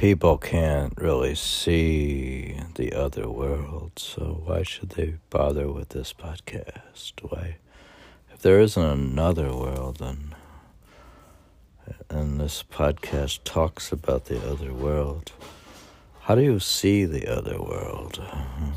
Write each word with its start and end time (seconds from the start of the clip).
people 0.00 0.38
can't 0.38 0.94
really 0.96 1.34
see 1.34 2.58
the 2.76 2.90
other 2.94 3.28
world, 3.28 3.92
so 3.96 4.40
why 4.46 4.62
should 4.62 4.88
they 4.88 5.16
bother 5.28 5.70
with 5.70 5.90
this 5.90 6.14
podcast? 6.14 7.12
Why, 7.20 7.58
if 8.32 8.38
there 8.40 8.60
isn't 8.60 8.82
another 8.82 9.54
world, 9.54 9.98
then 9.98 10.34
and 12.08 12.40
this 12.40 12.62
podcast 12.62 13.40
talks 13.44 13.92
about 13.92 14.24
the 14.24 14.40
other 14.50 14.72
world, 14.72 15.32
how 16.22 16.34
do 16.34 16.40
you 16.40 16.60
see 16.60 17.04
the 17.04 17.28
other 17.28 17.60
world? 17.60 18.16
Hmm. 18.16 18.70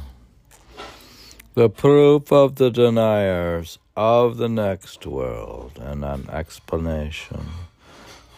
The 1.53 1.69
proof 1.69 2.33
of 2.33 2.55
the 2.55 2.69
deniers 2.69 3.79
of 3.95 4.35
the 4.35 4.49
next 4.49 5.07
world 5.07 5.79
and 5.81 6.03
an 6.03 6.29
explanation 6.29 7.45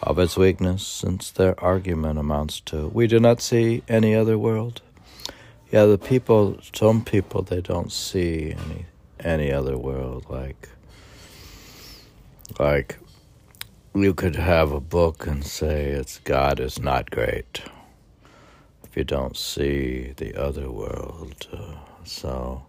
of 0.02 0.18
its 0.18 0.36
weakness, 0.36 0.86
since 0.86 1.30
their 1.30 1.58
argument 1.62 2.18
amounts 2.18 2.60
to, 2.60 2.88
we 2.88 3.06
do 3.06 3.18
not 3.18 3.40
see 3.40 3.82
any 3.88 4.14
other 4.14 4.38
world. 4.38 4.82
Yeah, 5.70 5.86
the 5.86 5.98
people, 5.98 6.58
some 6.72 7.04
people, 7.04 7.42
they 7.42 7.60
don't 7.60 7.90
see 7.90 8.52
any 8.52 8.86
any 9.18 9.50
other 9.50 9.76
world. 9.76 10.26
Like, 10.28 10.68
like, 12.58 12.98
you 13.94 14.14
could 14.14 14.36
have 14.36 14.72
a 14.72 14.80
book 14.80 15.26
and 15.26 15.44
say 15.44 15.86
it's 15.86 16.18
God 16.18 16.60
is 16.60 16.78
not 16.78 17.10
great 17.10 17.62
if 18.84 18.96
you 18.96 19.04
don't 19.04 19.36
see 19.36 20.12
the 20.16 20.40
other 20.40 20.70
world. 20.70 21.48
Uh, 21.52 21.76
so, 22.04 22.66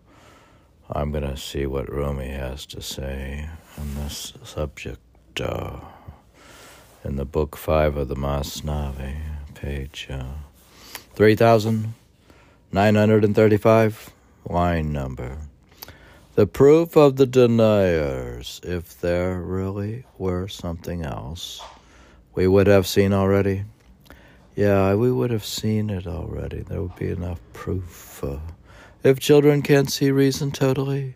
I'm 0.90 1.12
gonna 1.12 1.38
see 1.38 1.66
what 1.66 1.92
Rumi 1.92 2.30
has 2.30 2.66
to 2.68 2.82
say 2.82 3.48
on 3.78 3.96
this 3.96 4.34
subject. 4.44 5.02
Uh, 5.40 5.80
in 7.08 7.16
the 7.16 7.24
book 7.24 7.56
five 7.56 7.96
of 7.96 8.10
the 8.10 8.16
Masnavi, 8.16 9.16
page 9.54 10.10
uh, 10.12 10.26
3935, 11.16 14.14
line 14.50 14.92
number. 14.92 15.38
The 16.36 16.46
proof 16.46 16.98
of 16.98 17.16
the 17.16 17.26
deniers, 17.26 18.60
if 18.62 19.00
there 19.00 19.40
really 19.40 20.04
were 20.18 20.50
something 20.50 21.04
else, 21.04 21.62
we 22.36 22.46
would 22.46 22.68
have 22.68 22.86
seen 22.86 23.14
already. 23.14 23.64
Yeah, 24.54 24.94
we 24.96 25.10
would 25.10 25.32
have 25.32 25.46
seen 25.46 25.90
it 25.90 26.08
already. 26.08 26.60
There 26.60 26.82
would 26.82 26.98
be 26.98 27.10
enough 27.10 27.40
proof. 27.54 28.22
Uh, 28.22 28.40
if 29.02 29.18
children 29.18 29.62
can't 29.62 29.90
see 29.90 30.12
reason 30.12 30.52
totally, 30.52 31.16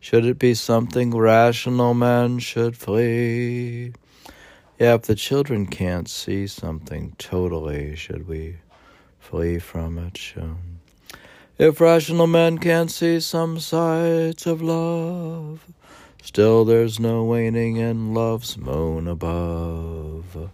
should 0.00 0.26
it 0.26 0.38
be 0.38 0.52
something 0.52 1.16
rational 1.16 1.94
man 1.94 2.40
should 2.40 2.76
flee? 2.76 3.94
Yeah, 4.80 4.94
if 4.94 5.02
the 5.02 5.14
children 5.14 5.66
can't 5.66 6.08
see 6.08 6.46
something 6.46 7.14
totally, 7.18 7.94
should 7.96 8.26
we 8.26 8.56
flee 9.18 9.58
from 9.58 9.98
it? 9.98 10.32
If 11.58 11.82
rational 11.82 12.26
men 12.26 12.56
can't 12.56 12.90
see 12.90 13.20
some 13.20 13.60
sights 13.60 14.46
of 14.46 14.62
love, 14.62 15.66
still 16.22 16.64
there's 16.64 16.98
no 16.98 17.24
waning 17.24 17.76
in 17.76 18.14
love's 18.14 18.56
moon 18.56 19.06
above. 19.06 20.48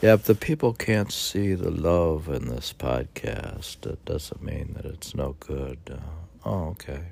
Yeah, 0.00 0.14
if 0.14 0.24
the 0.24 0.34
people 0.34 0.72
can't 0.72 1.12
see 1.12 1.52
the 1.52 1.70
love 1.70 2.30
in 2.30 2.48
this 2.48 2.72
podcast, 2.72 3.84
it 3.84 4.02
doesn't 4.06 4.42
mean 4.42 4.72
that 4.74 4.86
it's 4.86 5.14
no 5.14 5.36
good. 5.38 6.00
Oh, 6.46 6.68
okay. 6.68 7.02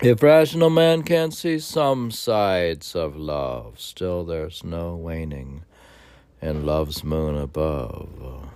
If 0.00 0.22
rational 0.22 0.70
man 0.70 1.02
can 1.02 1.32
see 1.32 1.58
some 1.58 2.12
sides 2.12 2.94
of 2.94 3.16
love, 3.16 3.80
still 3.80 4.24
there's 4.24 4.62
no 4.62 4.94
waning 4.94 5.64
in 6.40 6.64
love's 6.64 7.02
moon 7.02 7.36
above. 7.36 8.48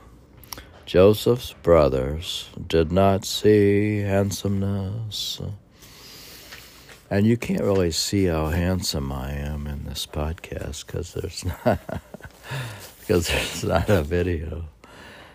Joseph's 0.87 1.53
brothers 1.55 2.49
did 2.69 2.93
not 2.93 3.25
see 3.25 3.99
handsomeness. 4.03 5.41
And 7.11 7.27
you 7.27 7.37
can't 7.37 7.63
really 7.65 7.91
see 7.91 8.27
how 8.27 8.47
handsome 8.47 9.11
I 9.11 9.33
am 9.33 9.67
in 9.67 9.85
this 9.85 10.07
podcast 10.07 10.87
because 10.87 11.13
there's 11.13 11.45
not 11.67 11.81
because 13.01 13.27
there's 13.27 13.65
not 13.65 13.89
a 13.89 14.05
video 14.05 14.67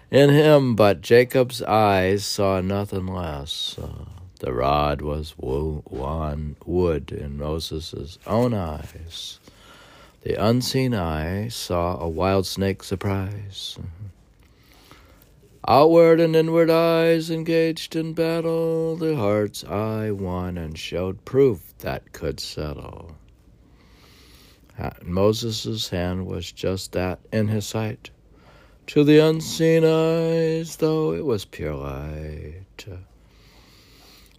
in 0.10 0.30
him. 0.30 0.74
But 0.74 1.02
Jacob's 1.02 1.62
eyes 1.62 2.24
saw 2.24 2.62
nothing 2.62 3.08
less. 3.08 3.78
Uh, 3.78 4.17
the 4.38 4.54
rod 4.54 5.02
was 5.02 5.36
wood 5.38 7.12
in 7.12 7.38
Moses' 7.38 8.18
own 8.28 8.54
eyes. 8.54 9.40
The 10.22 10.36
unseen 10.36 10.94
eye 10.94 11.48
saw 11.48 12.00
a 12.00 12.10
wild 12.10 12.46
snake 12.46 12.84
surprise. 12.84 13.78
Outward 15.68 16.20
and 16.20 16.36
inward 16.36 16.70
eyes 16.70 17.30
engaged 17.30 17.96
in 17.96 18.14
battle, 18.14 18.96
the 18.96 19.16
heart's 19.16 19.64
eye 19.64 20.12
won 20.12 20.58
and 20.58 20.78
showed 20.78 21.26
proof 21.26 21.74
that 21.80 22.14
could 22.14 22.40
settle. 22.40 23.16
Moses' 25.04 25.90
hand 25.90 26.28
was 26.28 26.52
just 26.52 26.92
that 26.92 27.20
in 27.34 27.48
his 27.48 27.66
sight. 27.66 28.12
To 28.88 29.04
the 29.04 29.20
unseen 29.20 29.84
eyes, 29.84 30.78
though 30.78 31.14
it 31.14 31.26
was 31.26 31.44
pure 31.46 31.76
light. 31.76 32.86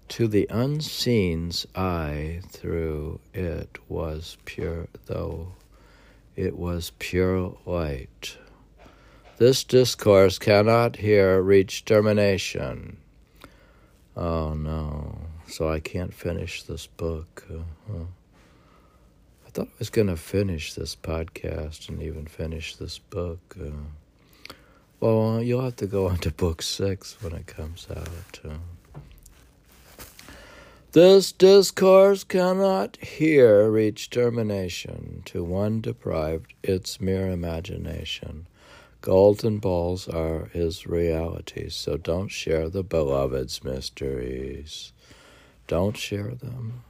To 0.08 0.26
the 0.26 0.48
unseen's 0.48 1.66
eye 1.74 2.40
through 2.48 3.20
it 3.34 3.78
was 3.88 4.38
pure, 4.46 4.88
though 5.06 5.52
it 6.34 6.56
was 6.56 6.92
pure 6.98 7.56
light. 7.66 8.36
This 9.36 9.62
discourse 9.64 10.38
cannot 10.38 10.96
here 10.96 11.40
reach 11.42 11.84
termination. 11.84 12.96
Oh 14.16 14.54
no, 14.54 15.18
so 15.46 15.68
I 15.68 15.78
can't 15.78 16.14
finish 16.14 16.62
this 16.62 16.86
book. 16.86 17.46
Uh-huh. 17.48 18.04
I 19.46 19.50
thought 19.50 19.68
I 19.68 19.78
was 19.78 19.90
going 19.90 20.08
to 20.08 20.16
finish 20.16 20.72
this 20.72 20.96
podcast 20.96 21.88
and 21.88 22.02
even 22.02 22.26
finish 22.26 22.76
this 22.76 22.98
book. 22.98 23.56
Uh, 23.60 24.54
well, 25.00 25.42
you'll 25.42 25.62
have 25.62 25.76
to 25.76 25.86
go 25.86 26.08
on 26.08 26.18
to 26.18 26.30
book 26.32 26.62
six 26.62 27.22
when 27.22 27.34
it 27.34 27.46
comes 27.46 27.86
out. 27.90 28.40
Uh. 28.44 28.56
This 30.92 31.32
discourse 31.32 32.24
cannot 32.24 32.96
here 32.96 33.70
reach 33.70 34.08
termination. 34.08 35.20
To 35.26 35.44
one 35.44 35.82
deprived, 35.82 36.54
its 36.62 36.98
mere 36.98 37.28
imagination. 37.28 38.46
Golden 39.02 39.58
balls 39.58 40.08
are 40.08 40.46
his 40.46 40.86
realities, 40.86 41.74
so 41.74 41.98
don't 41.98 42.28
share 42.28 42.70
the 42.70 42.82
beloved's 42.82 43.62
mysteries. 43.62 44.94
Don't 45.66 45.96
share 45.96 46.34
them. 46.34 46.84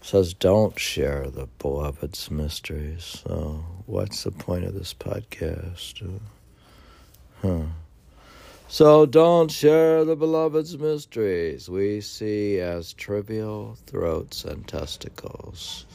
Says 0.00 0.32
don't 0.32 0.78
share 0.78 1.28
the 1.28 1.48
beloved's 1.58 2.30
mysteries. 2.30 3.22
So, 3.26 3.64
what's 3.84 4.24
the 4.24 4.30
point 4.30 4.64
of 4.64 4.72
this 4.72 4.94
podcast? 4.94 6.20
Huh. 7.42 7.64
So 8.68 9.06
don't 9.06 9.50
share 9.50 10.04
the 10.04 10.16
beloved's 10.16 10.76
mysteries 10.76 11.68
we 11.68 12.00
see 12.00 12.58
as 12.58 12.92
trivial 12.92 13.78
throats 13.86 14.44
and 14.44 14.66
testicles. 14.66 15.86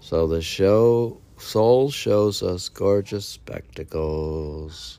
So 0.00 0.26
the 0.26 0.42
show 0.42 1.18
soul 1.38 1.90
shows 1.90 2.42
us 2.42 2.68
gorgeous 2.68 3.26
spectacles. 3.26 4.98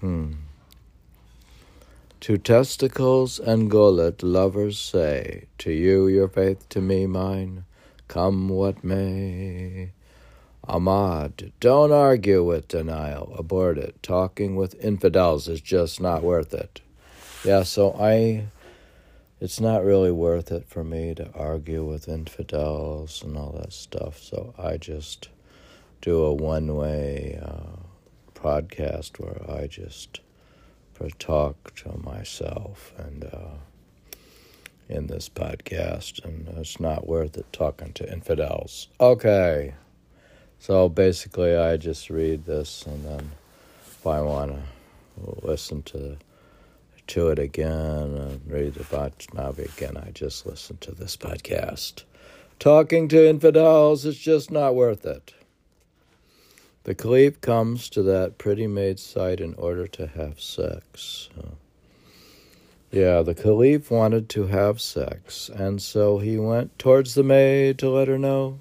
Hmm. 0.00 0.32
To 2.20 2.36
testicles 2.36 3.38
and 3.38 3.70
gullet 3.70 4.22
lovers 4.22 4.78
say, 4.78 5.46
To 5.58 5.72
you 5.72 6.08
your 6.08 6.28
faith, 6.28 6.68
to 6.68 6.82
me 6.82 7.06
mine, 7.06 7.64
come 8.08 8.50
what 8.50 8.84
may. 8.84 9.92
Ahmad, 10.70 11.50
don't 11.58 11.90
argue 11.90 12.44
with 12.44 12.68
denial. 12.68 13.34
Abort 13.36 13.76
it. 13.76 14.00
Talking 14.04 14.54
with 14.54 14.82
infidels 14.82 15.48
is 15.48 15.60
just 15.60 16.00
not 16.00 16.22
worth 16.22 16.54
it. 16.54 16.80
Yeah, 17.44 17.64
so 17.64 17.96
I. 17.98 18.44
It's 19.40 19.58
not 19.58 19.84
really 19.84 20.12
worth 20.12 20.52
it 20.52 20.68
for 20.68 20.84
me 20.84 21.12
to 21.16 21.28
argue 21.34 21.84
with 21.84 22.08
infidels 22.08 23.20
and 23.22 23.36
all 23.36 23.50
that 23.60 23.72
stuff. 23.72 24.22
So 24.22 24.54
I 24.56 24.76
just 24.76 25.28
do 26.02 26.22
a 26.22 26.32
one 26.32 26.76
way 26.76 27.40
uh, 27.42 27.80
podcast 28.34 29.18
where 29.18 29.50
I 29.50 29.66
just 29.66 30.20
talk 31.18 31.74
to 31.76 31.98
myself 31.98 32.92
and. 32.96 33.24
Uh, 33.24 33.56
in 34.88 35.06
this 35.06 35.28
podcast, 35.28 36.24
and 36.24 36.48
it's 36.58 36.80
not 36.80 37.06
worth 37.06 37.36
it 37.36 37.46
talking 37.52 37.92
to 37.92 38.12
infidels. 38.12 38.88
Okay. 39.00 39.72
So 40.60 40.90
basically, 40.90 41.56
I 41.56 41.78
just 41.78 42.10
read 42.10 42.44
this, 42.44 42.84
and 42.84 43.02
then 43.02 43.30
if 43.80 44.06
I 44.06 44.20
want 44.20 44.52
to 44.52 44.60
listen 45.42 45.82
to 45.84 46.18
to 47.06 47.28
it 47.28 47.38
again 47.38 48.14
and 48.14 48.40
read 48.46 48.76
about 48.76 49.18
Navi 49.34 49.74
again, 49.74 49.96
I 49.96 50.10
just 50.10 50.44
listen 50.44 50.76
to 50.82 50.92
this 50.92 51.16
podcast. 51.16 52.04
Talking 52.58 53.08
to 53.08 53.26
infidels 53.28 54.04
is 54.04 54.18
just 54.18 54.50
not 54.50 54.74
worth 54.74 55.06
it. 55.06 55.32
The 56.84 56.94
Caliph 56.94 57.40
comes 57.40 57.88
to 57.88 58.02
that 58.02 58.36
pretty 58.36 58.66
maid's 58.66 59.02
side 59.02 59.40
in 59.40 59.54
order 59.54 59.86
to 59.88 60.06
have 60.08 60.40
sex. 60.40 61.30
Yeah, 62.92 63.22
the 63.22 63.34
Caliph 63.34 63.90
wanted 63.90 64.28
to 64.30 64.46
have 64.48 64.78
sex, 64.78 65.48
and 65.48 65.80
so 65.80 66.18
he 66.18 66.36
went 66.36 66.78
towards 66.78 67.14
the 67.14 67.24
maid 67.24 67.78
to 67.78 67.88
let 67.88 68.08
her 68.08 68.18
know. 68.18 68.60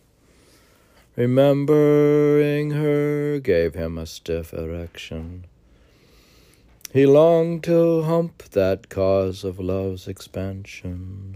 Remembering 1.20 2.72
her 2.72 3.40
gave 3.40 3.74
him 3.76 3.98
a 3.98 4.06
stiff 4.06 4.54
erection. 4.54 5.48
He 6.94 7.06
longed 7.06 7.66
to 7.66 8.04
hump 8.04 8.44
that 8.52 8.88
cause 8.88 9.44
of 9.44 9.60
love's 9.60 10.08
expansion. 10.08 11.36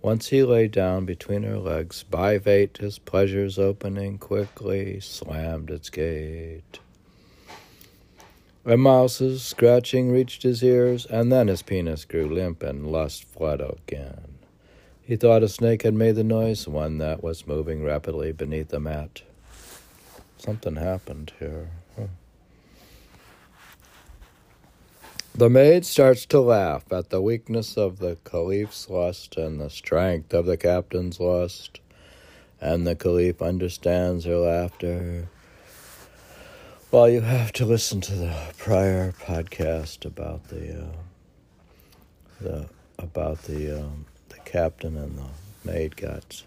Once 0.00 0.28
he 0.28 0.42
lay 0.42 0.68
down 0.68 1.04
between 1.04 1.42
her 1.42 1.58
legs, 1.58 2.02
by 2.02 2.38
fate 2.38 2.78
his 2.78 2.98
pleasures 2.98 3.58
opening 3.58 4.16
quickly 4.16 5.00
slammed 5.00 5.70
its 5.70 5.90
gate. 5.90 6.78
A 8.64 8.78
mouse's 8.78 9.42
scratching 9.42 10.10
reached 10.12 10.44
his 10.44 10.64
ears, 10.64 11.04
and 11.04 11.30
then 11.30 11.48
his 11.48 11.60
penis 11.60 12.06
grew 12.06 12.26
limp 12.26 12.62
and 12.62 12.90
lust 12.90 13.24
fled 13.24 13.60
again. 13.60 14.33
He 15.06 15.16
thought 15.16 15.42
a 15.42 15.48
snake 15.48 15.82
had 15.82 15.92
made 15.92 16.14
the 16.14 16.24
noise, 16.24 16.66
one 16.66 16.96
that 16.98 17.22
was 17.22 17.46
moving 17.46 17.84
rapidly 17.84 18.32
beneath 18.32 18.68
the 18.68 18.80
mat. 18.80 19.22
Something 20.38 20.76
happened 20.76 21.32
here. 21.38 21.68
The 25.36 25.50
maid 25.50 25.84
starts 25.84 26.24
to 26.26 26.40
laugh 26.40 26.90
at 26.92 27.10
the 27.10 27.20
weakness 27.20 27.76
of 27.76 27.98
the 27.98 28.16
caliph's 28.24 28.88
lust 28.88 29.36
and 29.36 29.60
the 29.60 29.68
strength 29.68 30.32
of 30.32 30.46
the 30.46 30.56
captain's 30.56 31.18
lust, 31.18 31.80
and 32.60 32.86
the 32.86 32.94
caliph 32.94 33.42
understands 33.42 34.24
her 34.24 34.36
laughter. 34.36 35.28
Well, 36.90 37.08
you 37.10 37.22
have 37.22 37.52
to 37.54 37.66
listen 37.66 38.00
to 38.02 38.14
the 38.14 38.36
prior 38.56 39.12
podcast 39.12 40.06
about 40.06 40.48
the 40.48 40.84
uh, 40.84 40.96
the 42.40 42.68
about 42.98 43.42
the 43.42 43.80
um, 43.80 44.06
captain 44.54 44.96
and 44.96 45.18
the 45.18 45.72
maid 45.72 45.96
got 45.96 46.44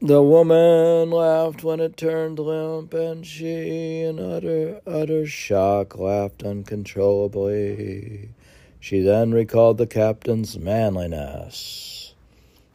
the 0.00 0.22
woman 0.22 1.10
laughed 1.10 1.64
when 1.64 1.80
it 1.80 1.96
turned 1.96 2.38
limp, 2.38 2.92
and 2.92 3.26
she, 3.26 4.02
in 4.02 4.20
utter, 4.20 4.82
utter 4.86 5.26
shock, 5.26 5.96
laughed 5.98 6.42
uncontrollably. 6.42 8.28
She 8.80 9.00
then 9.00 9.32
recalled 9.32 9.78
the 9.78 9.86
captain's 9.86 10.58
manliness. 10.58 12.12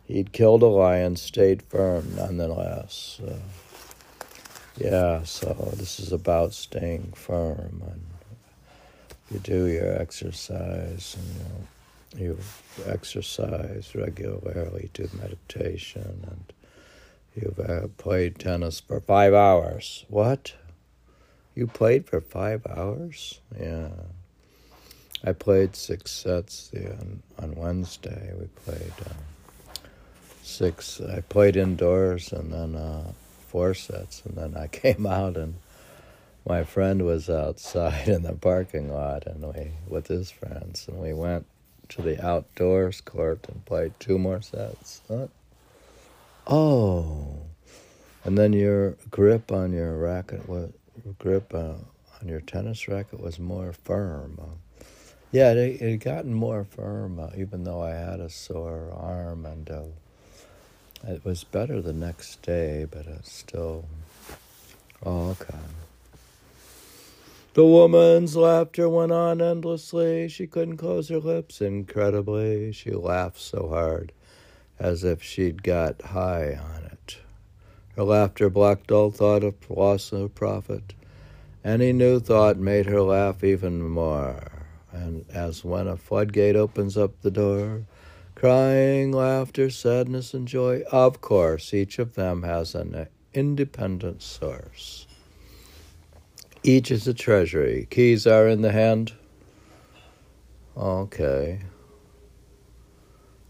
He'd 0.06 0.32
killed 0.32 0.64
a 0.64 0.68
lion, 0.68 1.18
stayed 1.18 1.62
firm 1.62 2.16
nonetheless. 2.16 3.22
Uh, 3.24 3.38
yeah, 4.78 5.22
so 5.22 5.54
this 5.76 6.00
is 6.00 6.12
about 6.12 6.54
staying 6.54 7.14
firm, 7.16 7.84
and 7.92 8.02
you 9.30 9.38
do 9.38 9.68
your 9.68 10.02
exercise, 10.02 11.16
and 11.16 12.20
you, 12.20 12.26
you 12.26 12.40
exercise 12.88 13.94
regularly, 13.96 14.90
do 14.94 15.10
meditation, 15.14 16.26
and 16.30 16.54
You've 17.36 17.60
uh, 17.60 17.88
played 17.98 18.40
tennis 18.40 18.80
for 18.80 19.00
five 19.00 19.34
hours. 19.34 20.06
What? 20.10 20.54
You 21.56 21.68
played 21.68 22.08
for 22.08 22.22
five 22.22 22.66
hours? 22.68 23.40
Yeah. 23.60 23.90
I 25.24 25.34
played 25.34 25.76
six 25.76 26.12
sets 26.12 26.70
the, 26.70 26.92
on, 26.92 27.24
on 27.38 27.56
Wednesday. 27.56 28.34
We 28.38 28.48
played 28.48 28.94
uh, 29.06 29.80
six. 30.42 31.00
I 31.02 31.22
played 31.22 31.56
indoors 31.56 32.34
and 32.34 32.52
then 32.52 32.76
uh, 32.76 33.12
four 33.48 33.74
sets, 33.74 34.24
and 34.26 34.36
then 34.36 34.58
I 34.58 34.68
came 34.72 35.06
out 35.06 35.38
and 35.38 35.56
my 36.48 36.64
friend 36.64 37.06
was 37.06 37.30
outside 37.30 38.08
in 38.08 38.24
the 38.24 38.34
parking 38.34 38.92
lot, 38.92 39.28
and 39.28 39.44
we 39.54 39.72
with 39.88 40.08
his 40.08 40.32
friends, 40.32 40.88
and 40.88 40.98
we 40.98 41.14
went 41.14 41.46
to 41.90 42.02
the 42.02 42.24
outdoors 42.26 43.02
court 43.02 43.46
and 43.48 43.66
played 43.66 43.94
two 44.00 44.18
more 44.18 44.42
sets. 44.42 45.02
Huh? 45.08 45.28
Oh, 46.48 47.42
and 48.24 48.38
then 48.38 48.54
your 48.54 48.96
grip 49.12 49.52
on 49.52 49.72
your 49.74 49.98
racket 49.98 50.48
was 50.48 50.72
grip 51.18 51.54
uh, 51.54 51.76
on 52.22 52.28
your 52.28 52.42
tennis 52.42 52.88
racket 52.88 53.20
was 53.20 53.40
more 53.40 53.74
firm. 53.74 54.40
Yeah, 55.32 55.52
it, 55.52 55.82
it 55.82 55.92
had 55.92 56.00
gotten 56.00 56.34
more 56.34 56.64
firm, 56.64 57.20
uh, 57.20 57.30
even 57.38 57.64
though 57.64 57.82
I 57.82 57.92
had 57.92 58.20
a 58.20 58.30
sore 58.30 58.92
arm, 58.96 59.46
and 59.46 59.70
uh, 59.70 59.84
it 61.08 61.24
was 61.24 61.44
better 61.44 61.82
the 61.82 61.94
next 61.94 62.42
day, 62.42 62.88
but 62.90 63.06
it's 63.06 63.32
still. 63.32 63.86
Oh, 65.06 65.30
okay. 65.30 65.56
The 67.56 67.66
woman's 67.66 68.36
laughter 68.36 68.88
went 68.88 69.12
on 69.12 69.42
endlessly. 69.42 70.30
She 70.30 70.46
couldn't 70.46 70.78
close 70.78 71.10
her 71.10 71.20
lips. 71.20 71.62
Incredibly, 71.62 72.72
she 72.72 72.92
laughed 72.92 73.40
so 73.40 73.70
hard 73.70 74.12
as 74.78 75.04
if 75.04 75.24
she'd 75.24 75.64
got 75.64 76.02
high 76.02 76.54
on 76.54 76.86
it. 76.86 77.18
Her 77.96 78.04
laughter 78.04 78.50
blocked 78.50 78.92
all 78.92 79.10
thought 79.10 79.44
of 79.44 79.56
loss 79.70 80.14
or 80.14 80.30
profit. 80.30 80.94
Any 81.66 81.92
new 81.92 82.20
thought 82.20 82.58
made 82.58 82.86
her 82.86 83.02
laugh 83.02 83.44
even 83.44 83.82
more, 83.82 84.68
and 84.92 85.26
as 85.30 85.66
when 85.66 85.88
a 85.88 85.98
floodgate 85.98 86.56
opens 86.56 86.96
up 86.98 87.20
the 87.22 87.32
door, 87.32 87.86
crying, 88.36 89.12
laughter, 89.12 89.70
sadness, 89.70 90.34
and 90.34 90.48
joy, 90.48 90.84
of 90.92 91.20
course, 91.20 91.74
each 91.74 92.00
of 92.00 92.14
them 92.14 92.44
has 92.44 92.74
an 92.76 93.08
independent 93.34 94.22
source. 94.22 95.08
Each 96.64 96.92
is 96.92 97.08
a 97.08 97.14
treasury. 97.14 97.88
Keys 97.90 98.28
are 98.28 98.48
in 98.48 98.62
the 98.62 98.72
hand. 98.72 99.14
Okay 100.78 101.60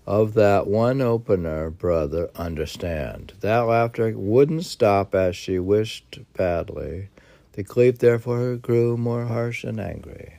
of 0.09 0.33
that 0.33 0.65
one 0.65 1.01
opener, 1.01 1.69
brother, 1.69 2.31
understand. 2.35 3.31
That 3.41 3.59
laughter 3.59 4.11
wouldn't 4.17 4.65
stop 4.65 5.13
as 5.13 5.35
she 5.35 5.59
wished 5.59 6.17
badly. 6.33 7.09
The 7.51 7.63
Caliph 7.63 8.00
therefore 8.00 8.56
grew 8.56 8.97
more 8.97 9.25
harsh 9.25 9.63
and 9.63 9.79
angry. 9.79 10.38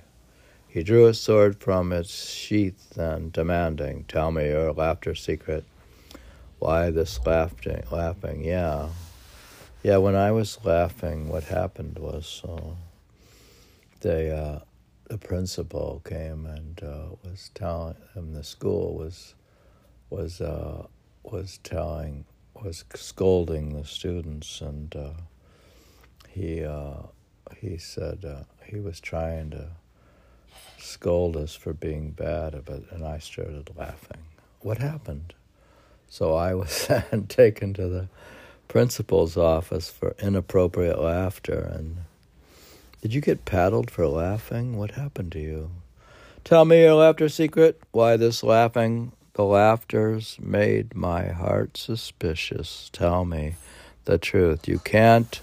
He 0.66 0.82
drew 0.82 1.06
a 1.06 1.14
sword 1.14 1.60
from 1.60 1.92
its 1.92 2.32
sheath, 2.32 2.98
and 2.98 3.32
demanding, 3.32 4.06
Tell 4.08 4.32
me 4.32 4.48
your 4.48 4.72
laughter 4.72 5.14
secret. 5.14 5.64
Why 6.58 6.90
this 6.90 7.20
laughing? 7.24 7.84
Laughing, 7.92 8.42
yeah. 8.42 8.88
Yeah, 9.82 9.96
when 9.96 10.14
I 10.14 10.30
was 10.30 10.58
laughing, 10.62 11.30
what 11.30 11.44
happened 11.44 11.98
was 11.98 12.42
uh, 12.46 12.74
they, 14.02 14.30
uh, 14.30 14.58
the 15.08 15.16
principal 15.16 16.02
came 16.04 16.44
and 16.44 16.82
uh, 16.82 17.16
was 17.24 17.50
telling 17.54 17.96
him 18.14 18.34
the 18.34 18.44
school 18.44 18.94
was 18.94 19.34
was 20.10 20.42
uh, 20.42 20.86
was 21.22 21.60
telling 21.62 22.26
was 22.62 22.84
scolding 22.94 23.72
the 23.72 23.86
students, 23.86 24.60
and 24.60 24.94
uh, 24.94 25.12
he 26.28 26.62
uh, 26.62 27.04
he 27.56 27.78
said 27.78 28.22
uh, 28.22 28.42
he 28.66 28.80
was 28.80 29.00
trying 29.00 29.48
to 29.52 29.68
scold 30.76 31.38
us 31.38 31.54
for 31.54 31.72
being 31.72 32.10
bad 32.10 32.52
it, 32.68 32.84
and 32.90 33.02
I 33.02 33.18
started 33.18 33.70
laughing. 33.74 34.24
What 34.60 34.76
happened? 34.76 35.32
So 36.06 36.34
I 36.34 36.52
was 36.54 36.86
taken 37.28 37.72
to 37.74 37.88
the 37.88 38.08
principal's 38.70 39.36
office 39.36 39.90
for 39.90 40.14
inappropriate 40.20 41.00
laughter. 41.00 41.72
And 41.74 41.96
did 43.02 43.12
you 43.12 43.20
get 43.20 43.44
paddled 43.44 43.90
for 43.90 44.06
laughing? 44.06 44.78
What 44.78 44.92
happened 44.92 45.32
to 45.32 45.40
you? 45.40 45.72
Tell 46.44 46.64
me 46.64 46.82
your 46.82 46.94
laughter 46.94 47.28
secret. 47.28 47.80
Why 47.90 48.16
this 48.16 48.44
laughing? 48.44 49.10
The 49.32 49.42
laughter's 49.42 50.38
made 50.40 50.94
my 50.94 51.30
heart 51.30 51.76
suspicious. 51.76 52.88
Tell 52.92 53.24
me 53.24 53.56
the 54.04 54.18
truth. 54.18 54.68
You 54.68 54.78
can't 54.78 55.40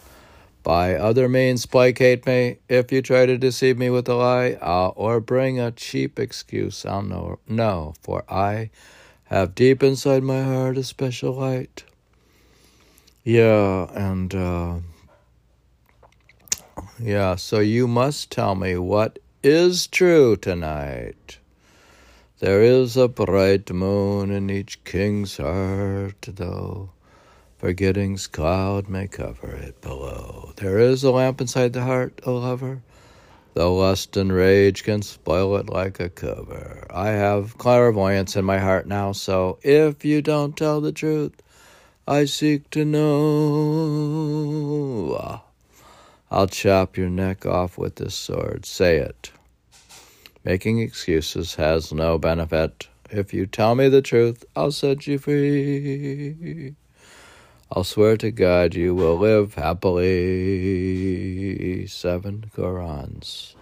by 0.63 0.95
other 0.95 1.27
means 1.27 1.65
placate 1.65 2.25
me. 2.25 2.59
If 2.69 2.93
you 2.93 3.01
try 3.01 3.25
to 3.25 3.37
deceive 3.37 3.77
me 3.77 3.89
with 3.89 4.07
a 4.07 4.15
lie 4.15 4.53
or 4.95 5.19
bring 5.19 5.59
a 5.59 5.71
cheap 5.71 6.17
excuse, 6.17 6.85
I'll 6.85 7.01
know. 7.01 7.39
No, 7.45 7.93
for 8.01 8.23
I 8.29 8.69
have 9.25 9.53
deep 9.53 9.83
inside 9.83 10.23
my 10.23 10.43
heart 10.43 10.77
a 10.77 10.83
special 10.83 11.33
light. 11.33 11.83
Yeah, 13.27 13.87
and 13.93 14.33
uh, 14.33 14.75
yeah, 16.97 17.35
so 17.35 17.59
you 17.59 17.85
must 17.85 18.31
tell 18.31 18.55
me 18.55 18.77
what 18.77 19.19
is 19.43 19.85
true 19.87 20.37
tonight. 20.37 21.37
There 22.39 22.63
is 22.63 22.95
a 22.95 23.09
bright 23.09 23.69
moon 23.69 24.31
in 24.31 24.49
each 24.49 24.81
king's 24.85 25.35
heart, 25.35 26.21
though 26.21 26.91
forgetting's 27.57 28.27
cloud 28.27 28.87
may 28.87 29.09
cover 29.09 29.53
it 29.53 29.81
below. 29.81 30.53
There 30.55 30.79
is 30.79 31.03
a 31.03 31.11
lamp 31.11 31.41
inside 31.41 31.73
the 31.73 31.83
heart, 31.83 32.21
O 32.25 32.35
lover, 32.37 32.81
though 33.55 33.75
lust 33.75 34.15
and 34.15 34.31
rage 34.31 34.85
can 34.85 35.01
spoil 35.01 35.57
it 35.57 35.67
like 35.67 35.99
a 35.99 36.07
cover. 36.07 36.87
I 36.89 37.09
have 37.09 37.57
clairvoyance 37.57 38.37
in 38.37 38.45
my 38.45 38.59
heart 38.59 38.87
now, 38.87 39.11
so 39.11 39.59
if 39.63 40.05
you 40.05 40.21
don't 40.21 40.55
tell 40.55 40.79
the 40.79 40.93
truth, 40.93 41.41
I 42.07 42.25
seek 42.25 42.69
to 42.69 42.85
know. 42.85 43.11
I'll 46.31 46.47
chop 46.47 46.95
your 46.97 47.09
neck 47.09 47.45
off 47.45 47.77
with 47.77 47.95
this 47.95 48.15
sword. 48.15 48.65
Say 48.65 48.97
it. 48.97 49.31
Making 50.43 50.79
excuses 50.79 51.55
has 51.55 51.91
no 51.91 52.17
benefit. 52.17 52.87
If 53.09 53.33
you 53.33 53.45
tell 53.45 53.75
me 53.75 53.89
the 53.89 54.01
truth, 54.01 54.45
I'll 54.55 54.71
set 54.71 55.05
you 55.07 55.17
free. 55.17 56.75
I'll 57.71 57.83
swear 57.83 58.15
to 58.17 58.31
God 58.31 58.73
you 58.73 58.95
will 58.95 59.17
live 59.17 59.55
happily. 59.55 60.07
Seven 61.87 62.49
Qurans. 62.55 63.55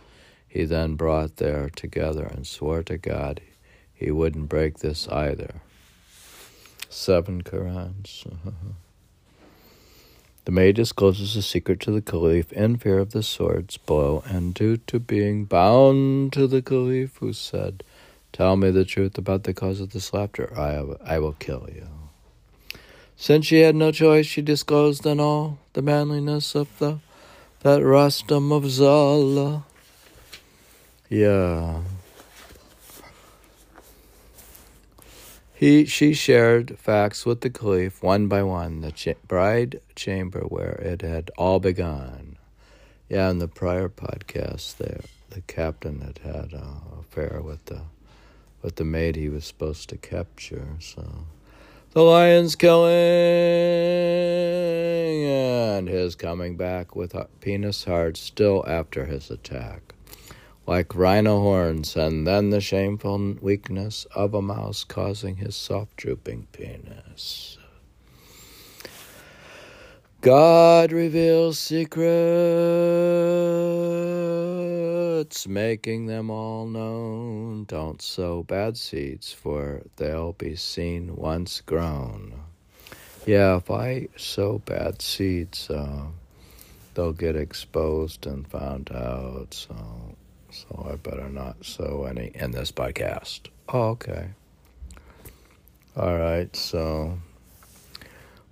He 0.48 0.66
then 0.66 0.94
brought 0.96 1.38
there 1.38 1.70
together 1.70 2.25
and 2.25 2.46
swore 2.46 2.84
to 2.84 2.98
God 2.98 3.42
he 3.96 4.12
wouldn't 4.12 4.50
break 4.50 4.80
this 4.80 5.08
either. 5.08 5.62
Seven 6.96 7.44
Qurans. 7.44 8.25
The 10.46 10.52
maid 10.52 10.75
discloses 10.75 11.34
the 11.34 11.42
secret 11.42 11.80
to 11.82 11.92
the 11.92 12.04
Caliph 12.04 12.54
in 12.54 12.78
fear 12.78 13.00
of 13.00 13.14
the 13.14 13.24
sword's 13.24 13.78
blow, 13.78 14.24
and 14.28 14.54
due 14.54 14.78
to 14.78 15.00
being 15.00 15.46
bound 15.46 16.34
to 16.34 16.46
the 16.46 16.62
Caliph, 16.62 17.18
who 17.18 17.34
said, 17.34 17.84
Tell 18.32 18.56
me 18.56 18.70
the 18.70 18.86
truth 18.86 19.18
about 19.18 19.44
the 19.44 19.56
cause 19.56 19.82
of 19.82 19.90
this 19.90 20.14
laughter, 20.14 20.54
I, 20.56 20.84
I 21.04 21.18
will 21.18 21.34
kill 21.34 21.68
you. 21.74 21.88
Since 23.18 23.48
she 23.48 23.62
had 23.62 23.75
no 23.75 23.92
choice, 23.92 24.28
she 24.28 24.44
disclosed 24.44 25.04
in 25.08 25.20
all 25.20 25.58
the 25.74 25.82
manliness 25.82 26.54
of 26.54 26.70
the 26.78 27.00
that 27.62 27.84
Rustam 27.84 28.52
of 28.52 28.70
Zala. 28.70 29.66
Yeah, 31.10 31.82
He, 35.57 35.85
she 35.85 36.13
shared 36.13 36.77
facts 36.77 37.25
with 37.25 37.39
the 37.39 37.50
caliph 37.50 38.03
one 38.03 38.27
by 38.27 38.43
one, 38.43 38.81
the 38.81 38.91
cha- 38.91 39.13
bride 39.25 39.79
chamber 39.95 40.41
where 40.41 40.74
it 40.74 41.01
had 41.01 41.31
all 41.38 41.62
begun. 41.62 42.35
Yeah, 43.07 43.29
in 43.29 43.39
the 43.39 43.47
prior 43.47 43.88
podcast, 43.88 44.75
there 44.75 45.00
the 45.29 45.39
captain 45.41 46.01
had 46.01 46.17
had 46.17 46.51
an 46.51 46.81
affair 47.00 47.41
with 47.41 47.63
the 47.65 47.83
with 48.62 48.75
the 48.75 48.83
maid 48.83 49.15
he 49.15 49.29
was 49.29 49.45
supposed 49.45 49.88
to 49.89 49.97
capture. 49.97 50.75
So 50.81 51.25
the 51.91 52.01
lion's 52.01 52.57
killing 52.57 52.91
and 55.25 55.88
his 55.88 56.15
coming 56.15 56.57
back 56.57 56.97
with 56.97 57.15
penis 57.39 57.85
hard 57.85 58.17
still 58.17 58.65
after 58.67 59.05
his 59.05 59.31
attack 59.31 59.95
like 60.67 60.95
rhino 60.95 61.39
horns, 61.39 61.95
and 61.95 62.25
then 62.25 62.50
the 62.50 62.62
shameful 62.62 63.36
weakness 63.41 64.05
of 64.15 64.34
a 64.34 64.41
mouse 64.41 64.84
causing 64.84 65.36
his 65.38 65.55
soft 65.55 65.95
drooping 65.95 66.48
penis. 66.51 67.57
God 70.22 70.91
reveals 70.91 71.60
secrets, 71.60 72.07
making 75.48 76.07
them 76.07 76.31
all 76.31 76.65
known. 76.65 77.65
Don't 77.65 78.01
sow 78.01 78.41
bad 78.41 78.75
seeds, 78.75 79.31
for 79.31 79.84
they'll 79.98 80.34
be 80.34 80.55
seen 80.55 81.15
once 81.15 81.62
grown. 81.62 82.34
Yeah, 83.27 83.57
if 83.57 83.69
I 83.69 84.07
sow 84.17 84.57
bad 84.65 85.00
seeds, 85.00 85.69
uh, 85.69 86.05
they'll 86.95 87.13
get 87.13 87.36
exposed 87.36 88.25
and 88.25 88.48
found 88.48 88.91
out. 88.91 89.53
So 89.53 90.14
so 90.55 90.88
I 90.91 90.95
better 90.95 91.29
not 91.29 91.65
sow 91.65 92.05
any 92.05 92.31
in 92.33 92.51
this 92.51 92.71
podcast. 92.71 93.50
Oh, 93.69 93.89
okay. 93.89 94.29
All 95.97 96.17
right, 96.17 96.53
so 96.55 97.19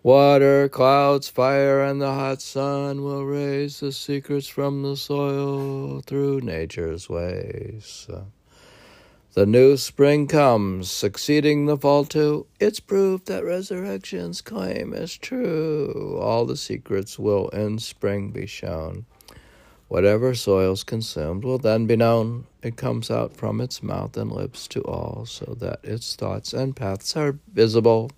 water, 0.01 0.69
clouds, 0.69 1.29
fire, 1.29 1.81
and 1.83 2.01
the 2.01 2.13
hot 2.13 2.41
sun 2.41 3.03
will 3.03 3.25
raise 3.25 3.79
the 3.79 3.91
secrets 3.91 4.47
from 4.47 4.83
the 4.83 4.95
soil 4.95 6.01
through 6.01 6.41
nature's 6.41 7.09
ways. 7.09 8.07
The 9.33 9.45
new 9.47 9.77
spring 9.77 10.27
comes, 10.27 10.91
succeeding 10.91 11.65
the 11.65 11.75
fall 11.75 12.05
too. 12.05 12.45
It's 12.59 12.79
proof 12.79 13.25
that 13.25 13.43
resurrection's 13.43 14.41
claim 14.41 14.93
is 14.93 15.17
true. 15.17 16.19
All 16.21 16.45
the 16.45 16.55
secrets 16.55 17.17
will 17.17 17.49
in 17.49 17.79
spring 17.79 18.29
be 18.29 18.45
shown. 18.45 19.05
Whatever 19.87 20.33
soil's 20.33 20.83
consumed 20.83 21.43
will 21.43 21.57
then 21.57 21.85
be 21.85 21.95
known. 21.95 22.45
It 22.61 22.77
comes 22.77 23.11
out 23.11 23.35
from 23.35 23.61
its 23.61 23.83
mouth 23.83 24.17
and 24.17 24.31
lips 24.31 24.67
to 24.69 24.81
all, 24.81 25.25
so 25.25 25.55
that 25.59 25.79
its 25.83 26.15
thoughts 26.15 26.53
and 26.53 26.75
paths 26.75 27.15
are 27.15 27.37
visible. 27.51 28.09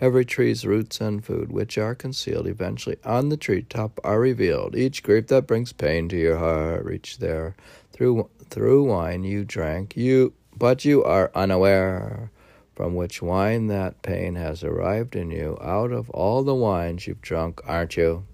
Every 0.00 0.24
tree's 0.24 0.66
roots 0.66 1.00
and 1.00 1.24
food, 1.24 1.50
which 1.50 1.78
are 1.78 1.94
concealed 1.94 2.46
eventually 2.46 2.96
on 3.04 3.30
the 3.30 3.36
tree 3.36 3.62
top, 3.62 3.98
are 4.04 4.20
revealed. 4.20 4.76
Each 4.76 5.02
grief 5.02 5.28
that 5.28 5.46
brings 5.46 5.72
pain 5.72 6.08
to 6.10 6.16
your 6.16 6.36
heart 6.38 6.84
reached 6.84 7.20
there 7.20 7.56
through 7.92 8.28
through 8.50 8.84
wine 8.84 9.24
you 9.24 9.44
drank. 9.44 9.96
You, 9.96 10.34
but 10.56 10.84
you 10.84 11.02
are 11.02 11.30
unaware 11.34 12.30
from 12.74 12.94
which 12.94 13.22
wine 13.22 13.68
that 13.68 14.02
pain 14.02 14.34
has 14.34 14.62
arrived 14.62 15.16
in 15.16 15.30
you. 15.30 15.58
Out 15.62 15.92
of 15.92 16.10
all 16.10 16.42
the 16.42 16.54
wines 16.54 17.06
you've 17.06 17.22
drunk, 17.22 17.60
aren't 17.66 17.96
you? 17.96 18.24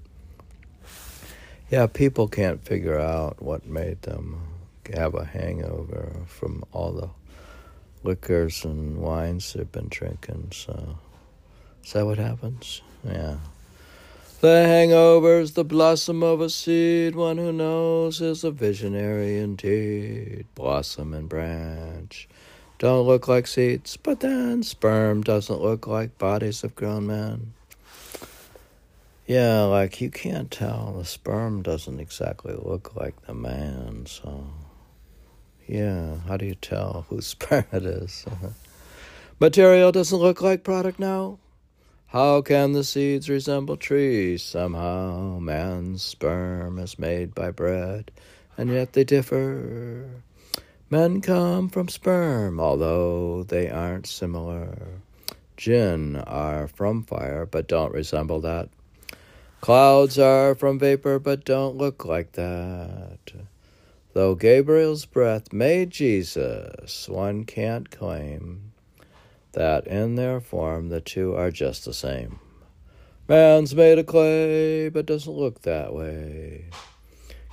Yeah, 1.72 1.86
people 1.86 2.28
can't 2.28 2.62
figure 2.62 3.00
out 3.00 3.40
what 3.40 3.64
made 3.64 4.02
them 4.02 4.42
have 4.94 5.14
a 5.14 5.24
hangover 5.24 6.12
from 6.26 6.64
all 6.70 6.92
the 6.92 7.08
liquors 8.06 8.62
and 8.62 8.98
wines 8.98 9.54
they've 9.54 9.72
been 9.72 9.88
drinking. 9.88 10.48
So, 10.52 10.98
is 11.82 11.94
that 11.94 12.04
what 12.04 12.18
happens? 12.18 12.82
Yeah. 13.02 13.36
The 14.42 14.66
hangover's 14.66 15.52
the 15.52 15.64
blossom 15.64 16.22
of 16.22 16.42
a 16.42 16.50
seed. 16.50 17.14
One 17.14 17.38
who 17.38 17.52
knows 17.52 18.20
is 18.20 18.44
a 18.44 18.50
visionary 18.50 19.38
indeed. 19.38 20.44
Blossom 20.54 21.14
and 21.14 21.26
branch 21.26 22.28
don't 22.78 23.06
look 23.06 23.28
like 23.28 23.46
seeds, 23.46 23.96
but 23.96 24.20
then 24.20 24.62
sperm 24.62 25.22
doesn't 25.22 25.62
look 25.62 25.86
like 25.86 26.18
bodies 26.18 26.64
of 26.64 26.74
grown 26.74 27.06
men. 27.06 27.54
Yeah, 29.32 29.62
like 29.62 30.02
you 30.02 30.10
can't 30.10 30.50
tell. 30.50 30.96
The 30.98 31.06
sperm 31.06 31.62
doesn't 31.62 32.00
exactly 32.00 32.52
look 32.52 32.94
like 32.94 33.18
the 33.22 33.32
man, 33.32 34.04
so 34.04 34.44
yeah, 35.66 36.18
how 36.28 36.36
do 36.36 36.44
you 36.44 36.54
tell 36.54 37.06
whose 37.08 37.26
sperm 37.38 37.64
it 37.72 37.86
is? 37.86 38.26
Material 39.40 39.90
doesn't 39.90 40.18
look 40.18 40.42
like 40.42 40.64
product 40.64 40.98
now. 40.98 41.38
How 42.08 42.42
can 42.42 42.72
the 42.72 42.84
seeds 42.84 43.30
resemble 43.30 43.78
trees? 43.78 44.42
Somehow 44.42 45.38
man's 45.38 46.02
sperm 46.02 46.78
is 46.78 46.98
made 46.98 47.34
by 47.34 47.52
bread, 47.52 48.10
and 48.58 48.68
yet 48.68 48.92
they 48.92 49.02
differ. 49.02 50.10
Men 50.90 51.22
come 51.22 51.70
from 51.70 51.88
sperm, 51.88 52.60
although 52.60 53.44
they 53.44 53.70
aren't 53.70 54.06
similar. 54.06 54.76
Jinn 55.56 56.16
are 56.16 56.68
from 56.68 57.02
fire, 57.02 57.46
but 57.46 57.66
don't 57.66 57.94
resemble 57.94 58.42
that. 58.42 58.68
Clouds 59.62 60.18
are 60.18 60.56
from 60.56 60.80
vapor, 60.80 61.20
but 61.20 61.44
don't 61.44 61.76
look 61.76 62.04
like 62.04 62.32
that. 62.32 63.20
Though 64.12 64.34
Gabriel's 64.34 65.06
breath 65.06 65.52
made 65.52 65.90
Jesus, 65.90 67.08
one 67.08 67.44
can't 67.44 67.88
claim 67.88 68.72
that 69.52 69.86
in 69.86 70.16
their 70.16 70.40
form 70.40 70.88
the 70.88 71.00
two 71.00 71.36
are 71.36 71.52
just 71.52 71.84
the 71.84 71.94
same. 71.94 72.40
Man's 73.28 73.72
made 73.72 74.00
of 74.00 74.06
clay, 74.06 74.88
but 74.88 75.06
doesn't 75.06 75.32
look 75.32 75.62
that 75.62 75.94
way. 75.94 76.64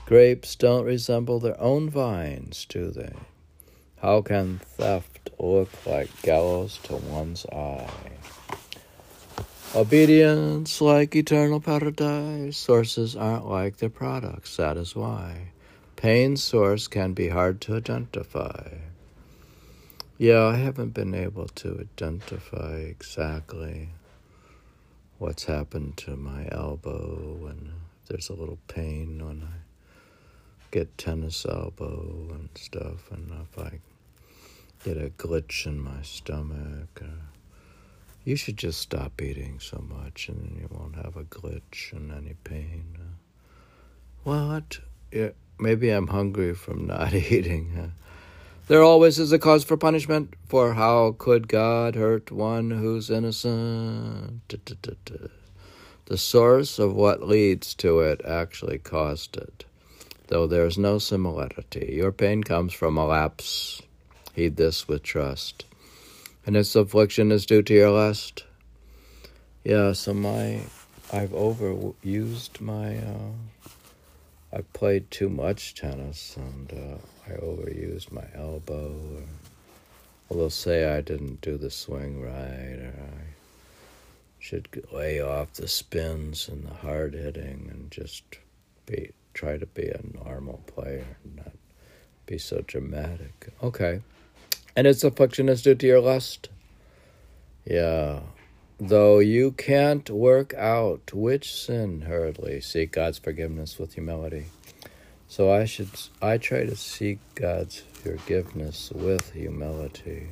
Grapes 0.07 0.55
don't 0.55 0.85
resemble 0.85 1.39
their 1.39 1.61
own 1.61 1.91
vines, 1.91 2.65
do 2.65 2.89
they? 2.89 3.13
How 4.01 4.23
can 4.23 4.57
theft 4.57 5.29
look 5.37 5.69
like 5.85 6.09
gallows 6.23 6.79
to 6.85 6.95
one's 6.95 7.45
eye? 7.45 7.87
Obedience 9.75 10.81
like 10.81 11.15
eternal 11.15 11.59
paradise. 11.59 12.57
Sources 12.57 13.15
aren't 13.15 13.47
like 13.47 13.77
their 13.77 13.89
products. 13.89 14.57
That 14.57 14.77
is 14.77 14.95
why. 14.95 15.51
Pain's 15.95 16.43
source 16.43 16.87
can 16.87 17.13
be 17.13 17.29
hard 17.29 17.61
to 17.61 17.75
identify. 17.75 18.77
Yeah, 20.17 20.43
I 20.45 20.55
haven't 20.55 20.95
been 20.95 21.13
able 21.13 21.47
to 21.49 21.77
identify 21.81 22.77
exactly 22.77 23.89
what's 25.19 25.45
happened 25.45 25.97
to 25.97 26.15
my 26.15 26.47
elbow 26.51 27.45
and 27.47 27.73
there's 28.07 28.29
a 28.29 28.33
little 28.33 28.57
pain 28.67 29.23
when 29.23 29.43
I 29.43 29.57
get 30.71 30.97
tennis 30.97 31.45
elbow 31.47 32.27
and 32.31 32.49
stuff 32.55 33.11
and 33.11 33.31
if 33.43 33.59
I 33.59 33.79
get 34.83 34.97
a 34.97 35.11
glitch 35.11 35.67
in 35.67 35.79
my 35.79 36.01
stomach. 36.01 37.01
Uh, 37.03 37.28
you 38.29 38.35
should 38.35 38.57
just 38.57 38.79
stop 38.79 39.19
eating 39.23 39.59
so 39.59 39.83
much 39.89 40.29
and 40.29 40.55
you 40.55 40.67
won't 40.69 40.95
have 40.95 41.15
a 41.15 41.23
glitch 41.23 41.91
and 41.91 42.11
any 42.11 42.35
pain. 42.43 42.95
What? 44.23 44.81
Yeah, 45.11 45.29
maybe 45.57 45.89
I'm 45.89 46.05
hungry 46.05 46.53
from 46.53 46.85
not 46.85 47.11
eating. 47.31 47.91
There 48.67 48.83
always 48.83 49.17
is 49.17 49.31
a 49.31 49.39
cause 49.39 49.63
for 49.63 49.77
punishment, 49.77 50.35
for 50.47 50.75
how 50.75 51.15
could 51.17 51.47
God 51.47 51.95
hurt 51.95 52.31
one 52.31 52.69
who's 52.69 53.09
innocent? 53.09 54.47
The 56.05 56.17
source 56.17 56.77
of 56.77 56.93
what 56.93 57.27
leads 57.27 57.73
to 57.75 58.01
it 58.01 58.21
actually 58.23 58.77
caused 58.77 59.37
it, 59.37 59.65
though 60.27 60.45
there 60.45 60.67
is 60.67 60.77
no 60.77 60.99
similarity. 60.99 61.93
Your 61.95 62.11
pain 62.11 62.43
comes 62.43 62.73
from 62.73 62.95
a 62.95 63.07
lapse. 63.07 63.81
Heed 64.35 64.57
this 64.57 64.87
with 64.87 65.01
trust. 65.01 65.65
And 66.45 66.57
its 66.57 66.75
affliction 66.75 67.31
is 67.31 67.45
due 67.45 67.61
to 67.61 67.73
your 67.73 67.91
lust. 67.91 68.43
Yeah, 69.63 69.93
so 69.93 70.13
my 70.13 70.61
I've 71.11 71.31
overused 71.31 72.61
my 72.61 72.97
uh, 72.97 73.31
I 74.51 74.61
played 74.73 75.11
too 75.11 75.29
much 75.29 75.75
tennis 75.75 76.35
and 76.37 76.71
uh, 76.71 77.31
I 77.31 77.37
overused 77.37 78.11
my 78.11 78.25
elbow. 78.33 78.95
Or, 80.29 80.37
they'll 80.37 80.49
say 80.49 80.85
I 80.85 81.01
didn't 81.01 81.41
do 81.41 81.57
the 81.57 81.71
swing 81.71 82.21
right, 82.21 82.79
or 82.79 82.93
I 82.95 83.33
should 84.39 84.67
lay 84.91 85.19
off 85.19 85.53
the 85.53 85.67
spins 85.67 86.47
and 86.47 86.65
the 86.65 86.73
hard 86.73 87.13
hitting 87.13 87.67
and 87.71 87.91
just 87.91 88.23
be 88.85 89.11
try 89.33 89.57
to 89.57 89.65
be 89.65 89.87
a 89.87 90.01
normal 90.23 90.61
player 90.67 91.05
and 91.23 91.35
not 91.37 91.53
be 92.25 92.37
so 92.37 92.61
dramatic. 92.65 93.49
Okay. 93.61 94.01
And 94.79 94.87
its 94.87 95.03
affliction 95.03 95.49
is 95.49 95.61
due 95.61 95.75
to 95.75 95.85
your 95.85 95.99
lust. 95.99 96.47
Yeah. 97.65 98.21
Though 98.79 99.19
you 99.19 99.51
can't 99.51 100.09
work 100.09 100.53
out 100.53 101.13
which 101.13 101.53
sin 101.53 102.03
hurriedly, 102.03 102.61
seek 102.61 102.93
God's 102.93 103.17
forgiveness 103.17 103.77
with 103.77 103.95
humility. 103.95 104.45
So 105.27 105.51
I 105.51 105.65
should 105.65 105.89
I 106.21 106.37
try 106.37 106.63
to 106.63 106.77
seek 106.77 107.19
God's 107.35 107.79
forgiveness 107.79 108.89
with 108.95 109.33
humility. 109.33 110.29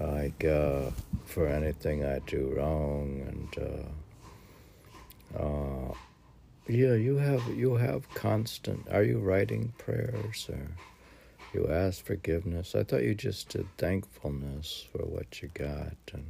Like 0.00 0.42
uh, 0.46 0.92
for 1.26 1.46
anything 1.46 2.06
I 2.06 2.20
do 2.20 2.54
wrong 2.56 3.20
and 3.28 3.92
uh, 5.36 5.38
uh, 5.38 5.92
yeah, 6.66 6.94
you 6.94 7.18
have 7.18 7.46
you 7.48 7.74
have 7.74 8.08
constant. 8.14 8.88
Are 8.90 9.04
you 9.04 9.18
writing 9.18 9.74
prayers 9.76 10.48
or 10.48 10.66
you 11.54 11.68
ask 11.68 12.04
forgiveness? 12.04 12.74
I 12.74 12.84
thought 12.84 13.02
you 13.02 13.14
just 13.14 13.48
did 13.50 13.66
thankfulness 13.78 14.86
for 14.92 15.04
what 15.04 15.42
you 15.42 15.48
got 15.54 15.96
and 16.12 16.26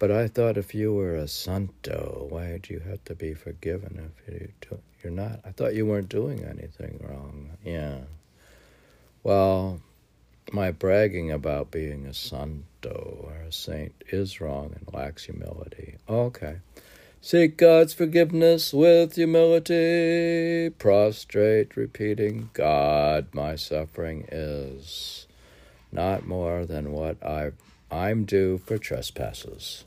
but 0.00 0.10
I 0.10 0.28
thought 0.28 0.56
if 0.56 0.74
you 0.74 0.94
were 0.94 1.14
a 1.14 1.28
santo, 1.28 2.26
why 2.30 2.58
do 2.62 2.72
you 2.72 2.80
have 2.80 3.04
to 3.04 3.14
be 3.14 3.34
forgiven 3.34 4.10
if 4.26 4.32
you 4.32 4.48
do, 4.62 4.78
you're 5.04 5.12
not? 5.12 5.40
I 5.44 5.50
thought 5.50 5.74
you 5.74 5.84
weren't 5.84 6.08
doing 6.08 6.42
anything 6.42 7.04
wrong. 7.06 7.50
Yeah. 7.62 7.98
Well, 9.22 9.82
my 10.52 10.70
bragging 10.70 11.30
about 11.30 11.70
being 11.70 12.06
a 12.06 12.14
santo 12.14 13.24
or 13.26 13.34
a 13.46 13.52
saint 13.52 13.92
is 14.08 14.40
wrong 14.40 14.74
and 14.74 14.94
lacks 14.94 15.24
humility. 15.24 15.96
Okay. 16.08 16.56
Seek 17.22 17.58
God's 17.58 17.92
forgiveness 17.92 18.72
with 18.72 19.16
humility. 19.16 20.70
Prostrate, 20.70 21.76
repeating, 21.76 22.48
God, 22.54 23.28
my 23.34 23.56
suffering 23.56 24.26
is 24.32 25.26
not 25.92 26.26
more 26.26 26.64
than 26.64 26.92
what 26.92 27.22
I, 27.22 27.52
I'm 27.90 28.24
due 28.24 28.56
for 28.56 28.78
trespasses. 28.78 29.84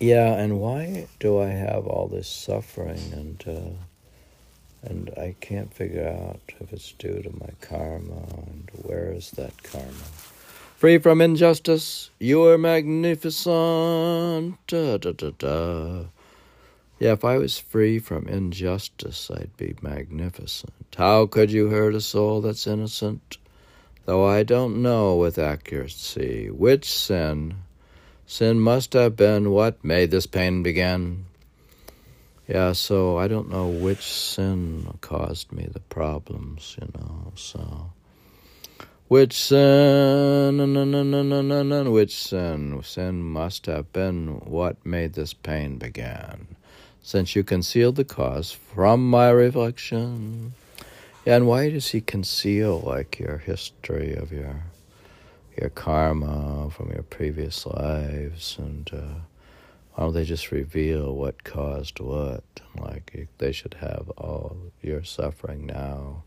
Yeah, 0.00 0.34
and 0.34 0.58
why 0.58 1.06
do 1.20 1.38
I 1.38 1.50
have 1.50 1.86
all 1.86 2.08
this 2.08 2.28
suffering 2.28 3.12
and 3.12 3.44
uh, 3.46 3.84
and 4.82 5.10
I 5.16 5.36
can't 5.40 5.72
figure 5.72 6.08
out 6.08 6.40
if 6.58 6.72
it's 6.72 6.92
due 6.92 7.22
to 7.22 7.30
my 7.38 7.50
karma 7.60 8.24
and 8.46 8.70
where 8.72 9.12
is 9.12 9.30
that 9.32 9.62
karma? 9.62 9.92
Free 10.80 10.96
from 10.96 11.20
injustice, 11.20 12.08
you 12.18 12.42
are 12.46 12.56
magnificent. 12.56 14.56
Da, 14.66 14.96
da, 14.96 15.12
da, 15.12 15.30
da. 15.36 16.04
Yeah, 16.98 17.12
if 17.12 17.22
I 17.22 17.36
was 17.36 17.58
free 17.58 17.98
from 17.98 18.26
injustice, 18.26 19.30
I'd 19.30 19.54
be 19.58 19.74
magnificent. 19.82 20.72
How 20.96 21.26
could 21.26 21.52
you 21.52 21.68
hurt 21.68 21.94
a 21.94 22.00
soul 22.00 22.40
that's 22.40 22.66
innocent? 22.66 23.36
Though 24.06 24.26
I 24.26 24.42
don't 24.42 24.80
know 24.80 25.16
with 25.16 25.38
accuracy 25.38 26.48
which 26.48 26.90
sin 26.90 27.56
Sin 28.24 28.58
must 28.58 28.94
have 28.94 29.16
been 29.16 29.50
what 29.50 29.84
made 29.84 30.10
this 30.10 30.24
pain 30.24 30.62
begin. 30.62 31.26
Yeah, 32.48 32.72
so 32.72 33.18
I 33.18 33.28
don't 33.28 33.50
know 33.50 33.68
which 33.68 34.00
sin 34.00 34.96
caused 35.02 35.52
me 35.52 35.68
the 35.70 35.80
problems, 35.80 36.78
you 36.80 36.88
know, 36.94 37.32
so. 37.34 37.92
Which 39.10 39.32
sin, 39.32 40.58
which 41.90 42.16
sin? 42.16 42.80
Sin 42.84 43.22
must 43.24 43.66
have 43.66 43.92
been 43.92 44.38
what 44.44 44.86
made 44.86 45.14
this 45.14 45.34
pain 45.34 45.78
begin, 45.78 46.46
since 47.02 47.34
you 47.34 47.42
concealed 47.42 47.96
the 47.96 48.04
cause 48.04 48.52
from 48.52 49.10
my 49.10 49.30
reflection. 49.30 50.54
And 51.26 51.48
why 51.48 51.70
does 51.70 51.88
he 51.88 52.00
conceal, 52.00 52.78
like, 52.78 53.18
your 53.18 53.38
history 53.38 54.14
of 54.14 54.30
your 54.30 54.62
your 55.60 55.70
karma 55.70 56.70
from 56.70 56.92
your 56.92 57.02
previous 57.02 57.66
lives, 57.66 58.58
and 58.60 58.88
uh, 58.92 59.18
why 59.94 60.04
don't 60.04 60.14
they 60.14 60.24
just 60.24 60.52
reveal 60.52 61.16
what 61.16 61.42
caused 61.42 61.98
what? 61.98 62.44
Like 62.78 63.26
they 63.38 63.50
should 63.50 63.74
have 63.80 64.08
all 64.16 64.56
your 64.80 65.02
suffering 65.02 65.66
now 65.66 66.22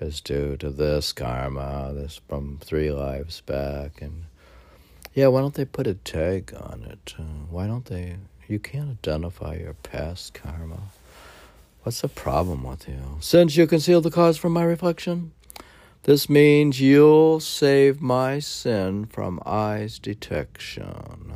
is 0.00 0.20
due 0.20 0.56
to 0.56 0.70
this 0.70 1.12
karma, 1.12 1.92
this 1.94 2.20
from 2.28 2.58
three 2.60 2.90
lives 2.90 3.40
back, 3.42 4.00
and 4.00 4.24
yeah, 5.14 5.26
why 5.28 5.40
don't 5.40 5.54
they 5.54 5.64
put 5.64 5.86
a 5.86 5.94
tag 5.94 6.54
on 6.54 6.84
it? 6.84 7.14
Why 7.50 7.66
don't 7.66 7.86
they? 7.86 8.16
You 8.46 8.58
can't 8.58 8.90
identify 8.90 9.56
your 9.56 9.74
past 9.74 10.34
karma. 10.34 10.80
What's 11.82 12.00
the 12.00 12.08
problem 12.08 12.62
with 12.62 12.88
you? 12.88 13.16
Since 13.20 13.56
you 13.56 13.66
conceal 13.66 14.00
the 14.00 14.10
cause 14.10 14.36
from 14.38 14.52
my 14.52 14.62
reflection, 14.62 15.32
this 16.04 16.28
means 16.28 16.80
you'll 16.80 17.40
save 17.40 18.00
my 18.00 18.38
sin 18.38 19.06
from 19.06 19.40
eyes 19.44 19.98
detection. 19.98 21.34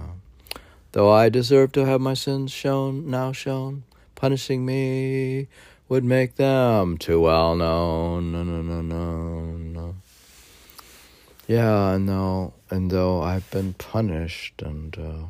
Though 0.93 1.11
I 1.11 1.29
deserve 1.29 1.73
to 1.73 1.85
have 1.87 2.01
my 2.01 2.15
sins 2.15 2.53
shown, 2.53 3.11
now 3.11 3.33
shown, 3.33 3.83
punishing 4.15 4.65
me 4.65 5.49
would 5.93 6.05
make 6.05 6.37
them 6.37 6.97
too 6.97 7.21
well 7.21 7.55
known. 7.55 8.33
No, 8.33 8.43
no, 8.43 8.63
no, 8.63 8.81
no, 8.81 9.41
no. 9.59 9.95
Yeah, 11.47 11.99
no, 11.99 12.55
and 12.71 12.91
though 12.91 13.21
I've 13.21 13.51
been 13.51 13.75
punished, 13.75 14.63
and 14.63 14.97
uh, 14.99 15.27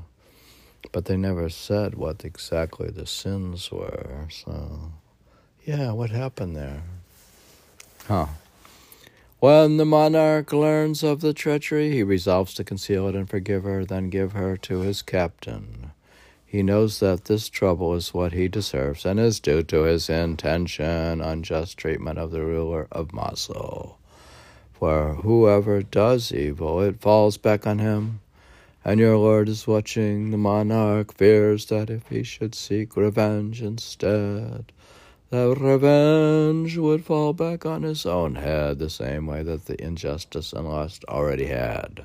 but 0.93 1.07
they 1.07 1.17
never 1.17 1.49
said 1.49 1.97
what 1.97 2.25
exactly 2.25 2.91
the 2.91 3.07
sins 3.07 3.73
were. 3.73 4.29
So, 4.31 4.93
yeah, 5.65 5.91
what 5.91 6.11
happened 6.11 6.55
there? 6.55 6.85
Huh. 8.07 8.27
When 9.41 9.79
the 9.79 9.85
monarch 9.85 10.53
learns 10.53 11.03
of 11.03 11.23
the 11.23 11.35
treachery, 11.35 11.91
he 11.91 12.05
resolves 12.05 12.55
to 12.55 12.63
conceal 12.63 13.09
it 13.09 13.17
and 13.17 13.29
forgive 13.29 13.65
her, 13.65 13.85
then 13.85 14.11
give 14.11 14.31
her 14.31 14.57
to 14.59 14.79
his 14.83 15.03
captain. 15.03 15.82
He 16.53 16.63
knows 16.63 17.01
that 17.01 17.25
this 17.25 17.49
trouble 17.49 17.95
is 17.95 18.13
what 18.13 18.35
he 18.35 18.47
deserves 18.47 19.07
and 19.07 19.19
is 19.19 19.41
due 19.41 19.63
to 19.63 19.85
his 19.85 20.11
intention 20.11 21.23
unjust 21.23 21.79
treatment 21.79 22.19
of 22.19 22.31
the 22.31 22.45
ruler 22.45 22.89
of 22.93 23.15
Mosul. 23.15 23.97
For 24.75 25.15
whoever 25.15 25.83
does 25.83 26.31
evil, 26.31 26.83
it 26.83 27.01
falls 27.01 27.39
back 27.39 27.67
on 27.67 27.79
him. 27.79 28.21
And 28.85 29.01
your 29.01 29.17
Lord 29.17 29.49
is 29.49 29.67
watching. 29.67 30.31
The 30.31 30.37
monarch 30.37 31.15
fears 31.15 31.65
that 31.71 31.89
if 31.89 32.09
he 32.09 32.23
should 32.23 32.55
seek 32.55 32.99
revenge 32.99 33.63
instead, 33.63 34.73
that 35.31 35.57
revenge 35.59 36.77
would 36.77 37.07
fall 37.07 37.33
back 37.33 37.65
on 37.65 37.83
his 37.83 38.05
own 38.05 38.35
head 38.35 38.79
the 38.79 38.91
same 38.91 39.27
way 39.27 39.43
that 39.43 39.65
the 39.65 39.83
injustice 39.83 40.53
and 40.53 40.69
lust 40.69 41.03
already 41.09 41.47
had. 41.47 42.05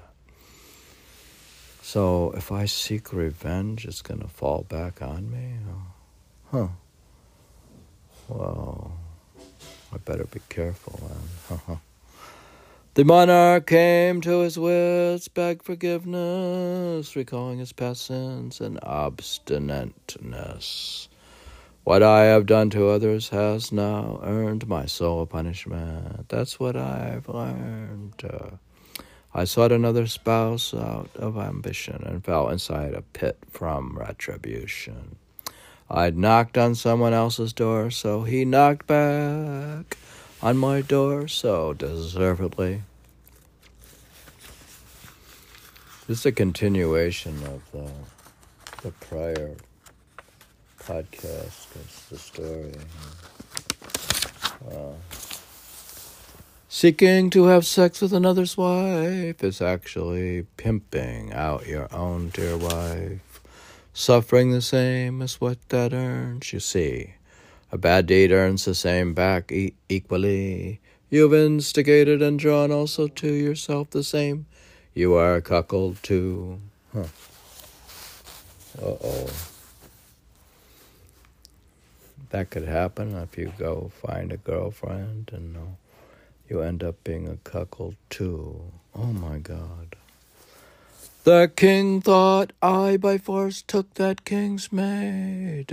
So 1.87 2.33
if 2.35 2.51
I 2.51 2.65
seek 2.65 3.13
revenge, 3.13 3.85
it's 3.85 4.01
going 4.01 4.19
to 4.19 4.27
fall 4.27 4.65
back 4.67 5.01
on 5.01 5.31
me? 5.31 5.53
Huh. 6.51 6.67
Well, 8.27 8.91
I 9.93 9.97
better 9.99 10.25
be 10.25 10.41
careful 10.49 10.99
then. 11.01 11.29
Uh-huh. 11.49 11.77
the 12.95 13.05
monarch 13.05 13.67
came 13.67 14.19
to 14.19 14.39
his 14.39 14.59
wits, 14.59 15.29
begged 15.29 15.63
forgiveness, 15.63 17.15
recalling 17.15 17.59
his 17.59 17.71
past 17.71 18.05
sins 18.05 18.59
and 18.59 18.83
obstinateness. 18.83 21.07
What 21.85 22.03
I 22.03 22.25
have 22.25 22.47
done 22.47 22.69
to 22.71 22.89
others 22.89 23.29
has 23.29 23.71
now 23.71 24.19
earned 24.23 24.67
my 24.67 24.87
soul 24.87 25.21
a 25.21 25.25
punishment. 25.25 26.27
That's 26.27 26.59
what 26.59 26.75
I've 26.75 27.29
learned. 27.29 28.21
Uh, 28.21 28.57
I 29.37 29.43
sought 29.43 29.71
another 29.71 30.07
spouse 30.07 30.73
out 30.73 31.11
of 31.15 31.37
ambition 31.37 32.01
and 32.03 32.25
fell 32.25 32.49
inside 32.49 32.95
a 32.95 33.03
pit 33.03 33.37
from 33.51 33.95
retribution. 33.95 35.17
I'd 35.91 36.17
knocked 36.17 36.57
on 36.57 36.73
someone 36.73 37.13
else's 37.13 37.53
door, 37.53 37.91
so 37.91 38.23
he 38.23 38.45
knocked 38.45 38.87
back 38.87 39.95
on 40.41 40.57
my 40.57 40.81
door 40.81 41.27
so 41.27 41.73
deservedly. 41.73 42.81
This 46.07 46.21
is 46.21 46.25
a 46.25 46.31
continuation 46.31 47.35
of 47.43 47.61
the 47.71 47.91
the 48.81 48.91
prior 49.05 49.53
podcast 50.79 51.67
because 51.69 52.07
the 52.09 52.17
story. 52.17 52.73
Uh, 54.67 55.26
seeking 56.77 57.27
to 57.31 57.45
have 57.45 57.65
sex 57.65 58.01
with 58.01 58.13
another's 58.13 58.55
wife 58.55 59.43
is 59.43 59.63
actually 59.63 60.45
pimping 60.57 61.33
out 61.33 61.65
your 61.65 61.91
own 61.91 62.29
dear 62.29 62.55
wife. 62.55 63.41
Suffering 63.93 64.51
the 64.51 64.61
same 64.61 65.23
as 65.23 65.41
what 65.41 65.57
that 65.69 65.91
earns, 65.91 66.53
you 66.53 66.59
see. 66.59 67.15
A 67.71 67.79
bad 67.79 68.05
deed 68.05 68.31
earns 68.31 68.65
the 68.65 68.75
same 68.75 69.15
back 69.15 69.51
e- 69.51 69.73
equally. 69.89 70.79
You've 71.09 71.33
instigated 71.33 72.21
and 72.21 72.37
drawn 72.37 72.71
also 72.71 73.07
to 73.07 73.33
yourself 73.33 73.89
the 73.89 74.03
same. 74.03 74.45
You 74.93 75.15
are 75.15 75.41
cuckold 75.41 76.03
too. 76.03 76.61
Huh. 76.93 77.05
Uh 78.79 78.97
oh. 79.03 79.29
That 82.29 82.51
could 82.51 82.67
happen 82.67 83.15
if 83.15 83.35
you 83.35 83.51
go 83.57 83.91
find 84.05 84.31
a 84.31 84.37
girlfriend 84.37 85.31
and 85.33 85.57
uh, 85.57 85.86
you 86.49 86.61
end 86.61 86.83
up 86.83 87.03
being 87.03 87.27
a 87.27 87.37
cuckold 87.37 87.95
too. 88.09 88.71
Oh 88.95 89.13
my 89.13 89.37
God. 89.37 89.95
The 91.23 91.51
king 91.55 92.01
thought 92.01 92.53
I 92.61 92.97
by 92.97 93.17
force 93.17 93.61
took 93.61 93.93
that 93.95 94.23
king's 94.23 94.71
maid. 94.71 95.67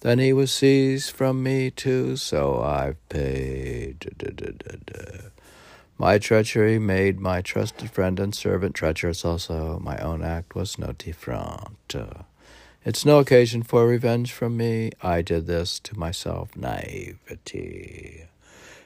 Then 0.00 0.18
he 0.20 0.32
was 0.32 0.52
seized 0.52 1.10
from 1.10 1.42
me 1.42 1.70
too, 1.72 2.16
so 2.16 2.62
I've 2.62 3.08
paid. 3.08 3.98
Da, 4.16 4.30
da, 4.30 4.50
da, 4.52 5.28
my 5.98 6.18
treachery 6.18 6.78
made 6.78 7.18
my 7.18 7.42
trusted 7.42 7.90
friend 7.90 8.20
and 8.20 8.32
servant 8.32 8.76
treacherous 8.76 9.24
also. 9.24 9.80
My 9.80 9.98
own 9.98 10.22
act 10.22 10.54
was 10.54 10.78
no 10.78 10.92
different. 10.92 11.96
It's 12.84 13.04
no 13.04 13.18
occasion 13.18 13.64
for 13.64 13.88
revenge 13.88 14.30
from 14.32 14.56
me. 14.56 14.92
I 15.02 15.22
did 15.22 15.48
this 15.48 15.80
to 15.80 15.98
myself. 15.98 16.56
Naivety. 16.56 18.26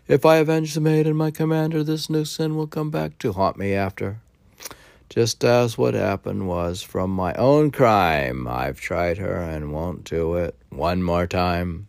If 0.08 0.26
I 0.26 0.36
avenge 0.36 0.74
the 0.74 0.80
maid 0.80 1.06
and 1.06 1.16
my 1.16 1.30
commander, 1.30 1.84
this 1.84 2.10
new 2.10 2.24
sin 2.24 2.56
will 2.56 2.66
come 2.66 2.90
back 2.90 3.18
to 3.18 3.32
haunt 3.32 3.56
me 3.56 3.72
after. 3.72 4.20
Just 5.08 5.44
as 5.44 5.78
what 5.78 5.94
happened 5.94 6.48
was 6.48 6.82
from 6.82 7.10
my 7.10 7.34
own 7.34 7.70
crime. 7.70 8.48
I've 8.48 8.80
tried 8.80 9.18
her 9.18 9.36
and 9.36 9.72
won't 9.72 10.04
do 10.04 10.34
it 10.34 10.56
one 10.70 11.02
more 11.02 11.26
time. 11.26 11.86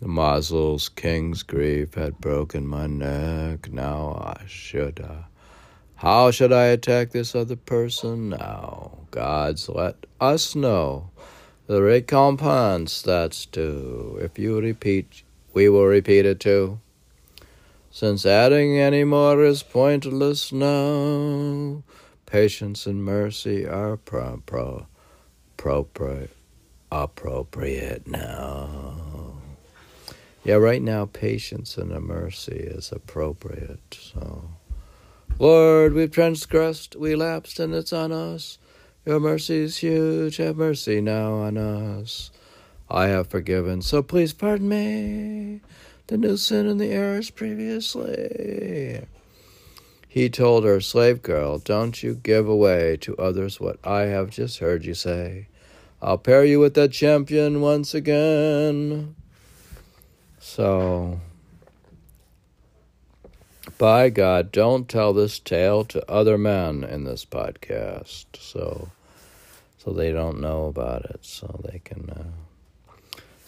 The 0.00 0.08
Mosul's 0.08 0.90
king's 0.90 1.42
grief 1.42 1.94
had 1.94 2.20
broken 2.20 2.66
my 2.66 2.86
neck. 2.86 3.72
Now 3.72 4.36
I 4.38 4.44
should. 4.46 5.00
Uh, 5.00 5.22
how 5.96 6.30
should 6.30 6.52
I 6.52 6.64
attack 6.64 7.10
this 7.10 7.34
other 7.34 7.56
person 7.56 8.28
now? 8.28 8.98
Gods 9.10 9.70
let 9.70 10.04
us 10.20 10.54
know 10.54 11.10
the 11.66 11.80
recompense 11.80 13.00
that's 13.00 13.46
due. 13.46 14.18
If 14.20 14.38
you 14.38 14.60
repeat, 14.60 15.23
we 15.54 15.68
will 15.68 15.86
repeat 15.86 16.26
it 16.26 16.40
too 16.40 16.80
since 17.94 18.26
adding 18.26 18.76
any 18.76 19.04
more 19.04 19.44
is 19.44 19.62
pointless 19.62 20.50
now. 20.50 21.84
Patience 22.26 22.86
and 22.86 23.04
mercy 23.04 23.64
are 23.64 23.96
pro- 23.96 24.42
pro- 24.44 24.88
appropriate, 25.52 26.36
appropriate 26.90 28.08
now. 28.08 29.34
Yeah, 30.42 30.56
right 30.56 30.82
now, 30.82 31.06
patience 31.06 31.78
and 31.78 31.92
mercy 32.02 32.56
is 32.56 32.90
appropriate. 32.90 33.96
So, 34.12 34.50
Lord, 35.38 35.92
we've 35.92 36.10
transgressed, 36.10 36.96
we 36.96 37.14
lapsed, 37.14 37.60
and 37.60 37.72
it's 37.72 37.92
on 37.92 38.10
us. 38.10 38.58
Your 39.06 39.20
mercy 39.20 39.58
is 39.58 39.76
huge. 39.76 40.38
Have 40.38 40.56
mercy 40.56 41.00
now 41.00 41.34
on 41.34 41.56
us. 41.56 42.32
I 42.90 43.06
have 43.08 43.28
forgiven, 43.28 43.82
so 43.82 44.02
please 44.02 44.32
pardon 44.32 44.68
me 44.68 45.60
the 46.06 46.18
new 46.18 46.36
sin 46.36 46.66
and 46.66 46.80
the 46.80 46.90
errors 46.90 47.30
previously. 47.30 49.06
He 50.06 50.28
told 50.28 50.64
her, 50.64 50.80
Slave 50.80 51.22
girl, 51.22 51.58
don't 51.58 52.02
you 52.02 52.14
give 52.14 52.46
away 52.46 52.96
to 52.98 53.16
others 53.16 53.58
what 53.58 53.84
I 53.84 54.02
have 54.02 54.30
just 54.30 54.58
heard 54.58 54.84
you 54.84 54.94
say. 54.94 55.48
I'll 56.00 56.18
pair 56.18 56.44
you 56.44 56.60
with 56.60 56.74
that 56.74 56.92
champion 56.92 57.60
once 57.60 57.94
again. 57.94 59.16
So, 60.38 61.20
by 63.78 64.10
God, 64.10 64.52
don't 64.52 64.88
tell 64.88 65.12
this 65.14 65.38
tale 65.38 65.84
to 65.86 66.08
other 66.10 66.36
men 66.36 66.84
in 66.84 67.04
this 67.04 67.24
podcast. 67.24 68.26
So, 68.38 68.90
so 69.78 69.92
they 69.92 70.12
don't 70.12 70.40
know 70.40 70.66
about 70.66 71.06
it, 71.06 71.24
so 71.24 71.60
they 71.64 71.78
can. 71.78 72.10
Uh, 72.10 72.43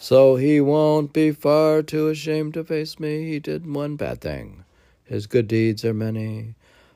so 0.07 0.37
he 0.37 0.61
won't 0.61 1.11
be 1.11 1.33
far 1.33 1.81
too 1.81 2.07
ashamed 2.07 2.53
to 2.53 2.63
face 2.63 2.97
me. 2.97 3.29
He 3.29 3.39
did 3.39 3.67
one 3.67 3.97
bad 3.97 4.21
thing. 4.21 4.63
His 5.03 5.27
good 5.27 5.49
deeds 5.49 5.83
are 5.83 5.93
many. 5.93 6.55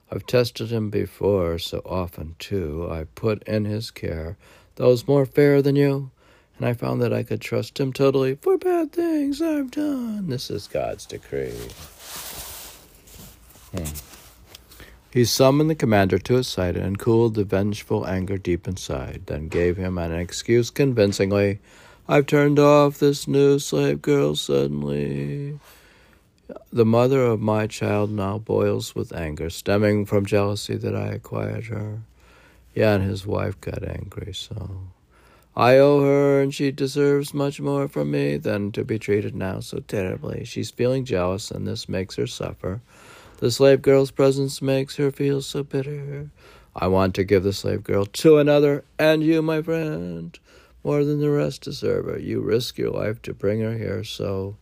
I've 0.09 0.25
tested 0.25 0.71
him 0.71 0.89
before, 0.89 1.59
so 1.59 1.81
often 1.85 2.37
too. 2.39 2.87
I 2.89 3.03
put 3.13 3.43
in 3.43 3.65
his 3.65 3.91
care 3.91 4.37
those 4.75 5.09
more 5.09 5.25
fair 5.25 5.61
than 5.61 5.75
you, 5.75 6.11
and 6.55 6.65
I 6.65 6.71
found 6.71 7.01
that 7.01 7.11
I 7.11 7.23
could 7.23 7.41
trust 7.41 7.81
him 7.81 7.91
totally 7.91 8.35
for 8.35 8.57
bad 8.57 8.93
things 8.93 9.41
I've 9.41 9.71
done. 9.71 10.29
This 10.29 10.49
is 10.49 10.69
God's 10.69 11.05
decree. 11.05 11.67
Hmm. 13.75 13.91
He 15.11 15.25
summoned 15.25 15.69
the 15.69 15.75
commander 15.75 16.17
to 16.17 16.35
his 16.35 16.47
side 16.47 16.77
and 16.77 16.97
cooled 16.97 17.35
the 17.35 17.43
vengeful 17.43 18.07
anger 18.07 18.37
deep 18.37 18.69
inside, 18.69 19.23
then 19.25 19.49
gave 19.49 19.75
him 19.75 19.97
an 19.97 20.13
excuse 20.13 20.69
convincingly 20.69 21.59
I've 22.07 22.25
turned 22.25 22.57
off 22.57 22.97
this 22.97 23.27
new 23.27 23.59
slave 23.59 24.01
girl 24.01 24.35
suddenly. 24.35 25.59
The 26.73 26.85
mother 26.85 27.23
of 27.23 27.39
my 27.39 27.67
child 27.67 28.11
now 28.11 28.39
boils 28.39 28.95
with 28.95 29.13
anger, 29.13 29.49
stemming 29.49 30.05
from 30.05 30.25
jealousy 30.25 30.75
that 30.77 30.95
I 30.95 31.07
acquired 31.07 31.65
her. 31.65 31.99
Yeah, 32.73 32.95
and 32.95 33.03
his 33.03 33.27
wife 33.27 33.59
got 33.61 33.87
angry, 33.87 34.33
so. 34.33 34.81
I 35.55 35.77
owe 35.77 36.01
her, 36.01 36.41
and 36.41 36.53
she 36.53 36.71
deserves 36.71 37.33
much 37.33 37.61
more 37.61 37.87
from 37.87 38.11
me 38.11 38.37
than 38.37 38.71
to 38.71 38.83
be 38.83 38.97
treated 38.97 39.35
now 39.35 39.59
so 39.59 39.79
terribly. 39.79 40.43
She's 40.43 40.71
feeling 40.71 41.05
jealous, 41.05 41.51
and 41.51 41.67
this 41.67 41.87
makes 41.87 42.15
her 42.15 42.27
suffer. 42.27 42.81
The 43.37 43.51
slave 43.51 43.81
girl's 43.81 44.11
presence 44.11 44.61
makes 44.61 44.95
her 44.95 45.11
feel 45.11 45.41
so 45.41 45.63
bitter. 45.63 46.29
I 46.75 46.87
want 46.87 47.15
to 47.15 47.23
give 47.23 47.43
the 47.43 47.53
slave 47.53 47.83
girl 47.83 48.05
to 48.05 48.37
another, 48.37 48.85
and 48.97 49.21
you, 49.23 49.41
my 49.41 49.61
friend 49.61 50.37
more 50.83 51.03
than 51.03 51.19
the 51.19 51.29
rest 51.29 51.61
deserve 51.61 52.05
her. 52.05 52.19
You 52.19 52.41
risk 52.41 52.77
your 52.77 52.91
life 52.91 53.21
to 53.23 53.33
bring 53.33 53.61
her 53.61 53.77
here, 53.77 54.03
so 54.03 54.57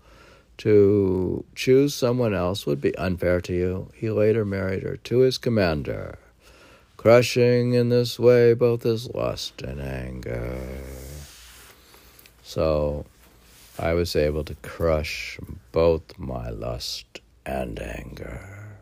to 0.57 1.45
choose 1.55 1.95
someone 1.95 2.33
else 2.33 2.65
would 2.65 2.81
be 2.81 2.97
unfair 2.97 3.39
to 3.41 3.53
you. 3.53 3.91
He 3.93 4.09
later 4.09 4.43
married 4.43 4.83
her 4.83 4.97
to 4.97 5.19
his 5.19 5.37
commander, 5.37 6.19
crushing 6.97 7.73
in 7.73 7.89
this 7.89 8.19
way 8.19 8.53
both 8.53 8.83
his 8.83 9.09
lust 9.09 9.61
and 9.61 9.79
anger. 9.79 10.59
So 12.43 13.05
I 13.77 13.93
was 13.93 14.15
able 14.15 14.43
to 14.43 14.55
crush 14.55 15.39
both 15.71 16.19
my 16.19 16.49
lust 16.49 17.21
and 17.45 17.79
anger. 17.79 18.77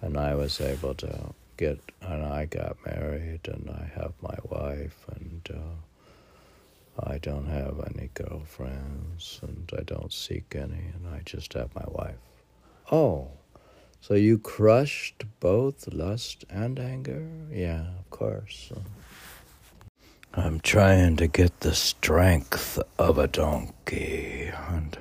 And 0.00 0.16
I 0.16 0.34
was 0.34 0.60
able 0.60 0.94
to 0.96 1.34
get, 1.56 1.80
and 2.00 2.24
I 2.24 2.44
got 2.44 2.76
married, 2.84 3.48
and 3.48 3.68
I 3.70 3.90
have 3.98 4.12
my 4.22 4.36
wife, 4.44 5.04
and 5.16 5.48
uh, 5.52 5.85
I 6.98 7.18
don't 7.18 7.46
have 7.46 7.80
any 7.94 8.10
girlfriends 8.14 9.40
and 9.42 9.70
I 9.78 9.82
don't 9.82 10.12
seek 10.12 10.54
any, 10.56 10.92
and 10.94 11.06
I 11.14 11.20
just 11.24 11.52
have 11.52 11.74
my 11.74 11.84
wife. 11.88 12.16
Oh, 12.90 13.28
so 14.00 14.14
you 14.14 14.38
crushed 14.38 15.24
both 15.40 15.92
lust 15.92 16.44
and 16.48 16.78
anger? 16.78 17.28
Yeah, 17.52 17.86
of 17.98 18.10
course. 18.10 18.72
I'm 20.32 20.60
trying 20.60 21.16
to 21.16 21.26
get 21.26 21.60
the 21.60 21.74
strength 21.74 22.78
of 22.98 23.18
a 23.18 23.26
donkey 23.26 24.50
and, 24.68 24.98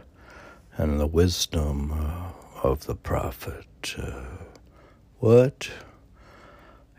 and 0.78 1.00
the 1.00 1.08
wisdom 1.08 1.92
uh, 1.92 2.32
of 2.64 2.86
the 2.88 2.96
prophet. 2.96 3.96
Uh, 3.98 4.24
what? 5.20 5.70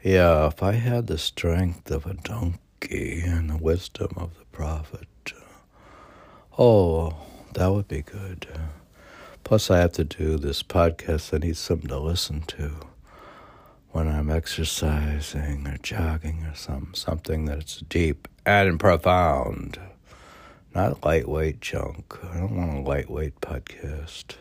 Yeah, 0.02 0.46
if 0.46 0.62
I 0.62 0.72
had 0.72 1.06
the 1.06 1.18
strength 1.18 1.90
of 1.90 2.06
a 2.06 2.14
donkey 2.14 2.60
and 2.90 3.50
the 3.50 3.56
wisdom 3.56 4.12
of 4.16 4.38
the 4.38 4.44
prophet. 4.46 5.08
Oh, 6.58 7.14
that 7.54 7.68
would 7.68 7.88
be 7.88 8.02
good. 8.02 8.46
Plus, 9.44 9.70
I 9.70 9.78
have 9.78 9.92
to 9.92 10.04
do 10.04 10.36
this 10.38 10.62
podcast. 10.62 11.34
I 11.34 11.38
need 11.46 11.56
something 11.56 11.88
to 11.88 11.98
listen 11.98 12.42
to 12.48 12.72
when 13.92 14.08
I'm 14.08 14.30
exercising 14.30 15.66
or 15.66 15.78
jogging 15.82 16.44
or 16.44 16.54
something, 16.54 16.94
something 16.94 17.44
that's 17.44 17.78
deep 17.88 18.28
and 18.44 18.78
profound, 18.78 19.78
not 20.74 21.04
lightweight 21.04 21.60
junk. 21.60 22.18
I 22.22 22.38
don't 22.38 22.56
want 22.56 22.78
a 22.78 22.80
lightweight 22.88 23.40
podcast. 23.40 24.36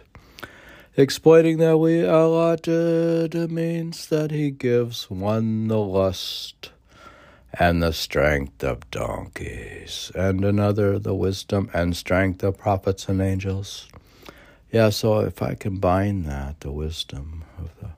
Explaining 0.97 1.57
that 1.57 1.77
we 1.77 2.01
allotted 2.01 3.35
uh, 3.35 3.47
means 3.47 4.07
that 4.07 4.31
he 4.31 4.49
gives 4.49 5.09
one 5.09 5.67
the 5.67 5.79
lust 5.79 6.71
and 7.57 7.81
the 7.81 7.93
strength 7.93 8.63
of 8.63 8.89
donkeys, 8.91 10.11
and 10.13 10.43
another 10.43 10.99
the 10.99 11.13
wisdom 11.13 11.69
and 11.73 11.95
strength 11.95 12.43
of 12.43 12.57
prophets 12.57 13.07
and 13.07 13.21
angels. 13.21 13.87
Yeah, 14.71 14.89
so 14.89 15.19
if 15.19 15.41
I 15.41 15.55
combine 15.55 16.23
that, 16.23 16.59
the 16.59 16.71
wisdom 16.71 17.45
of 17.57 17.69
the 17.79 17.91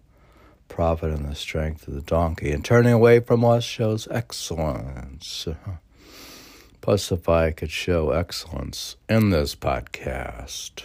prophet 0.67 1.12
and 1.12 1.26
the 1.26 1.36
strength 1.36 1.88
of 1.88 1.96
the 1.96 2.02
donkey, 2.02 2.52
and 2.52 2.63
turning 2.63 2.93
away 2.93 3.20
from 3.20 3.43
us 3.43 3.63
shows 3.63 4.08
excellence. 4.12 5.48
Plus, 6.82 7.12
if 7.12 7.28
I 7.28 7.52
could 7.52 7.72
show 7.72 8.12
excellence 8.12 8.96
in 9.10 9.32
this 9.32 9.56
podcast, 9.56 10.84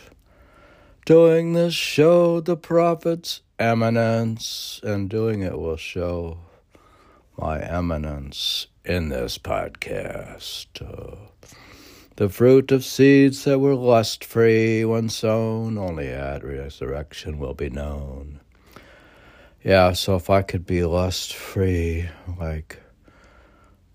doing 1.04 1.52
this 1.52 1.74
show 1.74 2.40
the 2.40 2.56
prophet's 2.56 3.42
eminence, 3.58 4.80
and 4.82 5.10
doing 5.10 5.42
it 5.42 5.58
will 5.58 5.76
show 5.76 6.38
my 7.36 7.60
eminence 7.60 8.66
in 8.84 9.08
this 9.08 9.38
podcast. 9.38 10.66
Uh, 10.80 11.16
the 12.16 12.28
fruit 12.28 12.70
of 12.72 12.84
seeds 12.84 13.44
that 13.44 13.58
were 13.58 13.74
lust 13.74 14.24
free 14.24 14.84
when 14.84 15.08
sown, 15.08 15.78
only 15.78 16.08
at 16.08 16.44
resurrection 16.44 17.38
will 17.38 17.54
be 17.54 17.70
known. 17.70 18.40
Yeah, 19.62 19.92
so 19.92 20.16
if 20.16 20.28
I 20.28 20.42
could 20.42 20.66
be 20.66 20.84
lust 20.84 21.34
free, 21.34 22.08
like 22.38 22.82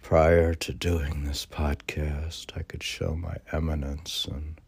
prior 0.02 0.54
to 0.54 0.74
doing 0.74 1.26
this 1.26 1.46
podcast, 1.46 2.58
I 2.58 2.64
could 2.64 2.82
show 2.84 3.16
my 3.16 3.36
eminence 3.52 4.26
and 4.26 4.60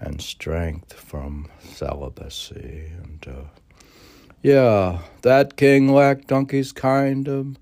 and 0.00 0.20
strength 0.22 0.92
from 0.92 1.48
celibacy 1.58 2.92
and 3.02 3.26
uh, 3.26 3.44
yeah, 4.42 5.00
that 5.22 5.56
king 5.56 5.92
lacked 5.92 6.28
donkey's 6.28 6.70
kind 6.70 7.26
of 7.26 7.56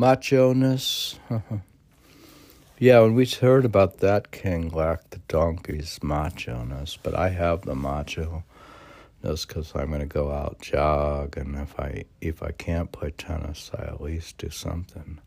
macho 0.00 0.54
ness. 0.54 1.18
yeah, 2.78 3.00
when 3.00 3.14
we 3.14 3.26
heard 3.26 3.66
about 3.66 3.98
that 3.98 4.30
king 4.30 4.70
lacked 4.70 5.10
the 5.10 5.18
donkey's 5.28 6.02
macho 6.02 6.64
ness, 6.64 6.96
but 6.96 7.14
I 7.14 7.28
have 7.28 7.66
the 7.66 7.74
macho 7.74 8.42
ness 9.22 9.44
because 9.44 9.72
I'm 9.74 9.88
going 9.88 10.00
to 10.00 10.06
go 10.06 10.32
out 10.32 10.62
jog, 10.62 11.36
and 11.36 11.54
if 11.54 11.78
I 11.78 12.04
if 12.22 12.42
I 12.42 12.52
can't 12.52 12.90
play 12.90 13.10
tennis, 13.10 13.70
I 13.76 13.82
at 13.82 14.00
least 14.00 14.38
do 14.38 14.48
something. 14.48 15.18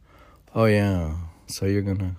Oh 0.55 0.65
yeah, 0.65 1.17
so 1.45 1.67
you're 1.67 1.83
gonna 1.83 2.15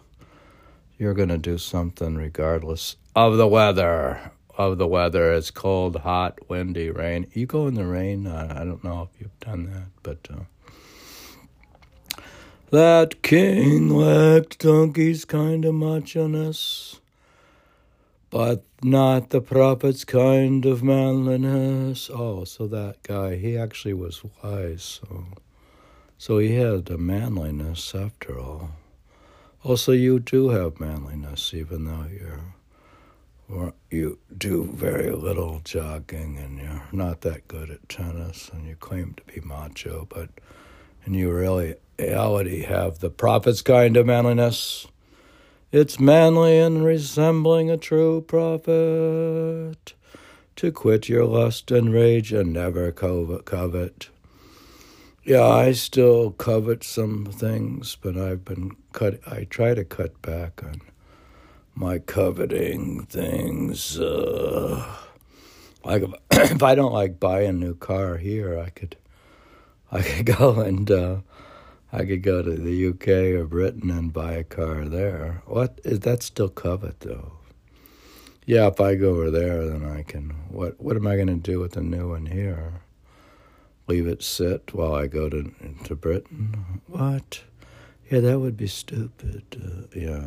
you're 0.96 1.14
gonna 1.14 1.38
do 1.38 1.58
something 1.58 2.14
regardless 2.14 2.94
of 3.16 3.36
the 3.36 3.48
weather. 3.48 4.30
Of 4.56 4.78
the 4.78 4.86
weather, 4.86 5.32
it's 5.32 5.50
cold, 5.50 5.96
hot, 5.96 6.48
windy, 6.48 6.88
rain. 6.88 7.26
You 7.32 7.46
go 7.46 7.66
in 7.66 7.74
the 7.74 7.84
rain. 7.84 8.28
I, 8.28 8.60
I 8.60 8.64
don't 8.64 8.84
know 8.84 9.10
if 9.10 9.20
you've 9.20 9.40
done 9.40 9.64
that, 9.72 9.88
but. 10.04 10.32
Uh, 10.32 10.44
that 12.74 13.22
king 13.22 13.88
lacked 13.88 14.58
donkey's 14.58 15.24
kind 15.24 15.64
of 15.64 15.74
macho-ness, 15.74 17.00
but 18.30 18.64
not 18.82 19.30
the 19.30 19.40
prophet's 19.40 20.04
kind 20.04 20.66
of 20.66 20.82
manliness. 20.82 22.10
Oh, 22.12 22.42
so 22.42 22.66
that 22.66 23.02
guy, 23.04 23.36
he 23.36 23.56
actually 23.56 23.94
was 23.94 24.22
wise, 24.42 25.00
so, 25.00 25.24
so 26.18 26.38
he 26.38 26.56
had 26.56 26.90
a 26.90 26.98
manliness 26.98 27.94
after 27.94 28.40
all. 28.40 28.70
Also, 29.62 29.92
you 29.92 30.18
do 30.18 30.48
have 30.48 30.80
manliness, 30.80 31.54
even 31.54 31.84
though 31.84 32.06
you're 32.10 32.40
you 33.90 34.18
do 34.36 34.64
very 34.64 35.10
little 35.10 35.60
jogging 35.64 36.38
and 36.38 36.58
you're 36.58 36.82
not 36.90 37.20
that 37.20 37.46
good 37.46 37.70
at 37.70 37.88
tennis 37.88 38.48
and 38.52 38.66
you 38.66 38.74
claim 38.74 39.14
to 39.14 39.22
be 39.32 39.40
macho, 39.46 40.06
but 40.10 40.28
and 41.04 41.14
you 41.14 41.30
really 41.30 41.76
reality 41.98 42.62
have 42.62 42.98
the 42.98 43.10
prophet's 43.10 43.62
kind 43.62 43.96
of 43.96 44.06
manliness. 44.06 44.86
It's 45.72 45.98
manly 45.98 46.58
and 46.58 46.84
resembling 46.84 47.70
a 47.70 47.76
true 47.76 48.20
prophet 48.20 49.94
to 50.56 50.72
quit 50.72 51.08
your 51.08 51.24
lust 51.24 51.70
and 51.70 51.92
rage 51.92 52.32
and 52.32 52.52
never 52.52 52.92
covet. 52.92 54.08
Yeah, 55.24 55.46
I 55.46 55.72
still 55.72 56.32
covet 56.32 56.84
some 56.84 57.26
things, 57.26 57.96
but 58.00 58.16
I've 58.16 58.44
been 58.44 58.76
cut. 58.92 59.20
I 59.26 59.44
try 59.44 59.74
to 59.74 59.84
cut 59.84 60.20
back 60.20 60.62
on 60.62 60.82
my 61.74 61.98
coveting 61.98 63.06
things. 63.06 63.98
Uh, 63.98 64.86
like 65.82 66.02
if, 66.02 66.12
if 66.52 66.62
I 66.62 66.74
don't 66.74 66.92
like 66.92 67.18
buy 67.18 67.40
a 67.40 67.52
new 67.52 67.74
car 67.74 68.18
here, 68.18 68.58
I 68.58 68.70
could, 68.70 68.96
I 69.90 70.02
could 70.02 70.26
go 70.26 70.60
and 70.60 70.90
uh, 70.90 71.16
I 71.94 72.04
could 72.04 72.22
go 72.22 72.42
to 72.42 72.50
the 72.50 72.88
UK 72.88 73.38
or 73.38 73.46
Britain 73.46 73.88
and 73.88 74.12
buy 74.12 74.32
a 74.32 74.42
car 74.42 74.84
there. 74.84 75.42
What 75.46 75.80
is 75.84 76.00
that 76.00 76.24
still 76.24 76.48
covet 76.48 76.98
though? 77.00 77.34
Yeah, 78.46 78.66
if 78.66 78.80
I 78.80 78.96
go 78.96 79.10
over 79.10 79.30
there, 79.30 79.64
then 79.64 79.84
I 79.88 80.02
can. 80.02 80.30
What 80.48 80.80
What 80.80 80.96
am 80.96 81.06
I 81.06 81.14
going 81.14 81.28
to 81.28 81.34
do 81.34 81.60
with 81.60 81.72
the 81.72 81.82
new 81.82 82.08
one 82.08 82.26
here? 82.26 82.82
Leave 83.86 84.08
it 84.08 84.24
sit 84.24 84.74
while 84.74 84.92
I 84.92 85.06
go 85.06 85.28
to 85.28 85.54
to 85.84 85.94
Britain? 85.94 86.80
What? 86.88 87.42
Yeah, 88.10 88.20
that 88.20 88.40
would 88.40 88.56
be 88.56 88.66
stupid. 88.66 89.44
Uh, 89.54 89.86
yeah. 89.96 90.26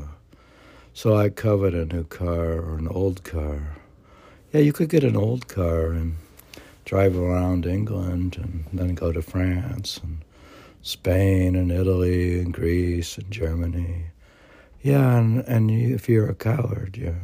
So 0.93 1.17
I 1.17 1.27
covet 1.27 1.73
a 1.73 1.85
new 1.85 2.05
car 2.05 2.53
or 2.53 2.77
an 2.77 2.87
old 2.87 3.25
car. 3.25 3.75
Yeah, 4.53 4.61
you 4.61 4.71
could 4.71 4.89
get 4.89 5.03
an 5.03 5.17
old 5.17 5.49
car 5.49 5.91
and 5.91 6.15
drive 6.85 7.17
around 7.17 7.65
England 7.65 8.37
and 8.41 8.63
then 8.71 8.95
go 8.95 9.11
to 9.11 9.21
France 9.21 9.99
and 10.01 10.19
Spain 10.81 11.55
and 11.55 11.71
Italy 11.71 12.39
and 12.39 12.53
Greece 12.53 13.17
and 13.17 13.29
Germany. 13.31 14.07
Yeah, 14.81 15.17
and, 15.17 15.39
and 15.47 15.71
you, 15.71 15.95
if 15.95 16.07
you're 16.07 16.29
a 16.29 16.35
coward, 16.35 16.97
yeah, 16.97 17.15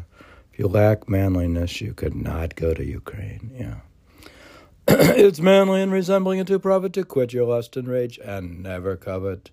if 0.52 0.60
you 0.60 0.68
lack 0.68 1.08
manliness, 1.08 1.82
you 1.82 1.94
could 1.94 2.16
not 2.16 2.56
go 2.56 2.74
to 2.74 2.84
Ukraine. 2.84 3.52
Yeah. 3.54 3.76
it's 4.88 5.40
manly 5.40 5.82
and 5.82 5.92
resembling 5.92 6.40
a 6.40 6.46
true 6.46 6.60
prophet 6.60 6.92
to 6.94 7.06
quit 7.06 7.32
your 7.32 7.46
lust 7.46 7.78
and 7.78 7.88
rage 7.88 8.20
and 8.24 8.62
never 8.62 8.98
covet. 8.98 9.50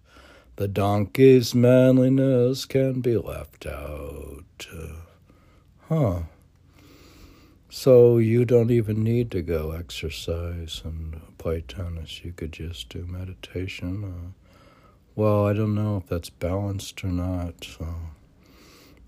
The 0.56 0.66
donkey's 0.66 1.54
manliness 1.54 2.64
can 2.64 3.00
be 3.00 3.16
left 3.16 3.64
out. 3.64 4.66
Uh, 4.72 4.86
huh. 5.88 6.18
So 7.72 8.18
you 8.18 8.44
don't 8.44 8.72
even 8.72 9.04
need 9.04 9.30
to 9.30 9.42
go 9.42 9.70
exercise 9.70 10.82
and 10.84 11.20
play 11.38 11.60
tennis. 11.60 12.24
You 12.24 12.32
could 12.32 12.52
just 12.52 12.88
do 12.88 13.06
meditation. 13.06 14.02
Uh, 14.04 14.30
well, 15.14 15.46
I 15.46 15.52
don't 15.52 15.76
know 15.76 15.98
if 15.98 16.08
that's 16.08 16.30
balanced 16.30 17.04
or 17.04 17.12
not. 17.12 17.64
So. 17.64 17.86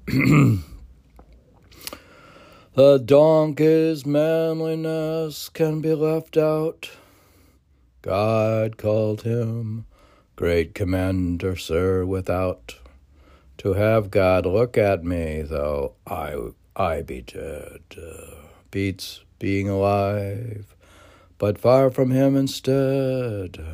the 2.75 2.99
donkey's 3.05 4.07
manliness 4.07 5.49
can 5.49 5.81
be 5.81 5.95
left 5.95 6.37
out. 6.37 6.89
God 8.01 8.77
called 8.77 9.23
him 9.23 9.87
great 10.37 10.73
commander, 10.75 11.57
sir, 11.57 12.05
without 12.05 12.77
to 13.59 13.75
have 13.75 14.13
God 14.13 14.47
look 14.47 14.79
at 14.79 15.03
me, 15.05 15.43
though 15.43 15.95
I 16.07 16.37
I 16.77 17.03
be 17.03 17.23
dead. 17.23 17.83
Uh, 17.97 18.42
beats 18.73 19.21
being 19.39 19.69
alive, 19.69 20.75
but 21.39 21.59
far 21.59 21.91
from 21.91 22.11
Him 22.11 22.37
instead. 22.37 23.65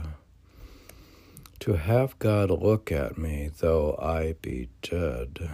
To 1.60 1.72
have 1.72 2.18
God 2.18 2.50
look 2.50 2.92
at 2.92 3.16
me, 3.16 3.50
though 3.58 3.96
I 4.00 4.34
be 4.42 4.68
dead, 4.82 5.50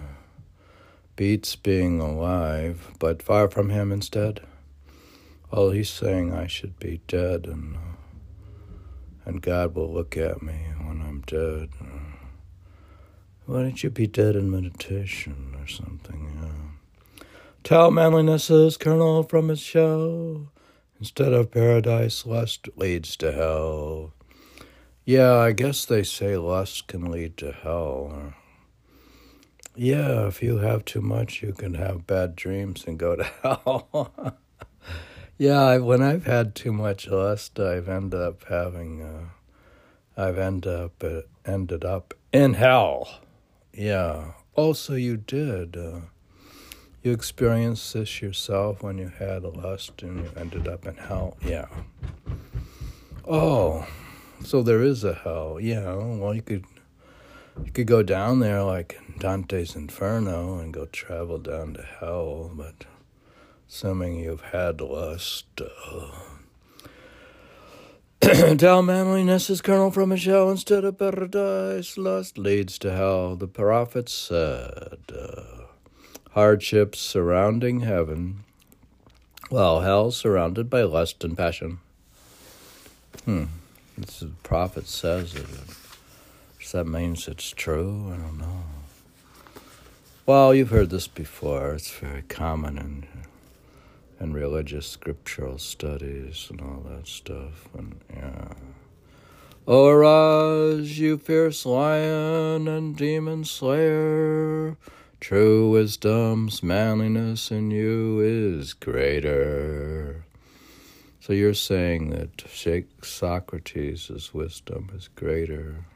beats 1.15 1.55
being 1.55 2.01
alive, 2.01 2.91
but 2.99 3.23
far 3.23 3.49
from 3.49 3.71
Him 3.71 3.93
instead. 3.93 4.41
Well, 5.53 5.71
He's 5.71 5.91
saying 5.91 6.33
I 6.33 6.49
should 6.49 6.79
be 6.81 7.01
dead, 7.07 7.47
and 7.47 7.77
and 9.25 9.41
God 9.41 9.75
will 9.75 9.93
look 9.93 10.17
at 10.17 10.43
me 10.43 10.55
when 10.83 11.01
I'm 11.01 11.23
dead. 11.27 11.71
Why 13.47 13.63
don't 13.63 13.83
you 13.83 13.91
be 13.91 14.07
dead 14.07 14.37
in 14.37 14.51
meditation 14.51 15.55
or 15.59 15.67
something? 15.67 16.39
Yeah. 16.43 16.64
Tell 17.65 17.91
manliness's 17.91 18.77
kernel 18.77 19.23
from 19.23 19.49
its 19.49 19.63
shell. 19.63 20.53
Instead 21.01 21.33
of 21.33 21.51
paradise, 21.51 22.27
lust 22.27 22.69
leads 22.77 23.17
to 23.17 23.33
hell. 23.33 24.13
Yeah, 25.07 25.37
I 25.37 25.53
guess 25.53 25.87
they 25.87 26.03
say 26.03 26.37
lust 26.37 26.89
can 26.89 27.11
lead 27.11 27.39
to 27.39 27.53
hell. 27.53 28.35
Yeah, 29.75 30.27
if 30.27 30.43
you 30.43 30.59
have 30.59 30.85
too 30.85 31.01
much, 31.01 31.43
you 31.43 31.55
can 31.55 31.73
have 31.73 32.07
bad 32.07 32.37
dreams 32.37 32.85
and 32.87 32.99
go 32.99 33.17
to 33.17 33.25
hell. 33.43 34.37
yeah, 35.39 35.79
when 35.79 36.03
I've 36.03 36.27
had 36.27 36.55
too 36.55 36.73
much 36.73 37.09
lust, 37.09 37.59
I've 37.59 37.89
ended 37.89 38.21
up 38.21 38.45
having, 38.45 39.01
uh, 39.01 40.21
I've 40.21 40.37
ended 40.37 40.71
up 40.71 41.03
uh, 41.03 41.23
ended 41.47 41.83
up 41.83 42.13
in 42.31 42.55
hell. 42.55 43.21
Yeah. 43.73 44.33
Also, 44.55 44.97
you 44.97 45.17
did. 45.17 45.79
Uh, 45.79 46.01
you 47.05 47.13
experienced 47.13 47.93
this 47.95 48.23
yourself 48.23 48.83
when 48.83 48.99
you 48.99 49.09
had 49.09 49.45
a 49.45 49.49
lust 49.49 50.03
and 50.03 50.25
you 50.25 50.31
ended 50.37 50.67
up 50.67 50.87
in 50.87 50.97
hell? 50.97 51.37
Yeah. 51.45 51.67
Oh, 53.29 53.87
so 54.43 54.63
there 54.63 54.83
is 54.83 55.05
a 55.05 55.15
hell. 55.15 55.59
Yeah, 55.61 55.95
well, 55.95 56.35
you 56.35 56.43
could 56.43 56.65
You 57.65 57.71
could 57.71 57.87
go 57.87 58.03
down 58.03 58.41
there 58.41 58.63
like 58.63 58.99
Dante's 59.19 59.77
Inferno 59.77 60.59
and 60.59 60.73
go 60.75 60.87
travel 60.87 61.39
down 61.39 61.75
to 61.75 61.83
hell, 61.83 62.51
but 62.55 62.85
assuming 63.69 64.17
you've 64.17 64.41
had 64.41 64.81
lust. 64.81 65.47
Uh, 65.61 66.11
Tell 68.57 68.83
manliness 68.83 69.51
is 69.51 69.61
kernel 69.61 69.91
from 69.91 70.11
a 70.11 70.17
shell 70.17 70.51
instead 70.51 70.85
of 70.85 70.99
paradise. 70.99 71.99
Lust 71.99 72.39
leads 72.39 72.79
to 72.79 72.91
hell. 72.91 73.37
The 73.37 73.47
prophet 73.47 74.09
said, 74.09 74.99
uh, 75.15 75.64
hardships 76.35 76.99
surrounding 76.99 77.81
heaven, 77.81 78.45
while 79.49 79.81
hell 79.81 80.11
surrounded 80.11 80.69
by 80.69 80.83
lust 80.83 81.25
and 81.25 81.37
passion. 81.37 81.79
Hmm. 83.25 83.45
This 83.97 84.21
the 84.21 84.27
prophet 84.43 84.87
says 84.89 85.35
it. 85.35 85.47
Does 86.61 86.73
that 86.73 86.87
means 86.87 87.29
it's 87.29 87.51
true? 87.51 88.13
I 88.13 88.17
don't 88.17 88.39
know. 88.39 88.65
Well, 90.27 90.55
you've 90.55 90.71
heard 90.71 90.91
this 90.91 91.07
before. 91.07 91.75
It's 91.75 91.91
very 91.91 92.23
common 92.23 92.79
in 92.79 93.07
and 94.19 94.35
religious 94.35 94.87
scriptural 94.87 95.59
studies 95.59 96.47
and 96.51 96.61
all 96.61 96.85
that 96.89 97.07
stuff. 97.07 97.69
And 97.77 98.01
yeah. 98.13 98.55
Arise, 99.69 100.99
you 100.99 101.19
fierce 101.19 101.67
lion 101.67 102.67
and 102.67 102.97
demon 102.97 103.45
slayer. 103.45 104.77
True 105.21 105.71
wisdom's 105.71 106.63
manliness 106.63 107.51
in 107.51 107.71
you 107.71 108.21
is 108.21 108.75
greater. 108.75 110.25
So 111.21 111.33
you're 111.33 111.55
saying 111.55 112.11
that 112.11 112.43
Socrates' 113.03 114.35
wisdom 114.35 114.91
is 114.95 115.09
greater 115.09 115.87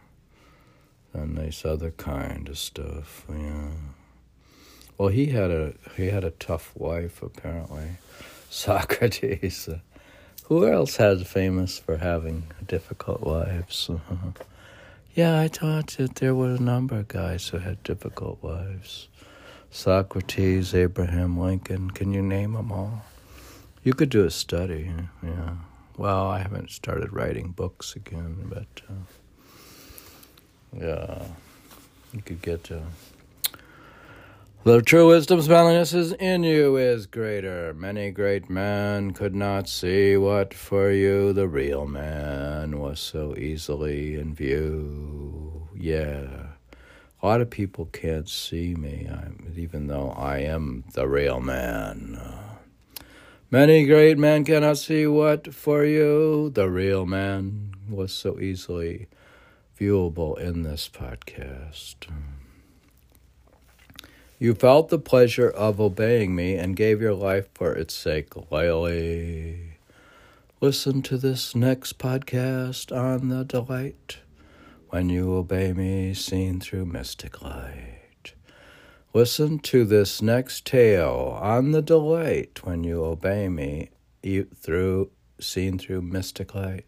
than 1.13 1.35
this 1.35 1.65
other 1.65 1.91
kind 1.91 2.49
of 2.49 2.57
stuff, 2.59 3.27
yeah. 3.29 3.71
Well, 4.97 5.11
he 5.11 5.27
had 5.27 5.51
a 5.51 5.75
he 5.97 6.07
had 6.07 6.25
a 6.25 6.31
tough 6.31 6.73
wife 6.75 7.23
apparently. 7.23 7.99
Socrates. 8.51 9.69
Who 10.47 10.67
else 10.67 10.97
has 10.97 11.27
famous 11.27 11.79
for 11.79 11.99
having 11.99 12.45
difficult 12.67 13.21
wives? 13.21 13.91
Yeah, 15.19 15.41
I 15.41 15.49
thought 15.49 15.89
that 15.99 16.15
there 16.15 16.33
were 16.33 16.53
a 16.53 16.61
number 16.61 17.01
of 17.01 17.09
guys 17.09 17.49
who 17.49 17.59
had 17.59 17.83
difficult 17.83 18.41
wives. 18.41 19.09
Socrates, 19.69 20.77
Abraham 20.77 21.37
Lincoln. 21.37 21.91
Can 21.91 22.13
you 22.13 22.23
name 22.23 22.53
them 22.53 22.71
all? 22.71 23.03
You 23.83 23.95
could 23.95 24.11
do 24.11 24.25
a 24.25 24.31
study. 24.31 24.93
Yeah. 25.21 25.57
Well, 25.97 26.29
I 26.29 26.39
haven't 26.39 26.71
started 26.71 27.13
writing 27.13 27.51
books 27.51 27.97
again, 27.97 28.45
but 28.45 28.83
uh, 28.89 30.79
yeah, 30.81 31.25
you 32.13 32.23
could 32.23 32.41
get. 32.41 32.71
Uh, 32.71 32.79
the 34.69 34.83
true 34.83 35.09
wisdom's 35.09 35.49
manliness 35.49 35.95
is 35.95 36.13
in 36.13 36.43
you 36.43 36.77
is 36.77 37.07
greater. 37.07 37.73
Many 37.73 38.11
great 38.11 38.51
men 38.51 39.13
could 39.13 39.35
not 39.35 39.67
see 39.67 40.19
what 40.19 40.53
for 40.53 40.91
you 40.91 41.33
the 41.33 41.49
real 41.49 41.87
man 41.87 42.79
was 42.79 43.01
so 43.01 43.35
easily 43.39 44.17
in 44.17 44.35
view. 44.35 45.71
Yeah. 45.75 46.49
A 47.23 47.27
lot 47.27 47.41
of 47.41 47.49
people 47.49 47.87
can't 47.87 48.29
see 48.29 48.75
me, 48.75 49.09
even 49.57 49.87
though 49.87 50.11
I 50.11 50.41
am 50.41 50.85
the 50.93 51.09
real 51.09 51.41
man. 51.41 52.21
Many 53.51 53.87
great 53.87 54.19
men 54.19 54.45
cannot 54.45 54.77
see 54.77 55.07
what 55.07 55.55
for 55.55 55.87
you 55.87 56.51
the 56.51 56.69
real 56.69 57.07
man 57.07 57.73
was 57.89 58.13
so 58.13 58.39
easily 58.39 59.09
viewable 59.81 60.39
in 60.39 60.63
this 60.63 60.91
podcast. 60.91 62.07
You 64.41 64.55
felt 64.55 64.89
the 64.89 65.01
pleasure 65.01 65.51
of 65.51 65.81
obeying 65.81 66.33
me 66.33 66.55
and 66.55 66.77
gave 66.77 67.01
your 67.01 67.15
life 67.15 67.49
for 67.55 67.73
its 67.73 67.93
sake 67.93 68.35
loyally. 68.53 69.79
Listen 70.61 71.03
to 71.03 71.17
this 71.17 71.57
next 71.57 71.99
podcast 71.99 72.97
on 72.97 73.31
the 73.31 73.45
delight 73.45 74.19
when 74.91 75.09
you 75.09 75.35
obey 75.35 75.73
me, 75.73 76.15
seen 76.15 76.61
through 76.61 76.87
mystic 76.87 77.43
light. 77.43 78.35
Listen 79.13 79.59
to 79.59 79.85
this 79.85 80.23
next 80.23 80.65
tale 80.65 81.37
on 81.43 81.73
the 81.73 81.83
delight 81.83 82.61
when 82.63 82.85
you 82.85 83.05
obey 83.05 83.49
me, 83.49 83.91
through 84.55 85.11
seen 85.41 85.79
through 85.79 86.03
mystic 86.03 86.55
light. 86.55 86.85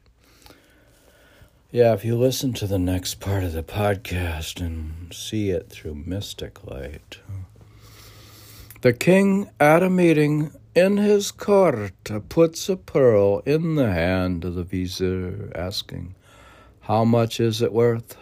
Yeah, 1.73 1.95
if 1.95 2.05
you 2.05 2.17
listen 2.17 2.53
to 2.55 2.67
the 2.67 2.79
next 2.79 3.21
part 3.21 3.45
of 3.45 3.53
the 3.53 3.63
podcast 3.63 4.61
and 4.61 5.13
see 5.13 5.51
it 5.51 5.69
through 5.69 5.95
mystic 5.95 6.65
light. 6.65 7.19
The 8.83 8.95
king 8.95 9.51
at 9.61 9.83
a 9.83 9.91
meeting 9.91 10.53
in 10.75 10.97
his 10.97 11.33
court 11.33 12.11
puts 12.31 12.67
a 12.67 12.79
pearl 12.79 13.41
in 13.41 13.75
the 13.75 13.93
hand 13.93 14.43
of 14.43 14.55
the 14.55 14.65
vizier, 14.65 15.53
asking, 15.55 16.15
How 16.81 17.05
much 17.05 17.41
is 17.41 17.61
it 17.61 17.75
worth? 17.75 18.17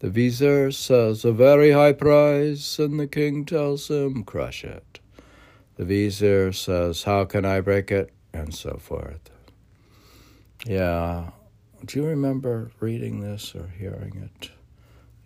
The 0.00 0.10
vizier 0.10 0.72
says, 0.72 1.24
A 1.24 1.30
very 1.30 1.70
high 1.70 1.92
price, 1.92 2.80
and 2.80 2.98
the 2.98 3.06
king 3.06 3.44
tells 3.44 3.88
him, 3.88 4.24
Crush 4.24 4.64
it. 4.64 4.98
The 5.76 5.84
vizier 5.84 6.50
says, 6.50 7.04
How 7.04 7.24
can 7.24 7.44
I 7.44 7.60
break 7.60 7.92
it? 7.92 8.10
And 8.32 8.52
so 8.52 8.78
forth. 8.78 9.30
Yeah, 10.66 11.30
do 11.84 12.00
you 12.00 12.04
remember 12.04 12.72
reading 12.80 13.20
this 13.20 13.54
or 13.54 13.68
hearing 13.78 14.16
it? 14.24 14.50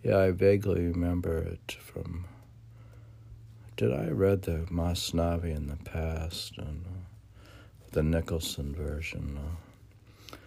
Yeah, 0.03 0.19
I 0.19 0.29
vaguely 0.29 0.85
remember 0.85 1.39
it 1.39 1.75
from. 1.79 2.25
Did 3.83 3.91
I 3.91 4.07
read 4.11 4.43
the 4.43 4.65
Masnavi 4.71 5.53
in 5.53 5.67
the 5.67 5.75
past 5.75 6.57
and 6.57 6.85
uh, 6.87 7.47
the 7.91 8.01
Nicholson 8.01 8.73
version? 8.73 9.37
Uh. 9.37 10.37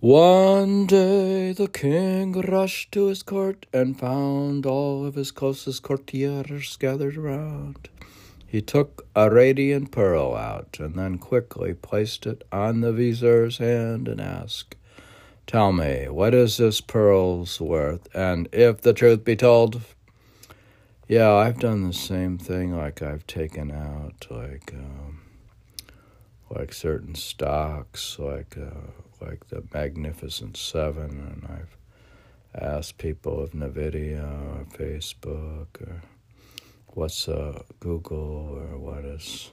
One 0.00 0.84
day 0.84 1.52
the 1.52 1.68
king 1.68 2.32
rushed 2.32 2.92
to 2.92 3.06
his 3.06 3.22
court 3.22 3.64
and 3.72 3.98
found 3.98 4.66
all 4.66 5.06
of 5.06 5.14
his 5.14 5.30
closest 5.30 5.82
courtiers 5.82 6.76
gathered 6.76 7.16
around. 7.16 7.88
He 8.46 8.60
took 8.60 9.06
a 9.16 9.30
radiant 9.30 9.90
pearl 9.90 10.34
out 10.34 10.76
and 10.78 10.96
then 10.96 11.16
quickly 11.16 11.72
placed 11.72 12.26
it 12.26 12.44
on 12.52 12.82
the 12.82 12.92
vizier's 12.92 13.56
hand 13.56 14.06
and 14.06 14.20
asked, 14.20 14.76
Tell 15.46 15.72
me, 15.72 16.10
what 16.10 16.34
is 16.34 16.58
this 16.58 16.82
pearl's 16.82 17.58
worth? 17.58 18.06
And 18.14 18.50
if 18.52 18.82
the 18.82 18.92
truth 18.92 19.24
be 19.24 19.34
told, 19.34 19.80
yeah, 21.08 21.32
I've 21.32 21.58
done 21.58 21.86
the 21.86 21.94
same 21.94 22.36
thing. 22.36 22.76
Like 22.76 23.00
I've 23.00 23.26
taken 23.26 23.70
out 23.70 24.26
like 24.30 24.74
um, 24.74 25.22
like 26.50 26.74
certain 26.74 27.14
stocks, 27.14 28.18
like 28.18 28.58
uh, 28.58 28.90
like 29.18 29.48
the 29.48 29.64
Magnificent 29.72 30.58
Seven, 30.58 31.10
and 31.10 31.48
I've 31.50 31.76
asked 32.62 32.98
people 32.98 33.40
of 33.40 33.52
Nvidia 33.52 34.22
or 34.22 34.64
Facebook 34.66 35.80
or 35.80 36.02
what's 36.88 37.26
uh, 37.26 37.62
Google 37.80 38.58
or 38.58 38.76
what 38.76 39.06
is 39.06 39.50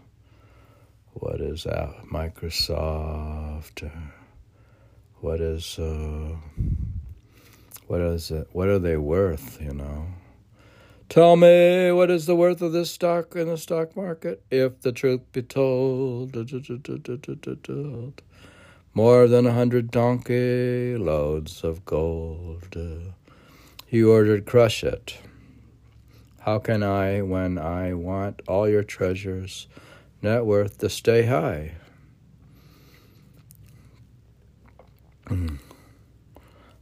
what 1.14 1.40
is 1.40 1.66
uh, 1.66 1.94
Microsoft 2.12 3.82
or 3.82 4.14
what 5.22 5.40
is 5.40 5.80
uh, 5.80 6.36
what 7.88 8.02
is 8.02 8.30
it? 8.30 8.50
What 8.52 8.68
are 8.68 8.80
they 8.80 8.98
worth? 8.98 9.62
You 9.62 9.74
know. 9.74 10.08
Tell 11.08 11.36
me 11.36 11.92
what 11.92 12.10
is 12.10 12.26
the 12.26 12.36
worth 12.36 12.62
of 12.62 12.72
this 12.72 12.92
stock 12.92 13.36
in 13.36 13.48
the 13.48 13.58
stock 13.58 13.96
market, 13.96 14.44
if 14.50 14.82
the 14.82 14.92
truth 14.92 15.22
be 15.32 15.44
told. 15.44 16.36
More 18.94 19.28
than 19.28 19.46
a 19.46 19.54
hundred 19.54 19.92
donkey 19.92 20.98
loads 20.98 21.64
of 21.64 21.86
gold. 21.86 22.76
He 23.86 24.04
ordered, 24.04 24.46
Crush 24.46 24.84
it. 24.84 25.18
How 26.42 26.60
can 26.60 26.84
I, 26.84 27.22
when 27.22 27.58
I 27.58 27.94
want 27.94 28.42
all 28.48 28.68
your 28.68 28.84
treasures, 28.84 29.68
net 30.22 30.46
worth 30.46 30.80
to 30.80 30.90
stay 30.90 31.26
high? 31.26 31.74
Hmm. 35.28 35.56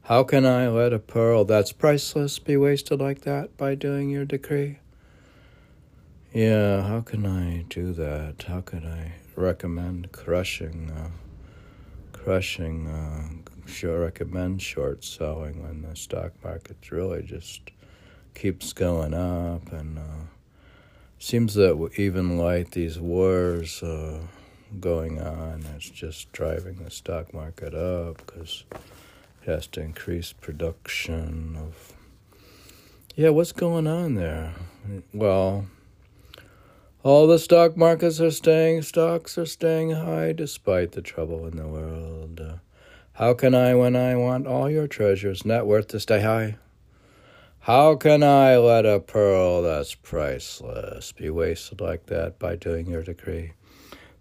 How 0.08 0.26
can 0.26 0.46
I 0.46 0.68
let 0.68 0.92
a 0.92 1.00
pearl 1.00 1.46
that's 1.46 1.72
priceless 1.72 2.38
be 2.38 2.58
wasted 2.58 3.00
like 3.00 3.22
that 3.22 3.56
by 3.56 3.76
doing 3.76 4.10
your 4.10 4.26
decree? 4.26 4.80
Yeah, 6.34 6.82
how 6.82 7.00
can 7.00 7.26
I 7.26 7.64
do 7.70 7.94
that? 7.94 8.44
How 8.46 8.60
could 8.60 8.84
I 8.84 9.14
recommend 9.38 10.12
crushing, 10.12 10.92
uh, 10.92 11.12
crushing, 12.12 12.86
uh, 12.86 13.30
sure 13.66 14.02
recommend 14.02 14.62
short 14.62 15.06
selling 15.06 15.64
when 15.64 15.84
the 15.84 15.96
stock 15.96 16.34
market 16.44 16.92
really 16.92 17.24
just 17.24 17.72
keeps 18.36 18.74
going 18.74 19.14
up 19.14 19.72
and 19.72 20.00
uh, 20.00 20.26
seems 21.18 21.54
that 21.54 21.92
even 21.96 22.38
like 22.38 22.72
these 22.72 23.00
wars 23.00 23.82
uh, 23.82 24.20
going 24.82 25.22
on, 25.22 25.64
it's 25.78 25.90
just 25.90 26.30
driving 26.34 26.84
the 26.84 26.92
stock 26.92 27.34
market 27.34 27.74
up 27.74 28.18
because 28.18 28.66
has 29.46 29.68
to 29.68 29.82
increase 29.82 30.34
production 30.34 31.56
of 31.58 31.94
Yeah, 33.16 33.30
what's 33.30 33.52
going 33.52 33.88
on 33.88 34.16
there? 34.16 34.54
Well, 35.14 35.66
all 37.04 37.28
the 37.28 37.40
stock 37.40 37.76
markets 37.76 38.22
are 38.22 38.32
staying, 38.32 38.84
stocks 38.84 39.38
are 39.38 39.46
staying 39.46 39.92
high 39.92 40.32
despite 40.32 40.94
the 40.94 41.02
trouble 41.02 41.46
in 41.46 41.58
the 41.58 41.68
world. 41.68 42.60
How 43.14 43.34
can 43.34 43.54
I, 43.54 43.76
when 43.76 43.96
I 43.96 44.16
want 44.16 44.48
all 44.48 44.70
your 44.70 44.88
treasures, 44.88 45.46
net 45.46 45.66
worth 45.66 45.88
to 45.90 46.00
stay 46.00 46.22
high? 46.22 46.56
How 47.60 47.96
can 47.96 48.24
I 48.24 48.58
let 48.58 48.86
a 48.86 49.00
pearl 49.00 49.62
that's 49.62 49.96
priceless 49.96 51.12
be 51.12 51.30
wasted 51.30 51.80
like 51.80 52.08
that 52.08 52.40
by 52.40 52.56
doing 52.56 52.90
your 52.90 53.04
decree? 53.04 53.54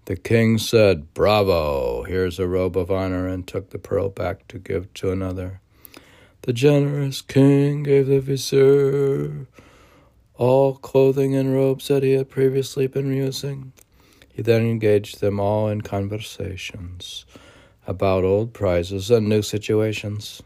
The 0.07 0.17
king 0.17 0.59
said, 0.59 1.15
Bravo, 1.15 2.03
here's 2.03 2.41
a 2.41 2.49
robe 2.49 2.77
of 2.77 2.91
honor, 2.91 3.29
and 3.29 3.47
took 3.47 3.71
the 3.71 3.79
pearl 3.79 4.09
back 4.09 4.49
to 4.49 4.59
give 4.59 4.93
to 4.95 5.13
another. 5.13 5.61
The 6.43 6.53
generous 6.53 7.23
king 7.23 7.85
gave 7.85 8.09
the 8.09 8.19
vizier 8.19 9.47
all 10.35 10.75
clothing 10.75 11.37
and 11.37 11.55
robes 11.55 11.87
that 11.87 12.03
he 12.03 12.15
had 12.15 12.29
previously 12.29 12.89
been 12.89 13.15
using. 13.15 13.73
He 14.29 14.43
then 14.43 14.63
engaged 14.63 15.21
them 15.21 15.39
all 15.39 15.69
in 15.69 15.83
conversations 15.83 17.25
about 17.87 18.25
old 18.25 18.53
prizes 18.53 19.09
and 19.09 19.29
new 19.29 19.43
situations. 19.43 20.43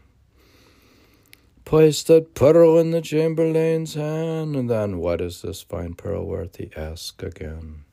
Placed 1.65 2.07
that 2.07 2.35
pearl 2.35 2.77
in 2.77 2.91
the 2.91 3.01
chamberlain's 3.01 3.95
hand, 3.95 4.55
and 4.55 4.69
then, 4.69 4.99
what 4.99 5.19
is 5.19 5.41
this 5.41 5.63
fine 5.63 5.95
pearl 5.95 6.25
worth? 6.25 6.57
He 6.57 6.69
asked 6.77 7.23
again. 7.23 7.85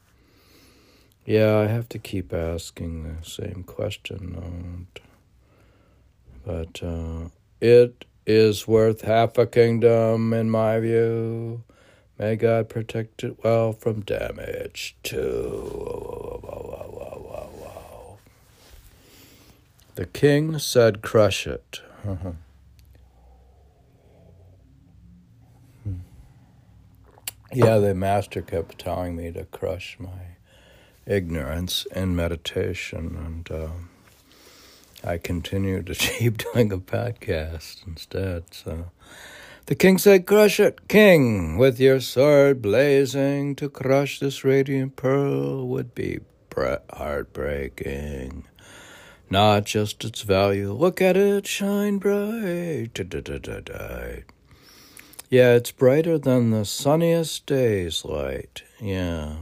Yeah, 1.26 1.56
I 1.56 1.68
have 1.68 1.88
to 1.90 1.98
keep 1.98 2.34
asking 2.34 3.04
the 3.04 3.24
same 3.24 3.64
question, 3.66 4.88
but 6.44 6.82
uh, 6.82 7.28
it 7.62 8.04
is 8.26 8.68
worth 8.68 9.00
half 9.02 9.38
a 9.38 9.46
kingdom, 9.46 10.34
in 10.34 10.50
my 10.50 10.80
view. 10.80 11.62
May 12.18 12.36
God 12.36 12.68
protect 12.68 13.24
it 13.24 13.42
well 13.42 13.72
from 13.72 14.02
damage, 14.02 14.96
too. 15.02 16.40
The 19.94 20.06
king 20.06 20.58
said, 20.58 21.00
Crush 21.02 21.46
it. 21.46 21.80
yeah, 27.52 27.78
the 27.78 27.94
master 27.94 28.42
kept 28.42 28.78
telling 28.78 29.16
me 29.16 29.30
to 29.32 29.44
crush 29.44 29.96
my 29.98 30.33
ignorance 31.06 31.86
in 31.94 32.16
meditation, 32.16 33.16
and 33.16 33.50
uh, 33.50 33.70
I 35.08 35.18
continued 35.18 35.86
to 35.86 35.94
keep 35.94 36.38
doing 36.38 36.72
a 36.72 36.78
podcast 36.78 37.86
instead. 37.86 38.44
So 38.52 38.90
the 39.66 39.74
king 39.74 39.98
said, 39.98 40.26
Crush 40.26 40.60
it, 40.60 40.88
king, 40.88 41.56
with 41.56 41.80
your 41.80 42.00
sword 42.00 42.60
blazing. 42.60 43.54
To 43.56 43.68
crush 43.68 44.20
this 44.20 44.44
radiant 44.44 44.96
pearl 44.96 45.66
would 45.68 45.94
be 45.94 46.20
heartbreaking. 46.92 48.44
Not 49.30 49.64
just 49.64 50.04
its 50.04 50.22
value, 50.22 50.72
look 50.72 51.00
at 51.00 51.16
it 51.16 51.46
shine 51.46 51.98
bright. 51.98 52.90
Yeah, 55.30 55.54
it's 55.54 55.72
brighter 55.72 56.18
than 56.18 56.50
the 56.50 56.64
sunniest 56.64 57.46
day's 57.46 58.04
light. 58.04 58.62
Yeah. 58.80 59.36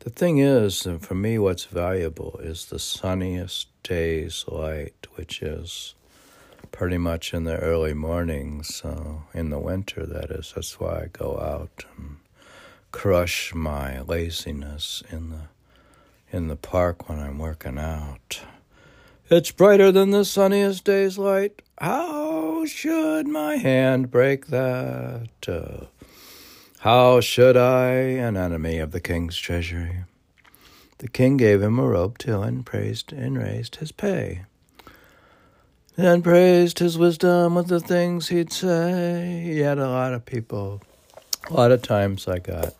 The 0.00 0.10
thing 0.10 0.38
is, 0.38 0.86
and 0.86 1.02
for 1.02 1.14
me, 1.14 1.38
what's 1.38 1.64
valuable 1.64 2.38
is 2.40 2.66
the 2.66 2.78
sunniest 2.78 3.66
day's 3.82 4.44
light, 4.46 5.08
which 5.16 5.42
is 5.42 5.94
pretty 6.70 6.98
much 6.98 7.34
in 7.34 7.42
the 7.42 7.56
early 7.58 7.94
mornings. 7.94 8.72
So 8.76 9.24
in 9.34 9.50
the 9.50 9.58
winter, 9.58 10.06
that 10.06 10.30
is. 10.30 10.52
That's 10.54 10.78
why 10.78 11.02
I 11.02 11.06
go 11.12 11.40
out 11.40 11.84
and 11.96 12.18
crush 12.92 13.52
my 13.54 14.00
laziness 14.02 15.02
in 15.10 15.30
the 15.30 15.40
in 16.30 16.48
the 16.48 16.56
park 16.56 17.08
when 17.08 17.18
I'm 17.18 17.38
working 17.38 17.78
out. 17.78 18.42
It's 19.30 19.50
brighter 19.50 19.90
than 19.90 20.10
the 20.10 20.24
sunniest 20.24 20.84
day's 20.84 21.18
light. 21.18 21.62
How 21.78 22.66
should 22.66 23.26
my 23.26 23.56
hand 23.56 24.10
break 24.10 24.46
that? 24.46 25.28
Uh, 25.46 25.86
how 26.88 27.20
should 27.20 27.54
I, 27.54 27.90
an 27.90 28.38
enemy 28.38 28.78
of 28.78 28.92
the 28.92 29.00
king's 29.00 29.36
treasury? 29.36 30.04
The 30.96 31.08
king 31.08 31.36
gave 31.36 31.60
him 31.60 31.78
a 31.78 31.86
robe 31.86 32.16
too 32.16 32.40
and 32.40 32.64
praised 32.64 33.12
and 33.12 33.36
raised 33.36 33.76
his 33.76 33.92
pay 33.92 34.46
and 35.98 36.24
praised 36.24 36.78
his 36.78 36.96
wisdom 36.96 37.56
with 37.56 37.66
the 37.66 37.78
things 37.78 38.28
he'd 38.28 38.54
say. 38.54 39.42
He 39.44 39.58
had 39.58 39.76
a 39.76 39.90
lot 39.90 40.14
of 40.14 40.24
people. 40.24 40.80
A 41.50 41.52
lot 41.52 41.72
of 41.72 41.82
times 41.82 42.26
I 42.26 42.38
got 42.38 42.72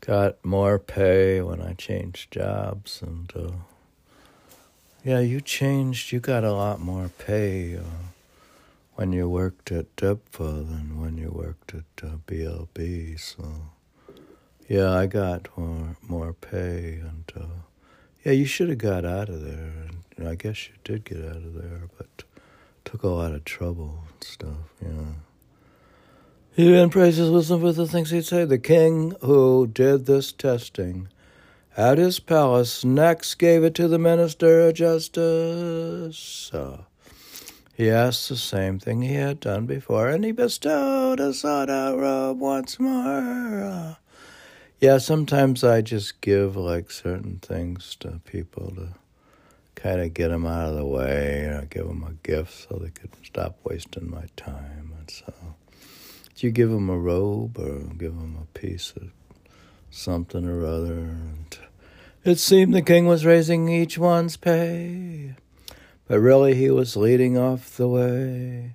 got 0.00 0.42
more 0.42 0.78
pay 0.78 1.42
when 1.42 1.60
I 1.60 1.74
changed 1.74 2.30
jobs, 2.30 3.02
and 3.02 3.30
uh, 3.36 3.52
yeah, 5.04 5.20
you 5.20 5.42
changed. 5.42 6.10
You 6.10 6.20
got 6.20 6.42
a 6.42 6.54
lot 6.54 6.80
more 6.80 7.10
pay 7.18 7.76
uh, 7.76 8.09
when 9.00 9.14
you 9.14 9.26
worked 9.26 9.72
at 9.72 9.96
DEPFA 9.96 10.68
than 10.68 11.00
when 11.00 11.16
you 11.16 11.30
worked 11.30 11.72
at 11.72 12.04
uh, 12.06 12.16
BLB. 12.26 13.18
So 13.18 13.50
yeah, 14.68 14.92
I 14.92 15.06
got 15.06 15.48
more 15.56 15.96
more 16.06 16.34
pay, 16.34 17.00
and 17.00 17.32
uh, 17.34 17.62
yeah, 18.22 18.32
you 18.32 18.44
should 18.44 18.68
have 18.68 18.76
got 18.76 19.06
out 19.06 19.30
of 19.30 19.40
there. 19.40 19.72
And 20.18 20.28
I 20.28 20.34
guess 20.34 20.68
you 20.68 20.74
did 20.84 21.06
get 21.06 21.24
out 21.24 21.36
of 21.36 21.54
there, 21.54 21.88
but 21.96 22.24
took 22.84 23.02
a 23.02 23.08
lot 23.08 23.32
of 23.32 23.46
trouble 23.46 24.04
and 24.06 24.22
stuff, 24.22 24.74
yeah. 24.82 25.14
He 26.52 26.70
then 26.70 26.90
praises 26.90 27.30
wisdom 27.30 27.62
for 27.62 27.72
the 27.72 27.86
things 27.86 28.10
he'd 28.10 28.26
say. 28.26 28.44
The 28.44 28.58
king 28.58 29.14
who 29.22 29.66
did 29.66 30.04
this 30.04 30.30
testing 30.30 31.08
at 31.74 31.96
his 31.96 32.20
palace 32.20 32.84
next 32.84 33.36
gave 33.36 33.64
it 33.64 33.74
to 33.76 33.88
the 33.88 33.98
minister 33.98 34.60
of 34.68 34.74
justice. 34.74 36.50
Uh, 36.52 36.82
he 37.80 37.90
asked 37.90 38.28
the 38.28 38.36
same 38.36 38.78
thing 38.78 39.00
he 39.00 39.14
had 39.14 39.40
done 39.40 39.64
before, 39.64 40.10
and 40.10 40.22
he 40.22 40.32
bestowed 40.32 41.18
a 41.18 41.32
out 41.46 41.98
robe 41.98 42.38
once 42.38 42.78
more. 42.78 43.62
Uh, 43.64 43.94
yeah, 44.80 44.98
sometimes 44.98 45.64
I 45.64 45.80
just 45.80 46.20
give 46.20 46.56
like 46.56 46.90
certain 46.90 47.38
things 47.38 47.96
to 48.00 48.20
people 48.26 48.70
to 48.76 48.88
kind 49.76 50.02
of 50.02 50.12
get 50.12 50.28
them 50.28 50.46
out 50.46 50.68
of 50.68 50.76
the 50.76 50.84
way, 50.84 51.48
know, 51.50 51.66
give 51.70 51.86
them 51.86 52.04
a 52.04 52.12
gift 52.22 52.68
so 52.68 52.76
they 52.76 52.90
could 52.90 53.12
stop 53.24 53.56
wasting 53.64 54.10
my 54.10 54.26
time. 54.36 54.92
And 54.98 55.10
so, 55.10 55.32
did 56.34 56.42
you 56.42 56.50
give 56.50 56.68
them 56.68 56.90
a 56.90 56.98
robe 56.98 57.58
or 57.58 57.78
give 57.96 58.14
them 58.14 58.36
a 58.42 58.58
piece 58.58 58.92
of 58.94 59.10
something 59.90 60.46
or 60.46 60.66
other? 60.66 60.92
And 60.92 61.58
it 62.24 62.38
seemed 62.38 62.74
the 62.74 62.82
king 62.82 63.06
was 63.06 63.24
raising 63.24 63.70
each 63.70 63.96
one's 63.96 64.36
pay, 64.36 65.34
but 66.10 66.18
really 66.18 66.56
he 66.56 66.68
was 66.68 66.96
leading 66.96 67.38
off 67.38 67.76
the 67.76 67.86
way. 67.86 68.74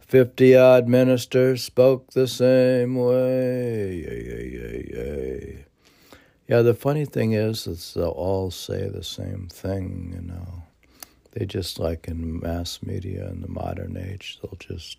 Fifty 0.00 0.56
odd 0.56 0.88
ministers 0.88 1.62
spoke 1.62 2.10
the 2.10 2.26
same 2.26 2.96
way. 2.96 3.94
Yay, 3.94 4.50
yay, 4.52 4.90
yay. 4.92 5.64
Yeah, 6.48 6.62
the 6.62 6.74
funny 6.74 7.04
thing 7.04 7.34
is, 7.34 7.68
is 7.68 7.94
they'll 7.94 8.08
all 8.08 8.50
say 8.50 8.88
the 8.88 9.04
same 9.04 9.46
thing, 9.48 10.12
you 10.12 10.22
know. 10.26 10.64
They 11.34 11.46
just 11.46 11.78
like 11.78 12.08
in 12.08 12.40
mass 12.40 12.80
media 12.82 13.28
in 13.28 13.40
the 13.40 13.48
modern 13.48 13.96
age, 13.96 14.40
they'll 14.42 14.58
just 14.58 14.98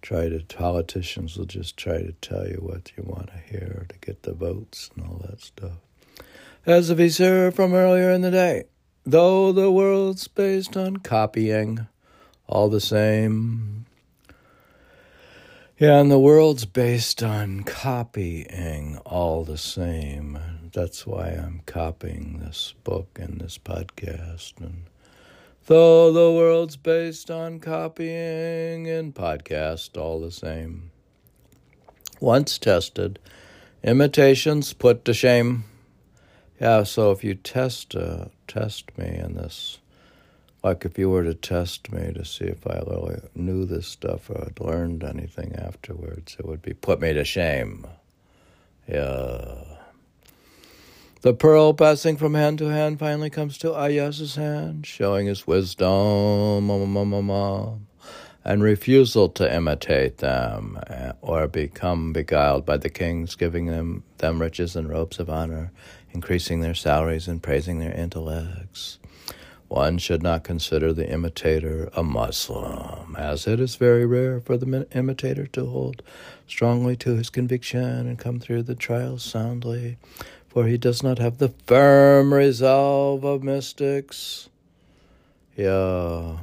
try 0.00 0.28
to, 0.28 0.40
politicians 0.40 1.36
will 1.36 1.44
just 1.44 1.76
try 1.76 1.98
to 1.98 2.14
tell 2.14 2.48
you 2.48 2.58
what 2.60 2.90
you 2.96 3.04
want 3.06 3.28
to 3.28 3.38
hear 3.38 3.86
to 3.88 3.98
get 4.04 4.24
the 4.24 4.32
votes 4.32 4.90
and 4.96 5.06
all 5.06 5.24
that 5.24 5.40
stuff. 5.40 5.78
As 6.66 6.90
if 6.90 6.98
he's 6.98 7.18
here 7.18 7.52
from 7.52 7.74
earlier 7.74 8.10
in 8.10 8.22
the 8.22 8.32
day, 8.32 8.64
though 9.04 9.52
the 9.52 9.70
world's 9.70 10.28
based 10.28 10.76
on 10.76 10.98
copying, 10.98 11.86
all 12.46 12.68
the 12.68 12.80
same, 12.80 13.86
yeah, 15.82 15.98
and 15.98 16.12
the 16.12 16.18
world's 16.18 16.64
based 16.64 17.24
on 17.24 17.64
copying 17.64 18.98
all 18.98 19.42
the 19.42 19.58
same. 19.58 20.38
That's 20.72 21.04
why 21.04 21.30
I'm 21.30 21.62
copying 21.66 22.38
this 22.38 22.74
book 22.84 23.18
and 23.20 23.40
this 23.40 23.58
podcast. 23.58 24.60
And 24.60 24.84
though 25.66 26.12
the 26.12 26.30
world's 26.30 26.76
based 26.76 27.32
on 27.32 27.58
copying 27.58 28.86
and 28.86 29.12
podcast 29.12 30.00
all 30.00 30.20
the 30.20 30.30
same. 30.30 30.92
Once 32.20 32.58
tested, 32.58 33.18
imitations 33.82 34.72
put 34.72 35.04
to 35.06 35.12
shame. 35.12 35.64
Yeah, 36.62 36.84
so 36.84 37.10
if 37.10 37.24
you 37.24 37.34
test 37.34 37.96
uh, 37.96 38.26
test 38.46 38.96
me 38.96 39.18
in 39.18 39.34
this 39.34 39.78
like 40.62 40.84
if 40.84 40.96
you 40.96 41.10
were 41.10 41.24
to 41.24 41.34
test 41.34 41.90
me 41.90 42.12
to 42.12 42.24
see 42.24 42.44
if 42.44 42.64
I 42.68 42.80
really 42.86 43.20
knew 43.34 43.64
this 43.64 43.88
stuff 43.88 44.30
or 44.30 44.44
had 44.44 44.60
learned 44.60 45.02
anything 45.02 45.56
afterwards, 45.56 46.36
it 46.38 46.46
would 46.46 46.62
be 46.62 46.72
put 46.72 47.00
me 47.00 47.12
to 47.14 47.24
shame. 47.24 47.84
Yeah. 48.86 49.56
The 51.22 51.34
pearl 51.34 51.74
passing 51.74 52.16
from 52.16 52.34
hand 52.34 52.58
to 52.58 52.66
hand 52.66 53.00
finally 53.00 53.30
comes 53.30 53.58
to 53.58 53.74
Ayaz's 53.74 54.36
hand, 54.36 54.86
showing 54.86 55.26
his 55.26 55.44
wisdom. 55.48 56.70
And 58.44 58.62
refusal 58.62 59.28
to 59.28 59.54
imitate 59.54 60.18
them 60.18 60.78
uh, 60.88 61.12
or 61.20 61.46
become 61.46 62.12
beguiled 62.12 62.66
by 62.66 62.76
the 62.76 62.90
kings 62.90 63.34
giving 63.34 63.66
them, 63.66 64.02
them 64.18 64.40
riches 64.40 64.74
and 64.74 64.88
robes 64.88 65.18
of 65.18 65.30
honor, 65.30 65.70
increasing 66.10 66.60
their 66.60 66.74
salaries 66.74 67.28
and 67.28 67.42
praising 67.42 67.78
their 67.78 67.92
intellects. 67.92 68.98
One 69.68 69.96
should 69.96 70.22
not 70.22 70.44
consider 70.44 70.92
the 70.92 71.08
imitator 71.10 71.88
a 71.94 72.02
Muslim, 72.02 73.16
as 73.16 73.46
it 73.46 73.58
is 73.58 73.76
very 73.76 74.04
rare 74.04 74.38
for 74.38 74.58
the 74.58 74.86
imitator 74.92 75.46
to 75.46 75.64
hold 75.64 76.02
strongly 76.46 76.94
to 76.96 77.16
his 77.16 77.30
conviction 77.30 78.06
and 78.06 78.18
come 78.18 78.38
through 78.38 78.64
the 78.64 78.74
trials 78.74 79.24
soundly, 79.24 79.96
for 80.46 80.66
he 80.66 80.76
does 80.76 81.02
not 81.02 81.18
have 81.18 81.38
the 81.38 81.48
firm 81.48 82.34
resolve 82.34 83.24
of 83.24 83.42
mystics. 83.42 84.50
Yeah. 85.56 86.36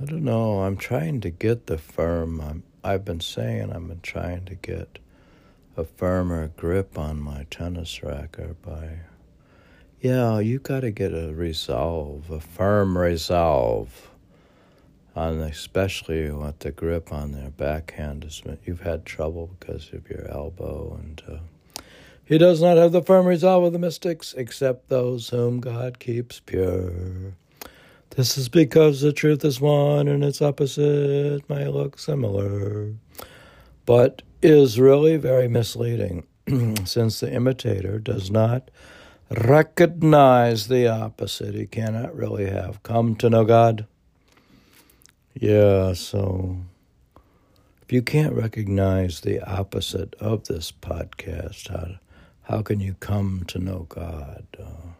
I 0.00 0.04
don't 0.04 0.22
know. 0.22 0.60
I'm 0.60 0.76
trying 0.76 1.20
to 1.22 1.30
get 1.30 1.66
the 1.66 1.76
firm. 1.76 2.40
I'm, 2.40 2.62
I've 2.84 3.04
been 3.04 3.20
saying 3.20 3.72
I've 3.72 3.88
been 3.88 4.00
trying 4.00 4.44
to 4.44 4.54
get 4.54 5.00
a 5.76 5.84
firmer 5.84 6.48
grip 6.56 6.96
on 6.96 7.20
my 7.20 7.46
tennis 7.50 8.00
racket 8.04 8.62
by. 8.62 9.00
Yeah, 10.00 10.38
you 10.38 10.60
got 10.60 10.80
to 10.80 10.92
get 10.92 11.12
a 11.12 11.34
resolve, 11.34 12.30
a 12.30 12.38
firm 12.38 12.96
resolve, 12.96 14.10
on 15.16 15.40
especially 15.40 16.30
with 16.30 16.60
the 16.60 16.70
grip 16.70 17.12
on 17.12 17.32
their 17.32 17.50
backhand. 17.50 18.24
Is 18.24 18.44
you've 18.64 18.82
had 18.82 19.04
trouble 19.04 19.50
because 19.58 19.90
of 19.92 20.08
your 20.08 20.28
elbow, 20.28 20.96
and 21.00 21.22
uh, 21.28 21.82
he 22.24 22.38
does 22.38 22.62
not 22.62 22.76
have 22.76 22.92
the 22.92 23.02
firm 23.02 23.26
resolve 23.26 23.64
of 23.64 23.72
the 23.72 23.80
mystics, 23.80 24.32
except 24.34 24.90
those 24.90 25.30
whom 25.30 25.58
God 25.58 25.98
keeps 25.98 26.38
pure. 26.38 26.92
This 28.10 28.36
is 28.36 28.48
because 28.48 29.00
the 29.00 29.12
truth 29.12 29.44
is 29.44 29.60
one 29.60 30.08
and 30.08 30.24
its 30.24 30.42
opposite 30.42 31.48
may 31.48 31.68
look 31.68 31.98
similar, 31.98 32.94
but 33.86 34.22
is 34.42 34.80
really 34.80 35.16
very 35.16 35.48
misleading 35.48 36.26
since 36.84 37.20
the 37.20 37.32
imitator 37.32 37.98
does 37.98 38.30
not 38.30 38.70
recognize 39.30 40.68
the 40.68 40.88
opposite. 40.88 41.54
He 41.54 41.66
cannot 41.66 42.14
really 42.14 42.46
have 42.46 42.82
come 42.82 43.14
to 43.16 43.30
know 43.30 43.44
God. 43.44 43.86
Yeah, 45.34 45.92
so 45.92 46.56
if 47.82 47.92
you 47.92 48.02
can't 48.02 48.34
recognize 48.34 49.20
the 49.20 49.40
opposite 49.40 50.14
of 50.16 50.44
this 50.44 50.72
podcast, 50.72 51.68
how, 51.68 51.98
how 52.42 52.62
can 52.62 52.80
you 52.80 52.94
come 53.00 53.44
to 53.48 53.58
know 53.58 53.86
God? 53.88 54.46
Uh, 54.58 54.92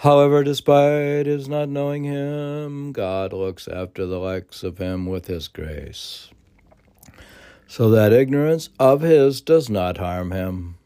However, 0.00 0.44
despite 0.44 1.24
his 1.24 1.48
not 1.48 1.70
knowing 1.70 2.04
him, 2.04 2.92
God 2.92 3.32
looks 3.32 3.66
after 3.66 4.04
the 4.04 4.18
likes 4.18 4.62
of 4.62 4.76
him 4.76 5.06
with 5.06 5.26
his 5.26 5.48
grace, 5.48 6.28
so 7.66 7.88
that 7.88 8.12
ignorance 8.12 8.68
of 8.78 9.00
his 9.00 9.40
does 9.40 9.70
not 9.70 9.96
harm 9.96 10.32
him. 10.32 10.76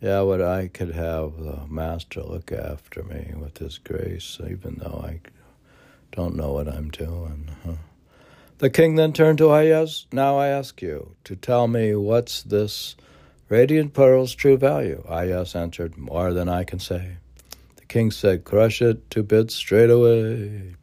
Yeah, 0.00 0.22
what 0.22 0.40
I 0.40 0.68
could 0.68 0.92
have 0.92 1.36
the 1.36 1.66
Master 1.68 2.22
look 2.22 2.50
after 2.50 3.02
me 3.02 3.34
with 3.36 3.58
his 3.58 3.76
grace, 3.76 4.38
even 4.42 4.76
though 4.78 5.04
I 5.04 5.20
don't 6.12 6.36
know 6.36 6.52
what 6.52 6.66
I'm 6.66 6.88
doing. 6.88 7.50
Huh? 7.66 7.74
The 8.56 8.70
king 8.70 8.94
then 8.94 9.12
turned 9.12 9.36
to 9.36 9.50
Ayaz. 9.50 10.06
Now 10.10 10.38
I 10.38 10.48
ask 10.48 10.80
you 10.80 11.14
to 11.24 11.36
tell 11.36 11.68
me 11.68 11.94
what's 11.94 12.42
this 12.42 12.96
radiant 13.50 13.92
pearl's 13.92 14.34
true 14.34 14.56
value. 14.56 15.04
Ayaz 15.06 15.54
answered, 15.54 15.98
More 15.98 16.32
than 16.32 16.48
I 16.48 16.64
can 16.64 16.78
say 16.78 17.18
king 17.90 18.10
said, 18.10 18.44
Crush 18.44 18.80
it 18.80 19.10
to 19.10 19.22
bits 19.22 19.54
straight 19.54 19.90
away. 19.90 20.76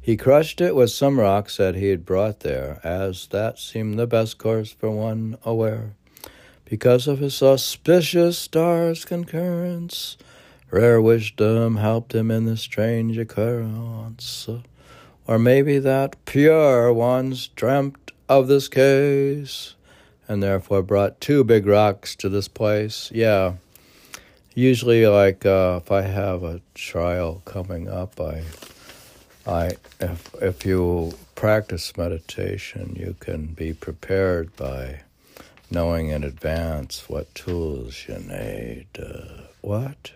He 0.00 0.16
crushed 0.16 0.60
it 0.60 0.76
with 0.76 0.90
some 0.90 1.18
rocks 1.18 1.56
that 1.56 1.74
he 1.74 1.88
had 1.88 2.06
brought 2.06 2.40
there, 2.40 2.80
as 2.84 3.26
that 3.32 3.58
seemed 3.58 3.98
the 3.98 4.06
best 4.06 4.38
course 4.38 4.70
for 4.70 4.90
one 4.90 5.36
aware. 5.44 5.94
Because 6.64 7.08
of 7.08 7.18
his 7.18 7.42
auspicious 7.42 8.38
star's 8.38 9.04
concurrence, 9.04 10.16
rare 10.70 11.02
wisdom 11.02 11.76
helped 11.76 12.14
him 12.14 12.30
in 12.30 12.44
this 12.44 12.60
strange 12.60 13.18
occurrence. 13.18 14.48
Or 15.26 15.40
maybe 15.40 15.80
that 15.80 16.24
pure 16.24 16.92
ones 16.92 17.48
dreamt 17.48 18.12
of 18.28 18.46
this 18.46 18.68
case, 18.68 19.74
and 20.28 20.40
therefore 20.40 20.82
brought 20.82 21.20
two 21.20 21.42
big 21.42 21.66
rocks 21.66 22.14
to 22.16 22.28
this 22.28 22.46
place. 22.46 23.10
Yeah 23.12 23.54
usually 24.56 25.06
like 25.06 25.46
uh, 25.46 25.80
if 25.82 25.92
I 25.92 26.00
have 26.02 26.42
a 26.42 26.60
trial 26.74 27.42
coming 27.44 27.88
up, 27.88 28.20
I, 28.20 28.42
I 29.46 29.76
if 30.00 30.34
if 30.40 30.66
you 30.66 31.12
practice 31.36 31.96
meditation, 31.96 32.96
you 32.98 33.14
can 33.20 33.48
be 33.48 33.72
prepared 33.74 34.56
by 34.56 35.02
knowing 35.70 36.08
in 36.08 36.24
advance 36.24 37.08
what 37.08 37.32
tools 37.34 38.06
you 38.08 38.18
need. 38.18 38.86
Uh, 38.98 39.42
what? 39.60 40.12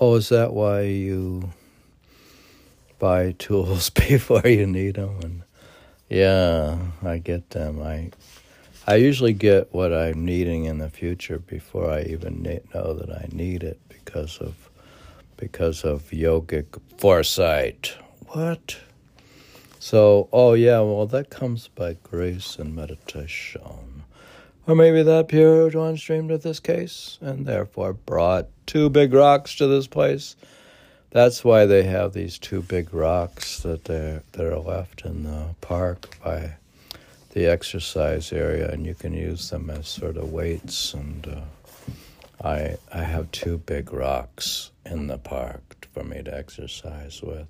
Oh, 0.00 0.14
is 0.14 0.30
that 0.30 0.54
why 0.54 0.82
you 0.82 1.50
buy 2.98 3.32
tools 3.38 3.90
before 3.90 4.46
you 4.46 4.66
need 4.66 4.94
them? 4.94 5.18
And 5.22 5.42
yeah, 6.08 6.78
I 7.02 7.18
get 7.18 7.50
them. 7.50 7.82
I 7.82 8.12
I 8.90 8.96
usually 8.96 9.34
get 9.34 9.72
what 9.72 9.92
I'm 9.92 10.24
needing 10.24 10.64
in 10.64 10.78
the 10.78 10.90
future 10.90 11.38
before 11.38 11.88
I 11.88 12.02
even 12.02 12.42
know 12.74 12.92
that 12.92 13.08
I 13.08 13.28
need 13.30 13.62
it 13.62 13.78
because 13.88 14.38
of 14.38 14.68
because 15.36 15.84
of 15.84 16.10
yogic 16.10 16.76
foresight. 16.98 17.94
What? 18.30 18.78
So, 19.78 20.28
oh 20.32 20.54
yeah, 20.54 20.80
well 20.80 21.06
that 21.06 21.30
comes 21.30 21.68
by 21.68 21.98
grace 22.02 22.58
and 22.58 22.74
meditation. 22.74 24.02
Or 24.66 24.74
maybe 24.74 25.04
that 25.04 25.28
pure 25.28 25.70
one 25.70 25.96
streamed 25.96 26.32
of 26.32 26.42
this 26.42 26.58
case 26.58 27.16
and 27.20 27.46
therefore 27.46 27.92
brought 27.92 28.48
two 28.66 28.90
big 28.90 29.14
rocks 29.14 29.54
to 29.58 29.68
this 29.68 29.86
place. 29.86 30.34
That's 31.10 31.44
why 31.44 31.64
they 31.64 31.84
have 31.84 32.12
these 32.12 32.40
two 32.40 32.60
big 32.60 32.92
rocks 32.92 33.60
that 33.60 33.84
they 33.84 34.18
that 34.32 34.44
are 34.44 34.58
left 34.58 35.04
in 35.04 35.22
the 35.22 35.54
park 35.60 36.16
by 36.24 36.56
the 37.30 37.46
exercise 37.46 38.32
area, 38.32 38.70
and 38.70 38.86
you 38.86 38.94
can 38.94 39.12
use 39.12 39.50
them 39.50 39.70
as 39.70 39.88
sort 39.88 40.16
of 40.16 40.32
weights. 40.32 40.94
And 40.94 41.26
uh, 41.26 42.46
I 42.46 42.76
I 42.92 43.02
have 43.02 43.30
two 43.32 43.58
big 43.58 43.92
rocks 43.92 44.70
in 44.84 45.06
the 45.06 45.18
park 45.18 45.88
for 45.92 46.04
me 46.04 46.22
to 46.22 46.36
exercise 46.36 47.22
with. 47.22 47.46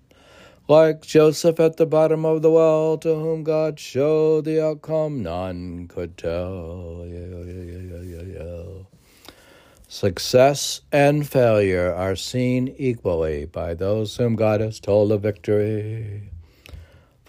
Like 0.69 1.03
Joseph 1.03 1.59
at 1.59 1.79
the 1.79 1.87
bottom 1.87 2.25
of 2.25 2.43
the 2.43 2.51
well, 2.51 2.97
to 2.99 3.09
whom 3.09 3.43
God 3.43 3.81
showed 3.81 4.45
the 4.45 4.65
outcome, 4.65 5.23
none 5.23 5.89
could 5.89 6.17
tell. 6.17 7.05
Yeah, 7.09 7.43
yeah, 8.03 8.23
yeah. 8.23 8.85
Success 9.89 10.83
and 10.93 11.29
failure 11.29 11.93
are 11.93 12.15
seen 12.15 12.73
equally 12.79 13.47
by 13.47 13.75
those 13.75 14.17
whom 14.17 14.37
God 14.37 14.61
has 14.61 14.79
told 14.79 15.11
of 15.11 15.23
victory. 15.23 16.31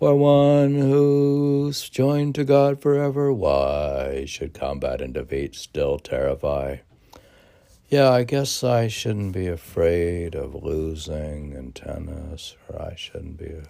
For 0.01 0.15
one 0.15 0.73
who's 0.73 1.87
joined 1.87 2.33
to 2.33 2.43
God 2.43 2.81
forever, 2.81 3.31
why 3.31 4.25
should 4.25 4.51
combat 4.51 4.99
and 4.99 5.13
defeat 5.13 5.53
still 5.53 5.99
terrify? 5.99 6.77
Yeah, 7.87 8.09
I 8.09 8.23
guess 8.23 8.63
I 8.63 8.87
shouldn't 8.87 9.33
be 9.33 9.45
afraid 9.45 10.33
of 10.33 10.55
losing 10.55 11.51
in 11.51 11.73
tennis, 11.73 12.55
or 12.67 12.81
I 12.81 12.95
shouldn't 12.95 13.37
be 13.37 13.61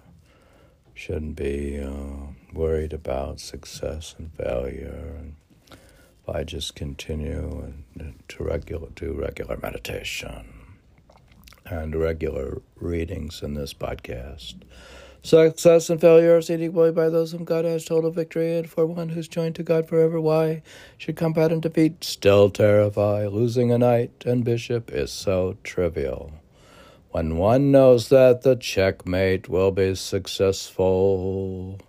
shouldn't 0.93 1.36
be 1.36 1.82
uh, 1.82 2.32
worried 2.53 2.93
about 2.93 3.41
success 3.41 4.15
and 4.17 4.34
failure. 4.34 5.17
And 5.19 5.36
if 5.69 6.34
I 6.34 6.45
just 6.45 6.75
continue 6.75 7.73
and 7.99 8.23
to 8.29 8.43
regular 8.45 8.88
do 8.95 9.11
regular 9.11 9.57
meditation 9.61 10.61
and 11.65 11.93
regular 11.93 12.61
readings 12.77 13.43
in 13.43 13.53
this 13.53 13.73
podcast. 13.73 14.61
Success 15.24 15.91
and 15.91 16.01
failure 16.01 16.38
are 16.38 16.41
seen 16.41 16.63
equally 16.63 16.91
by 16.91 17.07
those 17.07 17.32
whom 17.32 17.43
God 17.43 17.63
has 17.63 17.86
total 17.86 18.09
victory, 18.09 18.57
and 18.57 18.67
for 18.67 18.88
one 18.88 19.09
who's 19.09 19.28
joined 19.28 19.53
to 19.55 19.63
God 19.63 19.88
forever, 19.88 20.19
why 20.19 20.63
should 20.97 21.15
combat 21.15 21.51
and 21.51 21.61
defeat 21.61 22.03
still 22.03 22.49
terrify? 22.49 23.28
Losing 23.28 23.72
a 23.72 23.78
knight 23.78 24.24
and 24.26 24.43
bishop 24.43 24.91
is 24.91 25.11
so 25.11 25.57
trivial. 25.63 26.34
When 27.11 27.38
one 27.38 27.72
knows 27.72 28.09
that 28.09 28.41
the 28.41 28.55
checkmate 28.55 29.47
will 29.47 29.72
be 29.72 29.93
successful. 29.93 31.80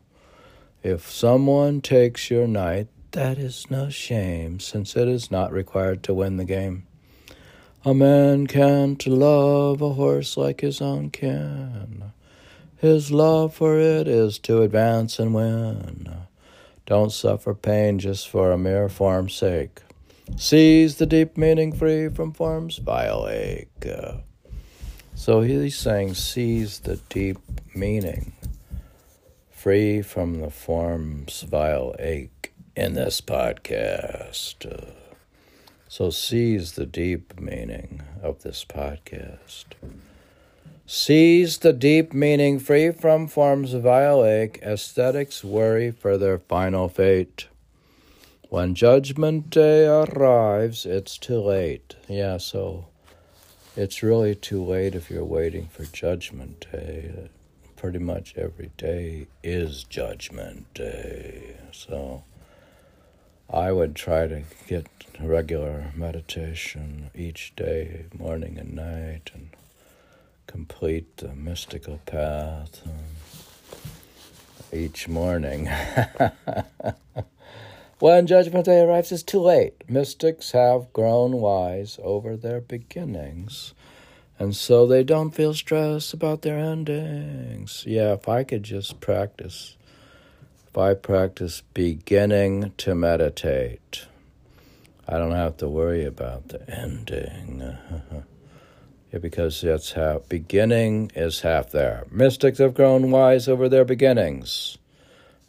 If 0.83 1.11
someone 1.11 1.81
takes 1.81 2.31
your 2.31 2.47
knight, 2.47 2.89
that 3.13 3.39
is 3.39 3.71
no 3.71 3.89
shame, 3.89 4.61
since 4.61 4.95
it 4.95 5.09
is 5.09 5.31
not 5.31 5.53
required 5.53 6.03
to 6.03 6.15
win 6.15 6.37
the 6.37 6.45
game. 6.45 6.87
A 7.85 7.95
man 7.95 8.47
can't 8.47 9.07
love 9.07 9.81
a 9.81 9.95
horse 9.95 10.37
like 10.37 10.61
his 10.61 10.83
own 10.83 11.11
kin. 11.11 12.13
His 12.83 13.13
love 13.13 13.55
for 13.55 13.79
it 13.79 14.09
is 14.09 14.41
to 14.41 14.63
advance 14.63 15.21
and 15.21 15.33
win. 15.33 16.13
Don't 16.85 17.13
suffer 17.13 17.55
pain 17.55 18.01
just 18.01 18.29
for 18.29 18.51
a 18.51 18.59
mere 18.59 18.89
form's 18.89 19.35
sake. 19.35 19.83
Seize 20.37 20.97
the 20.97 21.07
deep 21.07 21.37
meaning 21.37 21.73
free 21.73 22.09
from 22.09 22.33
form's 22.33 22.79
vile 22.79 23.29
ache. 23.29 23.87
So 25.15 25.43
he's 25.43 25.77
saying, 25.77 26.15
seize 26.15 26.81
the 26.81 26.97
deep 27.09 27.39
meaning 27.73 28.33
free 29.49 30.03
from 30.03 30.41
the 30.41 30.51
form's 30.51 31.43
vile 31.43 31.95
ache 32.01 32.53
in 32.75 32.95
this 32.95 33.21
podcast. 33.21 34.91
So 35.87 36.11
seize 36.11 36.73
the 36.73 36.87
deep 36.87 37.39
meaning 37.39 38.03
of 38.21 38.43
this 38.43 38.65
podcast. 38.65 39.67
Seize 40.95 41.57
the 41.57 41.73
deep 41.73 42.13
meaning 42.13 42.59
free 42.59 42.91
from 42.91 43.27
forms 43.27 43.73
of 43.73 43.85
vile. 43.85 44.23
Ascetics 44.23 45.43
worry 45.43 45.91
for 45.91 46.19
their 46.19 46.39
final 46.39 46.91
fate. 46.91 47.47
When 48.51 48.75
judgment 48.75 49.49
day 49.49 49.87
arrives, 49.87 50.85
it's 50.85 51.17
too 51.17 51.41
late. 51.41 51.97
Yeah, 52.11 52.37
so 52.37 52.89
it's 53.75 54.03
really 54.03 54.35
too 54.35 54.63
late 54.63 54.95
if 54.95 55.11
you're 55.11 55.25
waiting 55.25 55.67
for 55.69 55.87
judgment 55.87 56.67
day. 56.71 57.31
Pretty 57.75 57.99
much 57.99 58.35
every 58.37 58.71
day 58.77 59.29
is 59.43 59.85
judgment 59.85 60.75
day. 60.75 61.57
So 61.73 62.23
I 63.49 63.73
would 63.73 63.97
try 63.97 64.27
to 64.27 64.43
get 64.67 64.89
regular 65.19 65.91
meditation 65.97 67.11
each 67.15 67.57
day, 67.57 68.05
morning 68.15 68.59
and 68.59 68.75
night, 68.75 69.31
and 69.33 69.49
complete 70.53 71.17
the 71.17 71.35
mystical 71.35 71.99
path 72.05 72.83
um, 72.87 72.93
each 74.73 75.09
morning. 75.09 75.69
When 78.03 78.27
Judgment 78.27 78.65
Day 78.65 78.81
arrives, 78.81 79.13
it's 79.13 79.23
too 79.23 79.39
late. 79.39 79.89
Mystics 79.89 80.51
have 80.51 80.93
grown 80.93 81.41
wise 81.41 82.01
over 82.03 82.37
their 82.37 82.61
beginnings, 82.61 83.75
and 84.41 84.57
so 84.57 84.89
they 84.89 85.05
don't 85.05 85.31
feel 85.31 85.55
stress 85.55 86.13
about 86.13 86.43
their 86.43 86.59
endings. 86.59 87.85
Yeah, 87.87 88.15
if 88.15 88.29
I 88.29 88.43
could 88.43 88.65
just 88.65 88.99
practice, 88.99 89.77
if 90.67 90.77
I 90.77 90.95
practice 90.95 91.63
beginning 91.75 92.73
to 92.79 92.97
meditate, 92.97 94.07
I 95.07 95.19
don't 95.19 95.31
have 95.31 95.59
to 95.59 95.69
worry 95.69 96.05
about 96.05 96.49
the 96.49 96.69
ending. 96.69 97.79
because 99.21 99.63
it's 99.63 99.93
half, 99.93 100.29
beginning 100.29 101.11
is 101.15 101.41
half 101.41 101.71
there. 101.71 102.07
Mystics 102.11 102.59
have 102.59 102.75
grown 102.75 103.11
wise 103.11 103.49
over 103.49 103.69
their 103.69 103.85
beginnings 103.85 104.79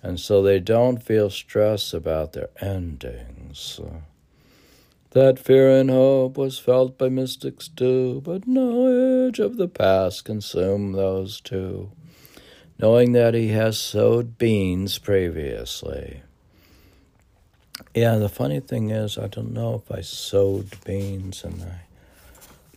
and 0.03 0.19
so 0.19 0.43
they 0.43 0.59
don't 0.59 1.01
feel 1.01 1.29
stress 1.29 1.93
about 1.93 2.33
their 2.33 2.49
endings. 2.59 3.79
That 5.11 5.39
fear 5.39 5.69
and 5.79 5.89
hope 5.89 6.37
was 6.37 6.59
felt 6.59 6.97
by 6.97 7.07
mystics 7.07 7.69
too, 7.69 8.21
but 8.25 8.47
knowledge 8.47 9.39
of 9.39 9.55
the 9.55 9.69
past 9.69 10.25
consumed 10.25 10.93
those 10.93 11.39
two, 11.39 11.91
knowing 12.77 13.13
that 13.13 13.33
he 13.33 13.49
has 13.49 13.79
sowed 13.79 14.37
beans 14.37 14.97
previously. 14.97 16.21
Yeah, 17.95 18.17
the 18.17 18.29
funny 18.29 18.59
thing 18.59 18.89
is, 18.89 19.17
I 19.17 19.27
don't 19.27 19.53
know 19.53 19.75
if 19.75 19.91
I 19.91 20.01
sowed 20.01 20.83
beans 20.83 21.43
and 21.43 21.61
I 21.61 21.81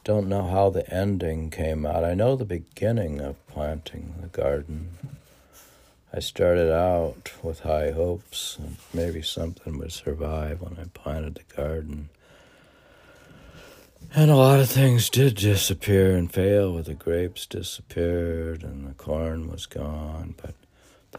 don't 0.07 0.29
know 0.29 0.45
how 0.45 0.71
the 0.71 0.89
ending 0.89 1.51
came 1.51 1.85
out. 1.85 2.05
I 2.05 2.15
know 2.15 2.37
the 2.37 2.45
beginning 2.45 3.21
of 3.21 3.45
planting 3.49 4.15
the 4.21 4.29
garden. 4.29 4.91
I 6.13 6.21
started 6.21 6.73
out 6.73 7.33
with 7.43 7.61
high 7.61 7.91
hopes 7.91 8.57
and 8.57 8.77
maybe 8.95 9.21
something 9.21 9.77
would 9.79 9.91
survive 9.91 10.61
when 10.61 10.79
I 10.79 10.85
planted 10.95 11.35
the 11.35 11.57
garden. 11.57 12.11
And 14.15 14.31
a 14.31 14.37
lot 14.37 14.61
of 14.61 14.69
things 14.69 15.11
did 15.11 15.35
disappear 15.35 16.17
and 16.17 16.33
fail. 16.33 16.73
With 16.73 16.87
the 16.87 16.95
grapes 16.95 17.45
disappeared 17.45 18.63
and 18.63 18.87
the 18.87 18.95
corn 18.95 19.51
was 19.51 19.67
gone, 19.67 20.37
but 20.41 20.55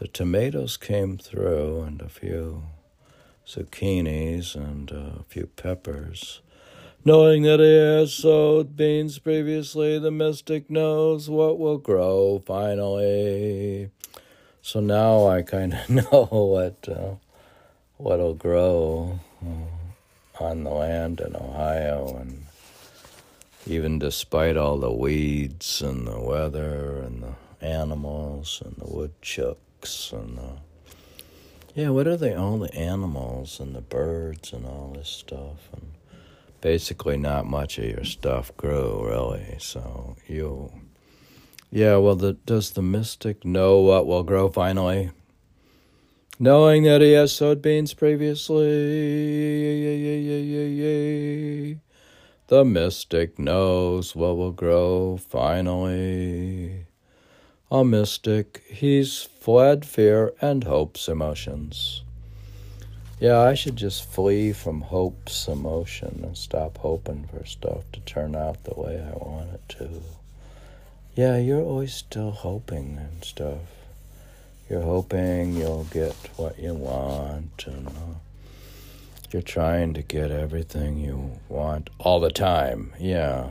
the 0.00 0.08
tomatoes 0.08 0.78
came 0.78 1.18
through 1.18 1.82
and 1.82 2.00
a 2.00 2.08
few 2.08 2.62
zucchinis 3.46 4.54
and 4.54 4.90
a 4.90 5.24
few 5.28 5.44
peppers. 5.44 6.40
Knowing 7.04 7.42
that 7.42 7.60
he 7.60 7.74
has 7.74 8.12
sowed 8.12 8.76
beans 8.76 9.18
previously, 9.18 9.98
the 9.98 10.10
mystic 10.10 10.68
knows 10.68 11.30
what 11.30 11.58
will 11.58 11.78
grow 11.78 12.42
finally. 12.44 13.90
So 14.60 14.80
now 14.80 15.26
I 15.28 15.42
kind 15.42 15.74
of 15.74 15.88
know 16.12 16.26
what 16.30 16.88
uh, 16.88 17.14
what'll 17.96 18.34
grow 18.34 19.20
uh, 19.42 20.44
on 20.44 20.64
the 20.64 20.70
land 20.70 21.20
in 21.20 21.34
Ohio, 21.36 22.16
and 22.20 22.44
even 23.66 23.98
despite 23.98 24.56
all 24.56 24.78
the 24.78 24.92
weeds 24.92 25.80
and 25.80 26.06
the 26.06 26.20
weather 26.20 26.98
and 26.98 27.22
the 27.22 27.34
animals 27.64 28.62
and 28.64 28.76
the 28.76 28.92
woodchucks 28.92 30.12
and 30.12 30.36
the 30.36 30.52
yeah, 31.74 31.90
what 31.90 32.08
are 32.08 32.16
they? 32.16 32.34
All 32.34 32.58
the 32.58 32.74
animals 32.74 33.60
and 33.60 33.72
the 33.72 33.80
birds 33.80 34.52
and 34.52 34.66
all 34.66 34.94
this 34.96 35.08
stuff, 35.08 35.68
and 35.72 35.92
basically 36.60 37.16
not 37.16 37.46
much 37.46 37.78
of 37.78 37.84
your 37.84 38.04
stuff 38.04 38.56
grew 38.56 39.08
really. 39.08 39.56
So 39.58 40.16
you 40.26 40.72
yeah, 41.70 41.96
well, 41.96 42.16
the, 42.16 42.32
does 42.32 42.70
the 42.70 42.80
mystic 42.80 43.44
know 43.44 43.80
what 43.80 44.06
will 44.06 44.22
grow 44.22 44.48
finally? 44.48 45.10
Knowing 46.38 46.84
that 46.84 47.02
he 47.02 47.12
has 47.12 47.32
sowed 47.32 47.60
beans 47.60 47.92
previously, 47.92 48.64
the 52.46 52.64
mystic 52.64 53.38
knows 53.38 54.16
what 54.16 54.38
will 54.38 54.52
grow 54.52 55.18
finally. 55.18 56.86
A 57.70 57.84
mystic, 57.84 58.62
he's 58.68 59.22
fled 59.22 59.84
fear 59.84 60.32
and 60.40 60.64
hope's 60.64 61.06
emotions. 61.06 62.02
Yeah, 63.20 63.40
I 63.40 63.54
should 63.54 63.76
just 63.76 64.08
flee 64.08 64.52
from 64.52 64.82
hope's 64.82 65.48
emotion 65.48 66.20
and 66.22 66.36
stop 66.36 66.78
hoping 66.78 67.28
for 67.32 67.44
stuff 67.44 67.84
to 67.92 68.00
turn 68.00 68.36
out 68.36 68.64
the 68.64 68.74
way 68.74 69.02
I 69.04 69.16
want 69.16 69.50
it 69.54 69.68
to 69.78 69.88
yeah, 71.18 71.36
you're 71.36 71.64
always 71.64 71.94
still 71.94 72.30
hoping 72.30 72.96
and 72.96 73.24
stuff. 73.24 73.58
You're 74.70 74.82
hoping 74.82 75.52
you'll 75.52 75.88
get 75.90 76.14
what 76.36 76.60
you 76.60 76.74
want, 76.74 77.64
and 77.66 77.88
uh, 77.88 78.14
you're 79.32 79.42
trying 79.42 79.94
to 79.94 80.02
get 80.02 80.30
everything 80.30 80.96
you 80.96 81.40
want 81.48 81.90
all 81.98 82.20
the 82.20 82.30
time. 82.30 82.92
Yeah. 83.00 83.48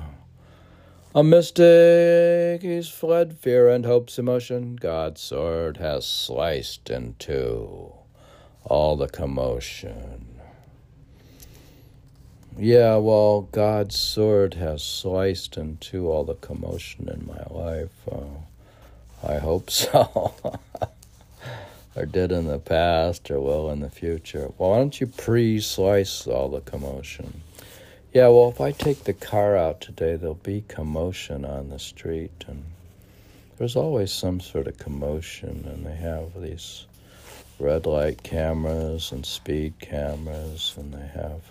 A 1.14 1.26
mystic, 1.26 2.62
he's 2.62 2.88
fled 2.88 3.38
fear 3.38 3.68
and 3.68 3.86
hope's 3.86 4.18
emotion. 4.18 4.78
God's 4.78 5.20
sword 5.20 5.76
has 5.76 6.08
sliced 6.08 6.90
in 6.90 7.16
two 7.20 7.92
all 8.70 8.96
the 8.96 9.08
commotion. 9.08 10.26
Yeah, 12.58 12.98
well, 12.98 13.42
God's 13.52 13.96
sword 13.96 14.56
has 14.56 14.84
sliced 14.84 15.58
into 15.58 16.10
all 16.10 16.24
the 16.24 16.36
commotion 16.36 17.08
in 17.08 17.28
my 17.28 17.44
life. 17.50 17.92
Uh, 18.12 19.28
I 19.28 19.38
hope 19.38 19.70
so. 19.70 20.34
or 21.96 22.06
did 22.06 22.32
in 22.32 22.48
the 22.48 22.60
past, 22.60 23.30
or 23.32 23.40
will 23.40 23.72
in 23.72 23.80
the 23.80 23.90
future. 23.90 24.52
Well, 24.58 24.72
why 24.72 24.78
don't 24.78 25.00
you 25.00 25.08
pre 25.08 25.60
slice 25.60 26.28
all 26.28 26.50
the 26.50 26.62
commotion? 26.62 27.42
Yeah, 28.14 28.30
well, 28.30 28.50
if 28.50 28.60
I 28.60 28.72
take 28.72 29.04
the 29.04 29.14
car 29.14 29.56
out 29.56 29.80
today, 29.80 30.16
there'll 30.16 30.36
be 30.36 30.64
commotion 30.68 31.46
on 31.46 31.70
the 31.70 31.80
street, 31.80 32.46
and 32.48 32.64
there's 33.58 33.76
always 33.76 34.12
some 34.12 34.40
sort 34.40 34.68
of 34.68 34.78
commotion, 34.78 35.66
and 35.68 35.86
they 35.86 35.96
have 35.96 36.42
these 36.42 36.88
red 37.60 37.86
light 37.86 38.24
cameras 38.24 39.12
and 39.12 39.26
speed 39.26 39.80
cameras, 39.80 40.74
and 40.78 40.94
they 40.94 41.08
have 41.08 41.42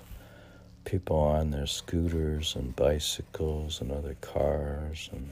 people 0.86 1.16
on 1.18 1.50
their 1.50 1.66
scooters 1.66 2.54
and 2.54 2.76
bicycles 2.76 3.80
and 3.80 3.90
other 3.90 4.16
cars 4.20 5.10
and 5.12 5.30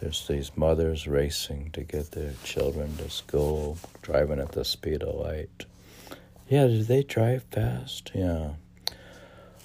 there's 0.00 0.26
these 0.26 0.50
mothers 0.56 1.06
racing 1.06 1.70
to 1.72 1.82
get 1.82 2.10
their 2.10 2.32
children 2.44 2.96
to 2.96 3.08
school 3.08 3.78
driving 4.02 4.38
at 4.40 4.52
the 4.52 4.64
speed 4.64 5.02
of 5.02 5.14
light. 5.14 5.66
Yeah 6.48 6.66
do 6.66 6.82
they 6.82 7.02
drive 7.02 7.44
fast? 7.44 8.10
Yeah. 8.14 8.50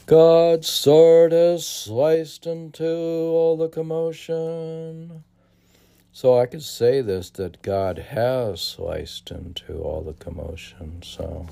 God's 0.06 0.68
sword 0.68 1.32
has 1.32 1.66
sliced 1.66 2.46
into 2.46 2.86
all 2.86 3.58
the 3.58 3.70
commotion 3.70 5.24
so 6.12 6.38
i 6.38 6.45
could 6.45 6.64
say 6.64 7.01
this 7.01 7.30
that 7.32 7.62
god 7.62 7.97
has 7.97 8.62
sliced 8.62 9.32
into 9.32 9.80
all 9.80 10.01
the 10.01 10.14
commotion 10.14 11.01
so 11.01 11.47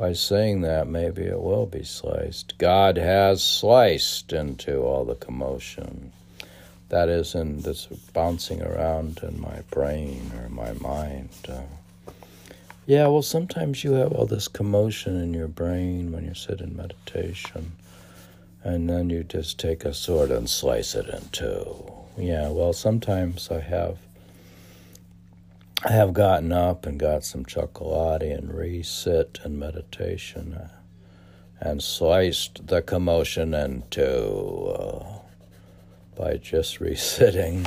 by 0.00 0.14
saying 0.14 0.62
that, 0.62 0.88
maybe 0.88 1.24
it 1.24 1.42
will 1.42 1.66
be 1.66 1.84
sliced. 1.84 2.56
God 2.56 2.96
has 2.96 3.42
sliced 3.42 4.32
into 4.32 4.78
all 4.78 5.04
the 5.04 5.14
commotion 5.14 6.10
that 6.88 7.10
is 7.10 7.34
in 7.34 7.60
that's 7.60 7.84
bouncing 8.14 8.62
around 8.62 9.20
in 9.22 9.38
my 9.38 9.60
brain 9.70 10.32
or 10.40 10.48
my 10.48 10.72
mind. 10.72 11.28
Uh, 11.46 11.60
yeah, 12.86 13.08
well, 13.08 13.20
sometimes 13.20 13.84
you 13.84 13.92
have 13.92 14.12
all 14.12 14.24
this 14.24 14.48
commotion 14.48 15.20
in 15.20 15.34
your 15.34 15.48
brain 15.48 16.12
when 16.12 16.24
you 16.24 16.32
sit 16.32 16.62
in 16.62 16.74
meditation, 16.74 17.72
and 18.64 18.88
then 18.88 19.10
you 19.10 19.22
just 19.22 19.60
take 19.60 19.84
a 19.84 19.92
sword 19.92 20.30
and 20.30 20.48
slice 20.48 20.94
it 20.94 21.10
in 21.10 21.28
two. 21.30 21.99
Yeah, 22.16 22.50
well, 22.50 22.72
sometimes 22.72 23.50
I 23.50 23.60
have 23.60 23.98
I 25.82 25.92
have 25.92 26.12
gotten 26.12 26.52
up 26.52 26.84
and 26.84 27.00
got 27.00 27.24
some 27.24 27.46
chocolate 27.46 28.22
and 28.22 28.50
resit 28.50 29.42
and 29.44 29.58
meditation 29.58 30.52
uh, 30.52 30.68
and 31.58 31.82
sliced 31.82 32.66
the 32.66 32.82
commotion 32.82 33.54
into 33.54 34.04
uh, 34.76 35.06
by 36.16 36.36
just 36.36 36.78
resitting. 36.80 37.66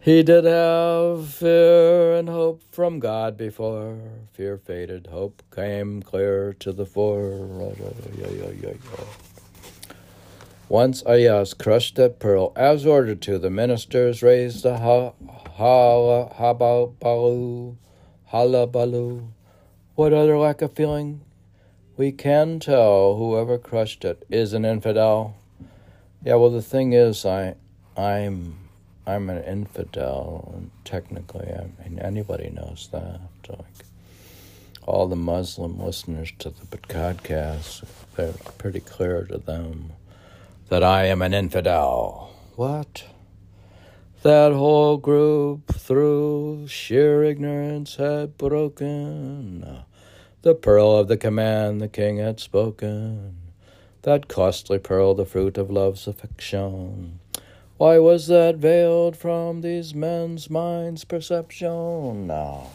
he 0.00 0.24
did 0.24 0.44
have 0.46 1.28
fear 1.28 2.14
and 2.16 2.28
hope 2.28 2.62
from 2.72 2.98
God 2.98 3.36
before. 3.36 3.98
Fear 4.32 4.58
faded, 4.58 5.06
hope 5.06 5.44
came 5.54 6.02
clear 6.02 6.54
to 6.54 6.72
the 6.72 6.86
fore. 6.86 7.74
Once 10.68 11.04
Ayaz 11.06 11.54
crushed 11.54 11.94
that 11.94 12.18
pearl 12.18 12.52
as 12.56 12.84
ordered 12.84 13.22
to, 13.22 13.38
the 13.38 13.48
ministers 13.48 14.20
raised 14.20 14.64
the 14.64 14.78
ha 14.78 15.12
ha 15.50 16.28
hababalu, 16.28 17.76
halabalu. 18.32 19.28
What 19.94 20.12
other 20.12 20.36
lack 20.36 20.62
of 20.62 20.72
feeling? 20.72 21.20
We 21.96 22.10
can 22.10 22.58
tell 22.58 23.14
whoever 23.14 23.58
crushed 23.58 24.04
it 24.04 24.26
is 24.28 24.52
an 24.54 24.64
infidel. 24.64 25.36
Yeah, 26.24 26.34
well, 26.34 26.50
the 26.50 26.62
thing 26.62 26.94
is, 26.94 27.24
I, 27.24 27.54
I'm, 27.96 28.58
I'm 29.06 29.30
an 29.30 29.44
infidel. 29.44 30.64
Technically, 30.84 31.46
I 31.46 31.68
mean, 31.80 32.00
anybody 32.00 32.50
knows 32.50 32.88
that. 32.90 33.20
Like 33.48 33.84
all 34.82 35.06
the 35.06 35.14
Muslim 35.14 35.78
listeners 35.80 36.32
to 36.40 36.50
the 36.50 36.66
podcast, 36.66 37.84
they're 38.16 38.34
pretty 38.58 38.80
clear 38.80 39.24
to 39.26 39.38
them 39.38 39.92
that 40.68 40.82
I 40.82 41.04
am 41.04 41.22
an 41.22 41.32
infidel. 41.32 42.34
What? 42.56 43.04
That 44.22 44.52
whole 44.52 44.96
group, 44.96 45.74
through 45.74 46.66
sheer 46.68 47.22
ignorance, 47.22 47.96
had 47.96 48.36
broken 48.36 49.84
the 50.42 50.54
pearl 50.54 50.96
of 50.96 51.08
the 51.08 51.16
command 51.16 51.80
the 51.80 51.88
king 51.88 52.18
had 52.18 52.40
spoken. 52.40 53.36
That 54.02 54.28
costly 54.28 54.78
pearl, 54.78 55.14
the 55.14 55.24
fruit 55.24 55.58
of 55.58 55.70
love's 55.70 56.06
affection. 56.06 57.18
Why 57.76 57.98
was 57.98 58.26
that 58.28 58.56
veiled 58.56 59.16
from 59.16 59.60
these 59.60 59.94
men's 59.94 60.48
minds' 60.48 61.04
perception? 61.04 62.26
Now, 62.26 62.70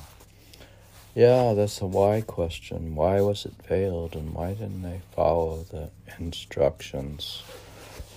yeah, 1.15 1.53
that's 1.53 1.81
a 1.81 1.85
why 1.85 2.21
question. 2.21 2.95
Why 2.95 3.19
was 3.21 3.45
it 3.45 3.55
veiled, 3.67 4.15
and 4.15 4.33
why 4.33 4.53
didn't 4.53 4.83
they 4.83 5.01
follow 5.13 5.65
the 5.71 5.89
instructions? 6.19 7.41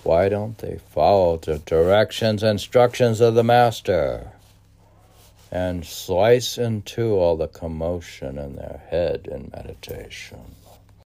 Why 0.05 0.29
don't 0.29 0.55
they 0.59 0.77
follow 0.91 1.37
the 1.37 1.57
directions, 1.57 2.43
instructions 2.43 3.21
of 3.21 3.33
the 3.33 3.43
Master? 3.43 4.27
And 5.51 5.83
slice 5.83 6.59
in 6.59 6.83
two 6.83 7.15
all 7.15 7.35
the 7.35 7.47
commotion 7.47 8.37
in 8.37 8.55
their 8.55 8.83
head 8.87 9.27
in 9.31 9.49
meditation. 9.51 10.53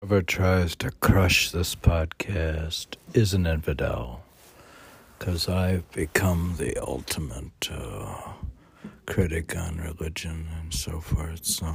Whoever 0.00 0.22
tries 0.22 0.74
to 0.76 0.90
crush 0.90 1.52
this 1.52 1.76
podcast 1.76 2.96
is 3.14 3.34
an 3.34 3.46
infidel, 3.46 4.24
because 5.16 5.48
I've 5.48 5.88
become 5.92 6.56
the 6.58 6.76
ultimate 6.78 7.70
uh, 7.70 8.32
critic 9.06 9.56
on 9.56 9.76
religion 9.76 10.48
and 10.60 10.74
so 10.74 10.98
forth. 10.98 11.44
So, 11.44 11.72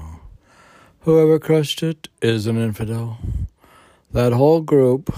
whoever 1.03 1.39
crushed 1.39 1.81
it 1.83 2.09
is 2.21 2.47
an 2.47 2.57
infidel. 2.57 3.17
That 4.11 4.33
whole 4.33 4.59
group, 4.59 5.09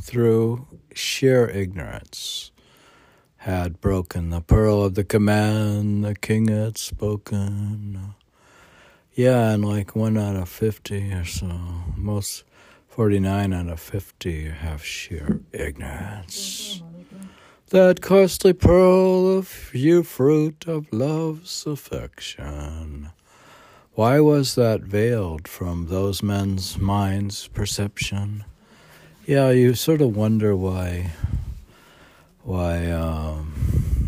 through 0.00 0.67
sheer 0.98 1.48
ignorance, 1.48 2.50
had 3.38 3.80
broken 3.80 4.30
the 4.30 4.40
pearl 4.40 4.82
of 4.82 4.94
the 4.94 5.04
command 5.04 6.04
the 6.04 6.14
king 6.14 6.48
had 6.48 6.76
spoken. 6.76 8.14
Yeah, 9.14 9.50
and 9.50 9.64
like 9.64 9.96
one 9.96 10.18
out 10.18 10.36
of 10.36 10.48
50 10.48 11.12
or 11.12 11.24
so, 11.24 11.48
most 11.96 12.44
49 12.88 13.52
out 13.52 13.68
of 13.68 13.80
50 13.80 14.50
have 14.50 14.84
sheer 14.84 15.40
ignorance. 15.52 16.82
That 17.70 18.00
costly 18.00 18.52
pearl 18.52 19.38
of 19.38 19.70
you 19.74 20.02
fruit 20.02 20.66
of 20.66 20.92
love's 20.92 21.66
affection. 21.66 23.10
Why 23.92 24.20
was 24.20 24.54
that 24.54 24.82
veiled 24.82 25.46
from 25.48 25.86
those 25.88 26.22
men's 26.22 26.78
minds' 26.78 27.48
perception? 27.48 28.44
Yeah, 29.28 29.50
you 29.50 29.74
sort 29.74 30.00
of 30.00 30.16
wonder 30.16 30.56
why 30.56 31.10
why 32.44 32.90
um, 32.90 33.52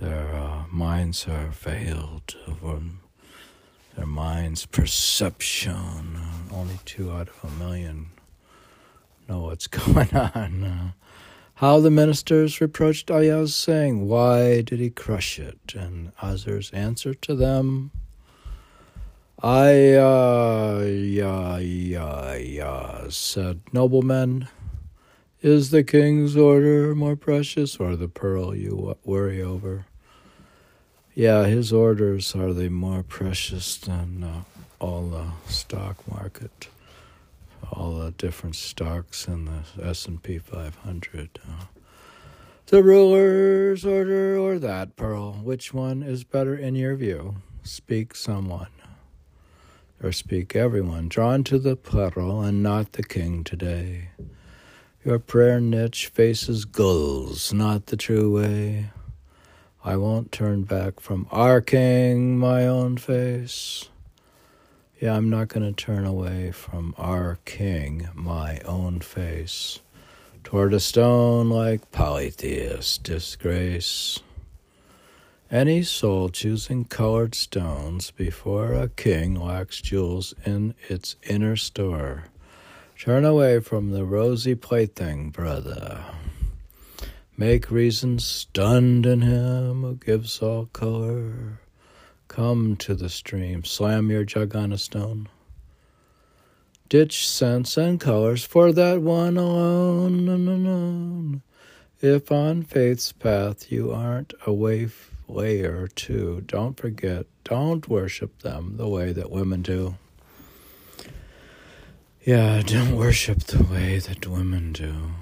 their 0.00 0.36
uh, 0.36 0.62
minds 0.70 1.26
are 1.26 1.48
veiled 1.48 2.36
from 2.60 3.00
their 3.96 4.06
minds 4.06 4.66
perception. 4.66 6.16
Only 6.52 6.78
two 6.84 7.10
out 7.10 7.28
of 7.28 7.42
a 7.42 7.50
million 7.56 8.10
know 9.28 9.42
what's 9.42 9.66
going 9.66 10.14
on. 10.14 10.64
uh, 10.64 10.92
how 11.58 11.80
the 11.80 11.90
ministers 11.90 12.60
reproached 12.60 13.10
Ayaz, 13.10 13.52
saying, 13.52 14.06
Why 14.06 14.60
did 14.62 14.78
he 14.78 14.90
crush 14.90 15.40
it? 15.40 15.74
And 15.74 16.12
Ayaz's 16.22 16.70
answer 16.70 17.14
to 17.14 17.34
them, 17.34 17.90
Ayaz 19.42 20.86
said, 23.16 23.60
Noblemen, 23.72 24.46
is 25.42 25.70
the 25.70 25.82
king's 25.82 26.36
order 26.36 26.94
more 26.94 27.16
precious 27.16 27.78
or 27.78 27.96
the 27.96 28.06
pearl 28.06 28.54
you 28.54 28.96
worry 29.04 29.42
over? 29.42 29.86
Yeah, 31.12 31.46
his 31.46 31.72
orders 31.72 32.36
are 32.36 32.52
the 32.52 32.68
more 32.68 33.02
precious 33.02 33.76
than 33.76 34.22
uh, 34.22 34.42
all 34.78 35.08
the 35.08 35.32
stock 35.50 35.96
market 36.08 36.68
all 37.72 37.98
the 37.98 38.10
different 38.12 38.56
stocks 38.56 39.26
in 39.26 39.44
the 39.44 39.84
S&P 39.84 40.38
500. 40.38 41.38
Uh, 41.46 41.64
the 42.66 42.82
ruler's 42.82 43.84
order 43.86 44.36
or 44.36 44.58
that 44.58 44.96
pearl, 44.96 45.32
which 45.42 45.72
one 45.72 46.02
is 46.02 46.24
better 46.24 46.54
in 46.54 46.74
your 46.74 46.96
view? 46.96 47.36
Speak 47.62 48.14
someone, 48.14 48.68
or 50.02 50.12
speak 50.12 50.54
everyone, 50.54 51.08
drawn 51.08 51.44
to 51.44 51.58
the 51.58 51.76
pearl 51.76 52.42
and 52.42 52.62
not 52.62 52.92
the 52.92 53.02
king 53.02 53.44
today. 53.44 54.10
Your 55.04 55.18
prayer 55.18 55.60
niche 55.60 56.08
faces 56.08 56.64
gulls, 56.64 57.52
not 57.52 57.86
the 57.86 57.96
true 57.96 58.36
way. 58.36 58.90
I 59.84 59.96
won't 59.96 60.32
turn 60.32 60.64
back 60.64 61.00
from 61.00 61.26
our 61.30 61.60
king, 61.60 62.38
my 62.38 62.66
own 62.66 62.98
face. 62.98 63.88
Yeah, 65.00 65.14
I'm 65.14 65.30
not 65.30 65.46
going 65.46 65.64
to 65.64 65.72
turn 65.72 66.04
away 66.04 66.50
from 66.50 66.92
our 66.98 67.38
King, 67.44 68.08
my 68.14 68.58
own 68.64 68.98
face, 68.98 69.78
toward 70.42 70.74
a 70.74 70.80
stone 70.80 71.48
like 71.48 71.92
polytheist 71.92 73.04
disgrace. 73.04 74.18
Any 75.52 75.84
soul 75.84 76.30
choosing 76.30 76.84
colored 76.84 77.36
stones 77.36 78.10
before 78.10 78.72
a 78.72 78.88
king 78.88 79.36
lacks 79.36 79.80
jewels 79.80 80.34
in 80.44 80.74
its 80.88 81.14
inner 81.22 81.54
store. 81.54 82.24
Turn 82.98 83.24
away 83.24 83.60
from 83.60 83.92
the 83.92 84.04
rosy 84.04 84.56
plaything, 84.56 85.30
brother. 85.30 86.06
Make 87.36 87.70
reason 87.70 88.18
stunned 88.18 89.06
in 89.06 89.20
him 89.20 89.82
who 89.82 89.94
gives 89.94 90.42
all 90.42 90.66
color. 90.66 91.60
Come 92.28 92.76
to 92.76 92.94
the 92.94 93.08
stream, 93.08 93.64
slam 93.64 94.10
your 94.10 94.24
jug 94.24 94.54
on 94.54 94.72
a 94.72 94.78
stone. 94.78 95.28
Ditch 96.88 97.28
scents 97.28 97.76
and 97.76 97.98
colors 97.98 98.44
for 98.44 98.72
that 98.72 99.02
one 99.02 99.36
alone. 99.36 100.28
alone. 100.28 101.42
If 102.00 102.30
on 102.30 102.62
faith's 102.62 103.12
path 103.12 103.72
you 103.72 103.92
aren't 103.92 104.32
a 104.46 104.52
wayfarer 104.52 105.88
too, 105.88 106.42
don't 106.46 106.78
forget, 106.78 107.26
don't 107.44 107.88
worship 107.88 108.42
them 108.42 108.76
the 108.76 108.88
way 108.88 109.12
that 109.12 109.30
women 109.30 109.62
do. 109.62 109.96
Yeah, 112.24 112.62
don't 112.62 112.96
worship 112.96 113.38
the 113.44 113.64
way 113.64 113.98
that 113.98 114.26
women 114.26 114.72
do. 114.72 115.12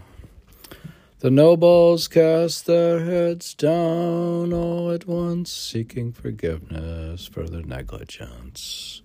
The 1.20 1.30
nobles 1.30 2.08
cast 2.08 2.66
their 2.66 3.02
heads 3.02 3.54
down 3.54 4.52
all 4.52 4.90
at 4.90 5.06
once, 5.06 5.50
seeking 5.50 6.12
forgiveness 6.12 7.24
for 7.24 7.48
their 7.48 7.62
negligence. 7.62 9.00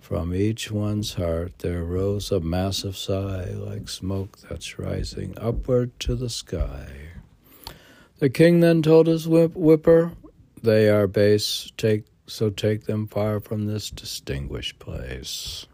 From 0.00 0.34
each 0.34 0.70
one's 0.70 1.14
heart 1.14 1.58
there 1.58 1.84
rose 1.84 2.32
a 2.32 2.40
massive 2.40 2.96
sigh, 2.96 3.50
like 3.50 3.90
smoke 3.90 4.38
that's 4.38 4.78
rising 4.78 5.34
upward 5.38 6.00
to 6.00 6.14
the 6.14 6.30
sky. 6.30 6.88
The 8.20 8.30
king 8.30 8.60
then 8.60 8.80
told 8.80 9.06
his 9.06 9.28
whip- 9.28 9.54
whipper, 9.54 10.12
They 10.62 10.88
are 10.88 11.06
base, 11.06 11.70
take, 11.76 12.04
so 12.26 12.48
take 12.48 12.84
them 12.84 13.06
far 13.06 13.38
from 13.38 13.66
this 13.66 13.90
distinguished 13.90 14.78
place. 14.78 15.66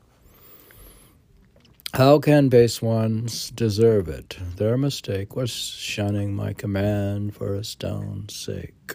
How 1.94 2.20
can 2.20 2.48
base 2.48 2.80
ones 2.80 3.50
deserve 3.50 4.08
it? 4.08 4.38
Their 4.56 4.78
mistake 4.78 5.34
was 5.34 5.50
shunning 5.50 6.34
my 6.36 6.52
command 6.52 7.34
for 7.34 7.56
a 7.56 7.64
stone's 7.64 8.32
sake. 8.36 8.94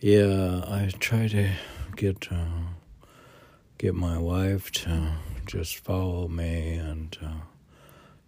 Yeah, 0.00 0.62
I 0.66 0.90
try 0.98 1.28
to 1.28 1.50
get 1.94 2.32
uh, 2.32 2.72
get 3.76 3.94
my 3.94 4.16
wife 4.16 4.70
to 4.72 5.12
just 5.44 5.76
follow 5.76 6.26
me 6.26 6.72
and 6.76 7.18
uh, 7.22 7.44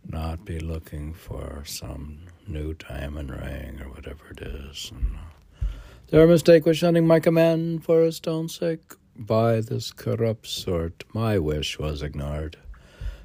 not 0.06 0.44
be 0.44 0.60
looking 0.60 1.14
for 1.14 1.62
some 1.64 2.18
new 2.46 2.74
diamond 2.74 3.30
ring 3.30 3.80
or 3.80 3.88
whatever 3.88 4.32
it 4.32 4.42
is. 4.42 4.92
And, 4.94 5.16
uh, 5.16 5.66
their 6.08 6.26
mistake 6.26 6.66
was 6.66 6.76
shunning 6.76 7.06
my 7.06 7.20
command 7.20 7.84
for 7.84 8.02
a 8.02 8.12
stone's 8.12 8.54
sake. 8.54 8.92
By 9.16 9.62
this 9.62 9.92
corrupt 9.92 10.46
sort, 10.46 11.04
my 11.14 11.38
wish 11.38 11.78
was 11.78 12.02
ignored 12.02 12.58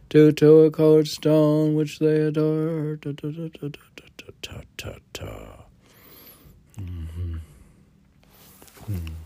to 0.09 0.61
a 0.63 0.71
cold 0.71 1.07
stone 1.07 1.75
which 1.75 1.99
they 1.99 2.21
adore. 2.21 2.97
Mm-hmm. 6.79 7.35
Mm. 8.89 9.18